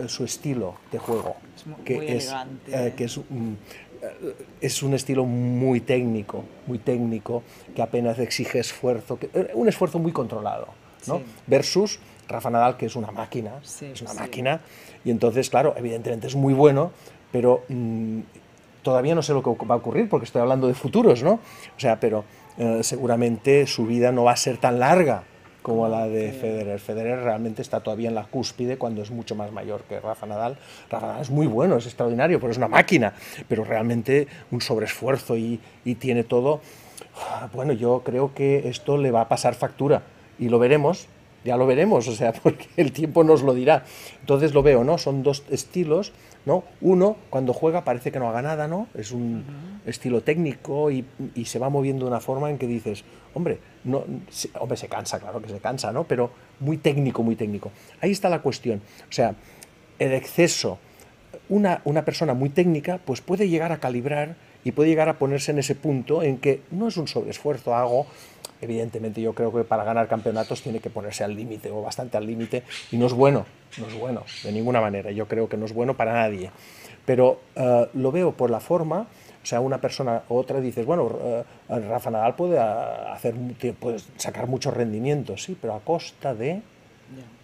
su 0.07 0.23
estilo 0.23 0.75
de 0.91 0.99
juego, 0.99 1.35
Es 1.55 1.65
mu- 1.67 1.75
que 1.83 1.95
muy 1.95 2.07
es, 2.07 2.31
eh, 2.31 2.35
¿eh? 2.71 2.93
que 2.95 3.03
es 3.05 3.17
mm, 3.17 3.53
eh, 4.01 4.35
es 4.61 4.83
un 4.83 4.93
estilo 4.93 5.25
muy 5.25 5.81
técnico, 5.81 6.43
muy 6.67 6.77
técnico, 6.79 7.43
que 7.75 7.81
apenas 7.81 8.19
exige 8.19 8.59
esfuerzo, 8.59 9.17
que- 9.19 9.29
eh, 9.33 9.51
un 9.55 9.67
esfuerzo 9.67 9.97
muy 9.99 10.11
controlado, 10.11 10.67
¿no? 11.07 11.17
Sí. 11.17 11.23
Versus 11.47 11.99
Rafa 12.27 12.49
Nadal, 12.49 12.77
que 12.77 12.85
es 12.85 12.95
una 12.95 13.11
máquina, 13.11 13.53
Sí, 13.63 13.85
es 13.87 14.01
una 14.01 14.11
sí. 14.11 14.19
máquina, 14.19 14.61
y 15.03 15.11
entonces, 15.11 15.49
claro, 15.49 15.73
evidentemente 15.77 16.27
es 16.27 16.35
muy 16.35 16.53
bueno, 16.53 16.91
pero 17.31 17.63
mm, 17.69 18.19
todavía 18.83 19.15
no 19.15 19.21
sé 19.23 19.33
lo 19.33 19.41
que 19.43 19.49
va 19.65 19.75
a 19.75 19.77
ocurrir, 19.77 20.07
porque 20.09 20.25
estoy 20.25 20.41
hablando 20.41 20.67
de 20.67 20.73
futuros, 20.73 21.23
¿no? 21.23 21.33
O 21.33 21.79
sea, 21.79 21.99
pero 21.99 22.23
eh, 22.57 22.79
seguramente 22.83 23.65
su 23.67 23.85
vida 23.85 24.11
no 24.11 24.23
va 24.25 24.31
a 24.33 24.37
ser 24.37 24.57
tan 24.57 24.79
larga 24.79 25.23
como 25.61 25.87
la 25.87 26.07
de 26.07 26.31
Federer. 26.31 26.79
Federer 26.79 27.19
realmente 27.19 27.61
está 27.61 27.81
todavía 27.81 28.09
en 28.09 28.15
la 28.15 28.25
cúspide 28.25 28.77
cuando 28.77 29.01
es 29.01 29.11
mucho 29.11 29.35
más 29.35 29.51
mayor 29.51 29.83
que 29.83 29.99
Rafa 29.99 30.25
Nadal. 30.25 30.57
Rafa 30.89 31.07
Nadal 31.07 31.21
es 31.21 31.29
muy 31.29 31.47
bueno, 31.47 31.77
es 31.77 31.85
extraordinario, 31.85 32.39
pero 32.39 32.51
es 32.51 32.57
una 32.57 32.67
máquina, 32.67 33.13
pero 33.47 33.63
realmente 33.63 34.27
un 34.51 34.61
sobreesfuerzo 34.61 35.37
y, 35.37 35.59
y 35.83 35.95
tiene 35.95 36.23
todo. 36.23 36.61
Bueno, 37.53 37.73
yo 37.73 38.01
creo 38.05 38.33
que 38.33 38.69
esto 38.69 38.97
le 38.97 39.11
va 39.11 39.21
a 39.21 39.29
pasar 39.29 39.55
factura 39.55 40.03
y 40.39 40.49
lo 40.49 40.59
veremos, 40.59 41.07
ya 41.43 41.57
lo 41.57 41.65
veremos, 41.65 42.07
o 42.07 42.13
sea, 42.13 42.33
porque 42.43 42.67
el 42.77 42.91
tiempo 42.91 43.23
nos 43.23 43.41
lo 43.41 43.53
dirá. 43.53 43.83
Entonces 44.19 44.53
lo 44.53 44.63
veo, 44.63 44.83
¿no? 44.83 44.97
Son 44.97 45.23
dos 45.23 45.43
estilos, 45.49 46.11
¿no? 46.47 46.63
Uno, 46.79 47.17
cuando 47.29 47.51
juega 47.53 47.83
parece 47.83 48.09
que 48.11 48.19
no 48.19 48.29
haga 48.29 48.41
nada, 48.41 48.69
¿no? 48.69 48.87
Es 48.95 49.11
un 49.11 49.43
estilo 49.85 50.21
técnico 50.21 50.89
y, 50.89 51.03
y 51.35 51.43
se 51.45 51.59
va 51.59 51.69
moviendo 51.69 52.05
de 52.05 52.11
una 52.11 52.21
forma 52.21 52.49
en 52.49 52.57
que 52.57 52.67
dices, 52.67 53.03
hombre, 53.33 53.59
no, 53.83 54.05
se- 54.29 54.49
hombre, 54.57 54.77
se 54.77 54.87
cansa, 54.87 55.19
claro 55.19 55.41
que 55.41 55.49
se 55.49 55.59
cansa, 55.59 55.91
¿no? 55.91 56.05
Pero 56.05 56.31
muy 56.61 56.77
técnico, 56.77 57.21
muy 57.21 57.35
técnico. 57.35 57.71
Ahí 57.99 58.11
está 58.11 58.29
la 58.29 58.39
cuestión. 58.41 58.81
O 59.09 59.11
sea, 59.11 59.35
el 59.99 60.13
exceso, 60.13 60.79
una, 61.49 61.81
una 61.83 62.05
persona 62.05 62.33
muy 62.33 62.49
técnica, 62.49 62.99
pues 63.03 63.19
puede 63.19 63.49
llegar 63.49 63.73
a 63.73 63.79
calibrar 63.79 64.35
y 64.63 64.71
puede 64.71 64.89
llegar 64.89 65.09
a 65.09 65.19
ponerse 65.19 65.51
en 65.51 65.59
ese 65.59 65.75
punto 65.75 66.23
en 66.23 66.37
que 66.37 66.61
no 66.71 66.87
es 66.87 66.95
un 66.95 67.07
sobreesfuerzo, 67.09 67.75
hago, 67.75 68.07
evidentemente 68.61 69.21
yo 69.21 69.33
creo 69.33 69.53
que 69.53 69.63
para 69.65 69.83
ganar 69.83 70.07
campeonatos 70.07 70.61
tiene 70.61 70.79
que 70.79 70.89
ponerse 70.89 71.23
al 71.23 71.35
límite 71.35 71.71
o 71.71 71.81
bastante 71.81 72.17
al 72.17 72.25
límite 72.25 72.63
y 72.91 72.97
no 72.97 73.05
es 73.05 73.13
bueno, 73.13 73.45
no 73.79 73.87
es 73.87 73.93
bueno, 73.99 74.23
de 74.43 74.51
ninguna 74.51 74.81
manera, 74.81 75.11
yo 75.11 75.27
creo 75.27 75.47
que 75.49 75.57
no 75.57 75.65
es 75.65 75.73
bueno 75.73 75.95
para 75.95 76.13
nadie. 76.13 76.51
Pero 77.05 77.39
eh, 77.55 77.87
lo 77.93 78.11
veo 78.11 78.31
por 78.33 78.49
la 78.49 78.59
forma, 78.59 79.01
o 79.41 79.45
sea, 79.45 79.61
una 79.61 79.79
persona 79.79 80.23
u 80.29 80.35
otra 80.35 80.59
dices, 80.59 80.85
bueno, 80.85 81.09
eh, 81.21 81.43
Rafa 81.69 82.11
Nadal 82.11 82.35
puede, 82.35 82.59
ah, 82.59 83.13
hacer, 83.13 83.33
puede 83.79 83.99
sacar 84.17 84.47
muchos 84.47 84.73
rendimientos, 84.73 85.43
sí, 85.43 85.57
pero 85.59 85.73
a 85.75 85.79
costa 85.79 86.33
de 86.35 86.61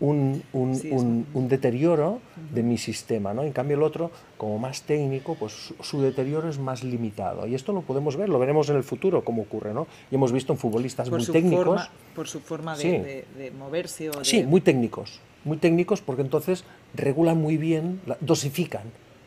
un, 0.02 0.44
un- 0.52 0.76
Sí, 0.76 0.90
un- 0.92 1.26
un 1.34 1.48
deterioro 1.48 2.20
de 2.54 2.62
mi 2.64 2.78
sistema, 2.78 3.34
¿no? 3.34 3.44
En 3.44 3.54
cambio 3.54 3.78
el 3.78 3.84
otro, 3.84 4.12
como 4.38 4.60
más 4.60 4.82
técnico, 4.82 5.36
pues 5.36 5.54
su, 5.54 5.76
su 5.82 6.02
deterioro 6.02 6.50
es 6.50 6.60
más 6.60 6.84
limitado. 6.84 7.48
Y 7.48 7.56
esto 7.56 7.72
lo 7.72 7.82
podemos 7.84 8.18
ver, 8.18 8.28
lo 8.28 8.40
veremos 8.40 8.70
en 8.70 8.76
el 8.76 8.84
futuro 8.84 9.24
cómo 9.24 9.44
ocurre, 9.44 9.74
¿no? 9.74 9.88
Y 10.12 10.16
hemos 10.16 10.34
visto 10.34 10.52
en 10.52 10.60
futbolistas 10.60 11.10
Por 11.10 11.20
muy 11.20 11.26
su, 11.26 11.32
técnicos. 11.32 11.64
forma, 11.66 11.90
por 12.14 12.28
su 12.28 12.42
forma 12.42 12.76
de, 12.76 12.82
Sí. 12.82 12.90
de- 12.90 13.26
de 13.38 13.52
moverse 13.52 14.10
o 14.10 14.14
de... 14.20 14.26
Sí, 14.26 14.44
muy 14.44 14.60
técnicos, 14.60 15.22
muy 15.44 15.58
técnicos 15.58 16.02
porque 16.02 16.22
entonces 16.22 16.64
regulan 16.94 17.38
muy 17.38 17.58
bien, 17.58 18.02
dosifican 18.22 18.84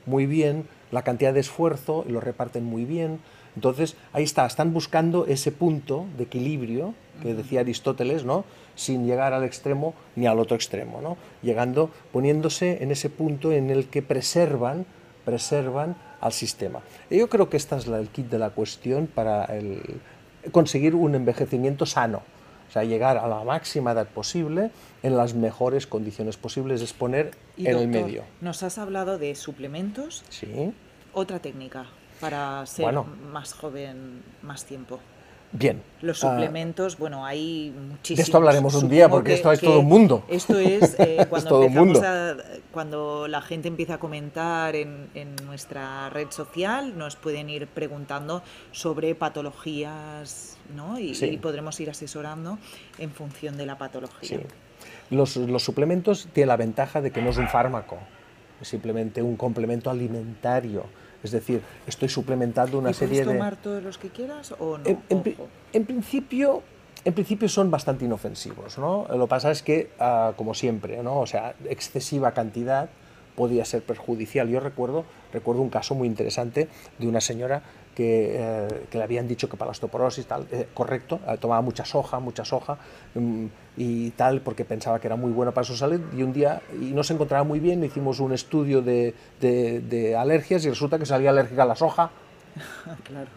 muy 0.06 0.26
bien 0.26 0.66
la 0.92 1.02
cantidad 1.02 1.34
de 1.34 1.40
esfuerzo, 1.40 2.04
lo 2.08 2.20
reparten 2.20 2.64
muy 2.64 2.84
bien, 2.84 3.18
Entonces, 3.56 3.96
ahí 4.12 4.22
está, 4.22 4.44
están 4.44 4.74
buscando 4.74 5.24
ese 5.24 5.50
punto 5.50 6.04
de 6.18 6.24
equilibrio 6.24 6.92
que 7.22 7.32
decía 7.32 7.60
Aristóteles, 7.60 8.22
¿no? 8.22 8.44
sin 8.74 9.06
llegar 9.06 9.32
al 9.32 9.44
extremo 9.44 9.94
ni 10.14 10.26
al 10.26 10.38
otro 10.38 10.56
extremo, 10.56 11.00
¿no? 11.00 11.16
llegando, 11.42 11.90
poniéndose 12.12 12.82
en 12.82 12.90
ese 12.90 13.08
punto 13.08 13.52
en 13.52 13.70
el 13.70 13.88
que 13.88 14.02
preservan, 14.02 14.84
preservan 15.24 15.96
al 16.20 16.32
sistema. 16.32 16.80
Y 17.08 17.16
yo 17.16 17.30
creo 17.30 17.48
que 17.48 17.56
esta 17.56 17.78
es 17.78 17.86
la, 17.86 17.98
el 17.98 18.08
kit 18.08 18.28
de 18.28 18.38
la 18.38 18.50
cuestión 18.50 19.06
para 19.06 19.46
el, 19.46 19.80
conseguir 20.52 20.94
un 20.94 21.14
envejecimiento 21.14 21.86
sano, 21.86 22.22
o 22.68 22.72
sea, 22.72 22.84
llegar 22.84 23.16
a 23.18 23.26
la 23.28 23.44
máxima 23.44 23.92
edad 23.92 24.06
posible 24.08 24.70
en 25.02 25.16
las 25.16 25.34
mejores 25.34 25.86
condiciones 25.86 26.36
posibles, 26.36 26.82
es 26.82 26.92
poner 26.92 27.30
Y, 27.56 27.66
en 27.68 27.76
el 27.78 27.88
medio. 27.88 28.24
Nos 28.40 28.62
has 28.62 28.78
hablado 28.78 29.18
de 29.18 29.34
suplementos, 29.34 30.24
Sí. 30.28 30.72
otra 31.12 31.38
técnica 31.38 31.86
para 32.20 32.64
ser 32.66 32.84
Bueno. 32.84 33.04
más 33.32 33.52
joven 33.54 34.22
más 34.42 34.64
tiempo. 34.64 34.98
Bien. 35.58 35.82
Los 36.02 36.22
Ah, 36.22 36.32
suplementos, 36.32 36.98
bueno, 36.98 37.24
hay 37.24 37.70
muchísimos. 37.70 38.16
De 38.18 38.22
esto 38.22 38.36
hablaremos 38.36 38.74
un 38.74 38.88
día, 38.88 39.08
porque 39.08 39.28
que- 39.30 39.34
esto 39.36 39.52
es 39.52 39.60
todo 39.60 39.80
un 39.80 39.86
mundo. 39.86 40.24
Esto 40.28 40.58
es 40.58 40.94
eh, 41.00 41.26
cuando 41.30 41.48
todo 41.48 41.62
empezamos 41.62 41.94
mundo. 41.94 42.06
a- 42.06 42.36
cuando 42.72 43.26
la 43.28 43.40
gente 43.40 43.68
empieza 43.68 43.94
a 43.94 43.98
comentar 43.98 44.76
en, 44.76 45.08
en 45.14 45.34
nuestra 45.46 46.10
red 46.10 46.30
social, 46.30 46.98
nos 46.98 47.16
pueden 47.16 47.48
ir 47.48 47.66
preguntando 47.68 48.42
sobre 48.72 49.14
patologías, 49.14 50.58
¿no? 50.74 50.98
Y, 50.98 51.14
Sí. 51.14 51.26
y 51.26 51.36
podremos 51.38 51.78
ir 51.80 51.90
asesorando 51.90 52.58
en 52.98 53.10
función 53.10 53.56
de 53.56 53.66
la 53.66 53.78
patología. 53.78 54.38
Sí. 54.38 54.44
Los, 55.10 55.36
los 55.36 55.62
suplementos 55.64 56.28
tienen 56.32 56.48
la 56.48 56.56
ventaja 56.56 57.00
de 57.00 57.10
que 57.10 57.22
no 57.22 57.30
es 57.30 57.36
un 57.38 57.48
fármaco, 57.48 57.96
es 58.60 58.68
simplemente 58.68 59.22
un 59.22 59.36
complemento 59.36 59.88
alimentario. 59.90 60.84
Es 61.26 61.32
decir, 61.32 61.60
estoy 61.86 62.08
suplementando 62.08 62.78
una 62.78 62.90
¿Y 62.90 62.94
serie 62.94 63.22
puedes 63.22 63.26
de... 63.26 63.34
tomar 63.34 63.56
todos 63.56 63.82
los 63.82 63.98
que 63.98 64.08
quieras 64.08 64.54
o 64.58 64.78
no? 64.78 64.84
En 65.72 65.84
principio, 65.84 66.62
en 67.04 67.14
principio 67.14 67.48
son 67.48 67.70
bastante 67.70 68.04
inofensivos, 68.04 68.78
¿no? 68.78 69.06
Lo 69.10 69.26
que 69.26 69.28
pasa 69.28 69.50
es 69.50 69.62
que, 69.62 69.90
ah, 70.00 70.32
como 70.36 70.54
siempre, 70.54 71.02
¿no? 71.02 71.20
O 71.20 71.26
sea, 71.26 71.54
excesiva 71.68 72.32
cantidad 72.32 72.88
podía 73.36 73.64
ser 73.64 73.82
perjudicial. 73.82 74.48
Yo 74.48 74.60
recuerdo, 74.60 75.04
recuerdo 75.32 75.62
un 75.62 75.70
caso 75.70 75.94
muy 75.94 76.08
interesante 76.08 76.68
de 76.98 77.06
una 77.06 77.20
señora 77.20 77.62
que, 77.96 78.36
eh, 78.38 78.86
que 78.90 78.98
le 78.98 79.04
habían 79.04 79.26
dicho 79.26 79.48
que 79.48 79.56
para 79.56 79.68
la 79.68 79.72
osteoporosis, 79.72 80.26
tal, 80.26 80.46
eh, 80.52 80.68
correcto, 80.74 81.18
eh, 81.26 81.36
tomaba 81.40 81.62
mucha 81.62 81.84
soja, 81.84 82.20
mucha 82.20 82.44
soja 82.44 82.76
mm, 83.14 83.46
y 83.78 84.10
tal, 84.10 84.42
porque 84.42 84.64
pensaba 84.66 85.00
que 85.00 85.08
era 85.08 85.16
muy 85.16 85.32
buena 85.32 85.52
para 85.52 85.64
su 85.64 85.74
salud, 85.76 86.00
y 86.16 86.22
un 86.22 86.32
día, 86.32 86.60
y 86.80 86.92
no 86.92 87.02
se 87.02 87.14
encontraba 87.14 87.42
muy 87.42 87.58
bien, 87.58 87.82
hicimos 87.82 88.20
un 88.20 88.32
estudio 88.34 88.82
de, 88.82 89.14
de- 89.40 89.80
de 89.80 90.14
alergias 90.14 90.64
y 90.66 90.68
resulta 90.68 90.98
que 90.98 91.06
salía 91.06 91.30
alérgica 91.30 91.62
a 91.62 91.66
la 91.66 91.74
soja, 91.74 92.10
claro. 93.04 93.28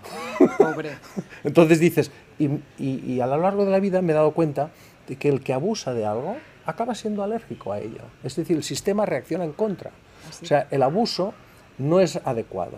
Pobre. 0.58 0.92
entonces 1.46 1.80
dices, 1.80 2.12
y, 2.38 2.48
y- 2.78 3.04
y 3.14 3.22
a 3.22 3.28
lo 3.28 3.38
largo 3.38 3.64
de 3.66 3.72
la 3.72 3.80
vida 3.80 4.02
me 4.02 4.12
he 4.12 4.16
dado 4.16 4.32
cuenta 4.32 4.72
de 5.08 5.16
que 5.16 5.30
el 5.30 5.42
que 5.42 5.54
abusa 5.54 5.94
de 5.94 6.06
algo 6.06 6.36
acaba 6.66 6.94
siendo 6.96 7.24
alérgico 7.24 7.72
a 7.74 7.80
ello. 7.80 8.02
Es 8.24 8.36
decir, 8.36 8.56
el 8.58 8.64
sistema 8.64 9.06
reacciona 9.06 9.44
en 9.46 9.54
contra. 9.54 9.92
Así. 10.30 10.44
O 10.46 10.48
sea, 10.48 10.68
el 10.70 10.84
abuso 10.84 11.34
no 11.78 12.00
es 12.02 12.18
adecuado. 12.26 12.78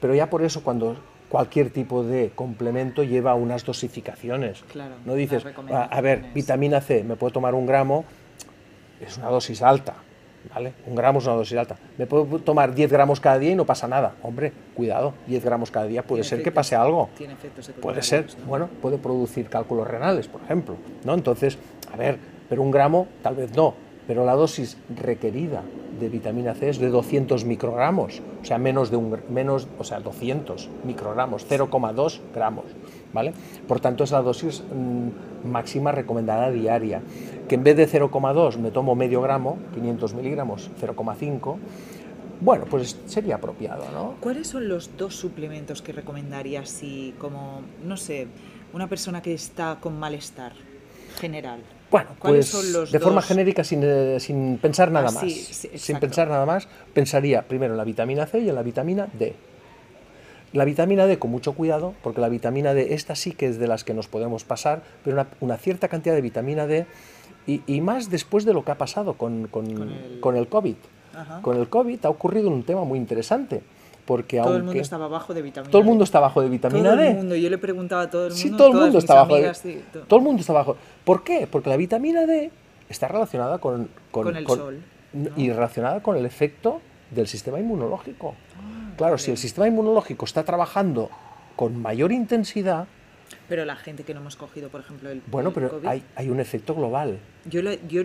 Pero 0.00 0.14
ya 0.16 0.28
por 0.28 0.42
eso 0.42 0.62
cuando 0.64 0.96
cualquier 1.32 1.70
tipo 1.70 2.04
de 2.04 2.30
complemento 2.34 3.02
lleva 3.02 3.34
unas 3.34 3.64
dosificaciones. 3.64 4.62
Claro, 4.70 4.96
no 5.06 5.14
dices, 5.14 5.42
"Ah, 5.70 5.88
a 5.90 6.00
ver, 6.02 6.18
recomendaciones". 6.18 6.34
vitamina 6.34 6.80
C, 6.82 7.02
me 7.04 7.16
puedo 7.16 7.32
tomar 7.32 7.54
un 7.54 7.64
gramo, 7.64 8.04
es 9.00 9.16
una 9.16 9.28
dosis 9.28 9.62
alta. 9.62 9.94
¿Vale? 10.52 10.72
Un 10.88 10.96
gramo 10.96 11.20
es 11.20 11.26
una 11.26 11.36
dosis 11.36 11.56
alta. 11.56 11.76
Me 11.96 12.04
puedo 12.06 12.40
tomar 12.40 12.74
10 12.74 12.90
gramos 12.90 13.20
cada 13.20 13.38
día 13.38 13.52
y 13.52 13.54
no 13.54 13.64
pasa 13.64 13.86
nada. 13.86 14.16
Hombre, 14.22 14.52
cuidado, 14.74 15.14
10 15.28 15.44
gramos 15.44 15.70
cada 15.70 15.86
día 15.86 16.02
puede 16.02 16.24
ser 16.24 16.42
que 16.42 16.50
pase 16.50 16.74
algo. 16.74 17.08
Tiene 17.16 17.34
efectos 17.34 17.70
Puede 17.80 18.02
ser, 18.02 18.26
¿no? 18.40 18.46
bueno, 18.46 18.68
puede 18.82 18.98
producir 18.98 19.48
cálculos 19.48 19.86
renales, 19.86 20.26
por 20.26 20.42
ejemplo, 20.42 20.74
¿no? 21.04 21.14
Entonces, 21.14 21.58
a 21.92 21.96
ver, 21.96 22.18
pero 22.48 22.60
un 22.60 22.72
gramo 22.72 23.06
tal 23.22 23.36
vez 23.36 23.56
no, 23.56 23.74
pero 24.12 24.26
la 24.26 24.34
dosis 24.34 24.76
requerida 24.94 25.62
de 25.98 26.10
vitamina 26.10 26.52
C 26.52 26.68
es 26.68 26.78
de 26.78 26.90
200 26.90 27.46
microgramos, 27.46 28.20
o 28.42 28.44
sea, 28.44 28.58
menos 28.58 28.90
de 28.90 28.98
un 28.98 29.16
menos, 29.30 29.66
o 29.78 29.84
sea, 29.84 30.00
200 30.00 30.68
microgramos, 30.84 31.46
0,2 31.48 32.20
gramos, 32.34 32.66
¿vale? 33.14 33.32
Por 33.66 33.80
tanto, 33.80 34.04
es 34.04 34.10
la 34.10 34.20
dosis 34.20 34.64
mm, 34.64 35.48
máxima 35.48 35.92
recomendada 35.92 36.50
diaria, 36.50 37.00
que 37.48 37.54
en 37.54 37.64
vez 37.64 37.74
de 37.74 37.88
0,2 37.88 38.58
me 38.58 38.70
tomo 38.70 38.94
medio 38.94 39.22
gramo, 39.22 39.56
500 39.72 40.12
miligramos, 40.12 40.70
0,5, 40.78 41.56
bueno, 42.42 42.66
pues 42.68 43.00
sería 43.06 43.36
apropiado, 43.36 43.90
¿no? 43.94 44.16
¿Cuáles 44.20 44.46
son 44.46 44.68
los 44.68 44.94
dos 44.98 45.16
suplementos 45.16 45.80
que 45.80 45.92
recomendarías 45.92 46.68
si, 46.68 47.14
como, 47.18 47.62
no 47.82 47.96
sé, 47.96 48.26
una 48.74 48.88
persona 48.90 49.22
que 49.22 49.32
está 49.32 49.78
con 49.80 49.98
malestar 49.98 50.52
general? 51.22 51.60
Bueno, 51.90 52.10
¿Cuáles 52.18 52.50
pues 52.50 52.64
son 52.64 52.72
los 52.72 52.90
de 52.92 52.98
forma 53.00 53.22
genérica, 53.22 53.62
sin, 53.64 53.80
eh, 53.84 54.18
sin 54.18 54.58
pensar 54.58 54.90
nada 54.90 55.08
Ah, 55.08 55.12
más. 55.12 55.22
sí, 55.22 55.30
sí, 55.30 55.70
sin 55.78 55.98
pensar 56.00 56.26
nada 56.28 56.44
más, 56.46 56.66
pensaría 56.94 57.42
primero 57.42 57.74
en 57.74 57.78
la 57.78 57.84
vitamina 57.84 58.26
C 58.26 58.40
y 58.40 58.48
en 58.48 58.54
la 58.54 58.62
vitamina 58.62 59.08
D. 59.12 59.34
La 60.52 60.64
vitamina 60.64 61.06
D 61.06 61.18
con 61.18 61.30
mucho 61.30 61.52
cuidado, 61.54 61.94
porque 62.02 62.20
la 62.20 62.28
vitamina 62.28 62.74
D, 62.74 62.92
esta 62.94 63.14
sí 63.14 63.32
que 63.32 63.46
es 63.46 63.58
de 63.58 63.66
las 63.68 63.84
que 63.84 63.94
nos 63.94 64.08
podemos 64.08 64.44
pasar, 64.44 64.82
pero 65.04 65.14
una, 65.16 65.26
una 65.40 65.56
cierta 65.56 65.88
cantidad 65.88 66.14
de 66.14 66.20
vitamina 66.20 66.66
D, 66.66 66.86
y, 67.46 67.62
y 67.66 67.80
más 67.80 68.10
después 68.10 68.44
de 68.44 68.52
lo 68.52 68.64
que 68.64 68.72
ha 68.72 68.78
pasado 68.78 69.14
con, 69.14 69.46
con- 69.48 69.72
Con 69.74 69.88
el- 69.92 70.20
con 70.20 70.36
el 70.36 70.48
COVID. 70.48 70.76
Ajá. 71.14 71.40
Con 71.42 71.56
el 71.58 71.68
COVID 71.68 72.04
ha 72.04 72.08
ocurrido 72.10 72.48
un 72.48 72.62
tema 72.64 72.84
muy 72.84 72.98
interesante, 72.98 73.62
porque 74.04 74.38
Todo 74.40 74.56
el 74.56 74.64
mundo 74.64 74.80
estaba 74.80 75.06
bajo 75.08 75.32
de 75.34 75.42
vitamina 75.42 75.70
todo 75.70 75.80
el 75.80 75.84
D. 75.84 75.90
mundo 75.90 76.04
está 76.04 76.18
bajo 76.20 76.42
de 76.42 76.48
vitamina 76.48 76.90
todo 76.90 76.96
D. 77.00 77.08
el 77.10 77.16
mundo, 77.16 77.36
yo 77.36 77.50
le 77.50 77.58
preguntaba 77.58 78.02
a 78.02 78.10
todo 78.10 78.26
el 78.26 78.32
mundo. 78.32 78.42
Sí, 78.42 78.50
todo 78.56 78.68
el 78.68 78.74
mundo 78.74 78.98
está 78.98 79.14
bajo. 79.14 79.36
de, 79.36 79.54
sí, 79.54 79.82
todo 80.08 80.18
el 80.18 80.24
mundo 80.24 80.40
está 80.40 80.52
bajo. 80.52 80.76
¿Por 81.04 81.22
qué? 81.24 81.46
Porque 81.50 81.70
la 81.70 81.76
vitamina 81.76 82.26
D 82.26 82.50
está 82.88 83.08
relacionada 83.08 83.58
con, 83.58 83.88
Con 84.10 84.36
el 84.36 84.46
sol, 84.46 84.78
¿no? 85.12 85.30
y 85.36 85.50
relacionada 85.50 86.02
con 86.02 86.16
el 86.16 86.26
efecto 86.26 86.80
del 87.10 87.26
sistema 87.28 87.60
inmunológico. 87.60 88.34
claro, 88.96 89.18
si 89.18 89.30
el 89.30 89.36
sistema 89.38 89.68
inmunológico 89.68 90.24
está 90.24 90.42
trabajando 90.44 91.08
con 91.56 91.80
mayor 91.80 92.10
intensidad, 92.12 92.86
Pero 93.48 93.64
la 93.64 93.76
gente 93.76 94.02
que 94.04 94.14
no 94.14 94.20
hemos 94.20 94.36
cogido, 94.36 94.68
por 94.68 94.80
ejemplo, 94.80 95.10
el 95.10 95.22
bueno, 95.26 95.50
el 95.50 95.54
pero 95.54 95.70
COVID, 95.70 95.86
hay, 95.86 96.02
hay 96.16 96.28
un 96.30 96.40
efecto 96.40 96.74
global. 96.74 97.18
yo, 97.44 97.62
la, 97.62 97.74
yo 97.88 98.02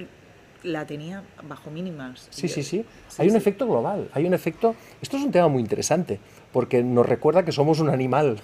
la 0.63 0.85
tenía 0.85 1.23
bajo 1.47 1.69
mínimas. 1.71 2.27
Sí, 2.31 2.47
sí, 2.47 2.63
sí. 2.63 2.85
sí, 3.07 3.21
Hay 3.21 3.27
un 3.27 3.33
sí. 3.33 3.37
efecto 3.37 3.65
global. 3.67 4.09
Hay 4.13 4.25
un 4.25 4.33
efecto. 4.33 4.75
Esto 5.01 5.17
es 5.17 5.23
un 5.23 5.31
tema 5.31 5.47
muy 5.47 5.61
interesante 5.61 6.19
porque 6.51 6.81
nos 6.83 7.05
recuerda 7.05 7.43
que 7.45 7.51
somos 7.51 7.79
un 7.79 7.89
animal. 7.89 8.39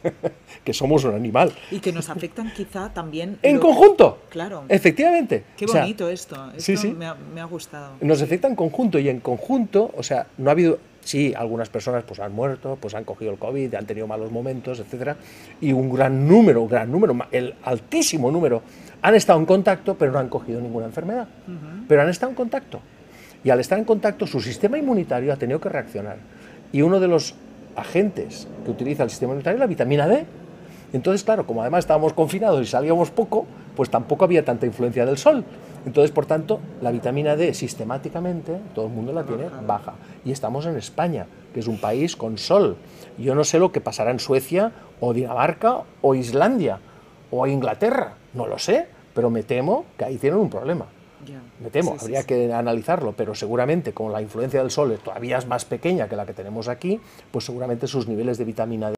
que 0.64 0.72
somos 0.72 1.04
un 1.04 1.14
animal. 1.14 1.52
Y 1.70 1.80
que 1.80 1.92
nos 1.92 2.08
afectan 2.10 2.52
quizá 2.54 2.92
también... 2.92 3.38
En 3.42 3.56
lo- 3.56 3.60
conjunto. 3.62 4.18
Claro. 4.28 4.64
Efectivamente. 4.68 5.44
Qué 5.56 5.64
O 5.64 5.68
sea, 5.68 5.82
bonito 5.82 6.08
esto. 6.08 6.36
Esto 6.50 6.60
sí, 6.60 6.76
sí. 6.76 6.88
Me, 6.92 7.06
ha, 7.06 7.14
me 7.14 7.40
ha 7.40 7.44
gustado. 7.44 7.92
nos 8.00 8.20
afecta 8.22 8.48
en 8.48 8.56
conjunto 8.56 8.98
y 8.98 9.08
en 9.08 9.20
conjunto, 9.20 9.90
o 9.96 10.02
sea, 10.02 10.26
no 10.38 10.50
ha 10.50 10.52
habido, 10.52 10.78
sí, 11.02 11.32
algunas 11.36 11.68
personas 11.68 12.04
pues 12.04 12.20
han 12.20 12.32
muerto, 12.32 12.76
pues 12.80 12.94
han 12.94 13.04
cogido 13.04 13.30
el 13.32 13.38
COVID, 13.38 13.74
han 13.74 13.86
tenido 13.86 14.06
malos 14.06 14.30
momentos, 14.30 14.80
etcétera, 14.80 15.16
y 15.60 15.72
un 15.72 15.92
gran 15.92 16.26
número, 16.28 16.62
un 16.62 16.68
gran 16.68 16.90
número, 16.90 17.16
el 17.30 17.54
altísimo 17.62 18.30
número, 18.30 18.62
han 19.06 19.14
estado 19.14 19.38
en 19.38 19.46
contacto, 19.46 19.94
pero 19.94 20.10
no 20.10 20.18
han 20.18 20.28
cogido 20.28 20.60
ninguna 20.60 20.86
enfermedad, 20.86 21.28
pero 21.86 22.02
han 22.02 22.08
estado 22.08 22.30
en 22.30 22.34
contacto. 22.34 22.80
Y 23.44 23.50
al 23.50 23.60
estar 23.60 23.78
en 23.78 23.84
contacto, 23.84 24.26
su 24.26 24.40
sistema 24.40 24.78
inmunitario 24.78 25.32
ha 25.32 25.36
tenido 25.36 25.60
que 25.60 25.68
reaccionar. 25.68 26.16
Y 26.72 26.82
uno 26.82 26.98
de 26.98 27.06
los 27.06 27.36
agentes 27.76 28.48
que 28.64 28.70
utiliza 28.72 29.04
el 29.04 29.10
sistema 29.10 29.30
inmunitario 29.30 29.58
es 29.58 29.60
la 29.60 29.68
vitamina 29.68 30.08
D. 30.08 30.26
Entonces, 30.92 31.22
claro, 31.22 31.46
como 31.46 31.60
además 31.60 31.84
estábamos 31.84 32.14
confinados 32.14 32.60
y 32.62 32.66
salíamos 32.66 33.12
poco, 33.12 33.46
pues 33.76 33.90
tampoco 33.90 34.24
había 34.24 34.44
tanta 34.44 34.66
influencia 34.66 35.06
del 35.06 35.18
sol. 35.18 35.44
Entonces, 35.86 36.10
por 36.10 36.26
tanto, 36.26 36.58
la 36.82 36.90
vitamina 36.90 37.36
D 37.36 37.54
sistemáticamente 37.54 38.58
todo 38.74 38.86
el 38.86 38.92
mundo 38.92 39.12
la 39.12 39.22
tiene 39.22 39.44
baja. 39.68 39.94
Y 40.24 40.32
estamos 40.32 40.66
en 40.66 40.76
España, 40.76 41.26
que 41.54 41.60
es 41.60 41.68
un 41.68 41.78
país 41.78 42.16
con 42.16 42.38
sol. 42.38 42.76
Yo 43.18 43.36
no 43.36 43.44
sé 43.44 43.60
lo 43.60 43.70
que 43.70 43.80
pasará 43.80 44.10
en 44.10 44.18
Suecia 44.18 44.72
o 44.98 45.14
Dinamarca 45.14 45.82
o 46.02 46.16
Islandia 46.16 46.80
o 47.30 47.46
Inglaterra, 47.46 48.14
no 48.34 48.48
lo 48.48 48.58
sé, 48.58 48.95
pero 49.16 49.30
me 49.30 49.42
temo 49.42 49.86
que 49.98 50.04
ahí 50.04 50.18
tienen 50.18 50.38
un 50.38 50.50
problema. 50.50 50.86
Me 51.60 51.70
temo, 51.70 51.92
Sí, 51.92 51.98
habría 52.02 52.20
sí. 52.20 52.26
que 52.28 52.52
analizarlo, 52.52 53.14
pero 53.16 53.34
seguramente 53.34 53.92
con 53.92 54.12
la 54.12 54.20
influencia 54.20 54.60
del 54.60 54.70
sol 54.70 54.96
todavía 55.02 55.38
es 55.38 55.46
más 55.46 55.64
pequeña 55.64 56.06
que 56.08 56.14
la 56.14 56.26
que 56.26 56.34
tenemos 56.34 56.68
aquí, 56.68 57.00
pues 57.32 57.46
seguramente 57.46 57.88
sus 57.88 58.06
niveles 58.06 58.36
de 58.38 58.44
vitamina 58.44 58.90
D 58.90 58.95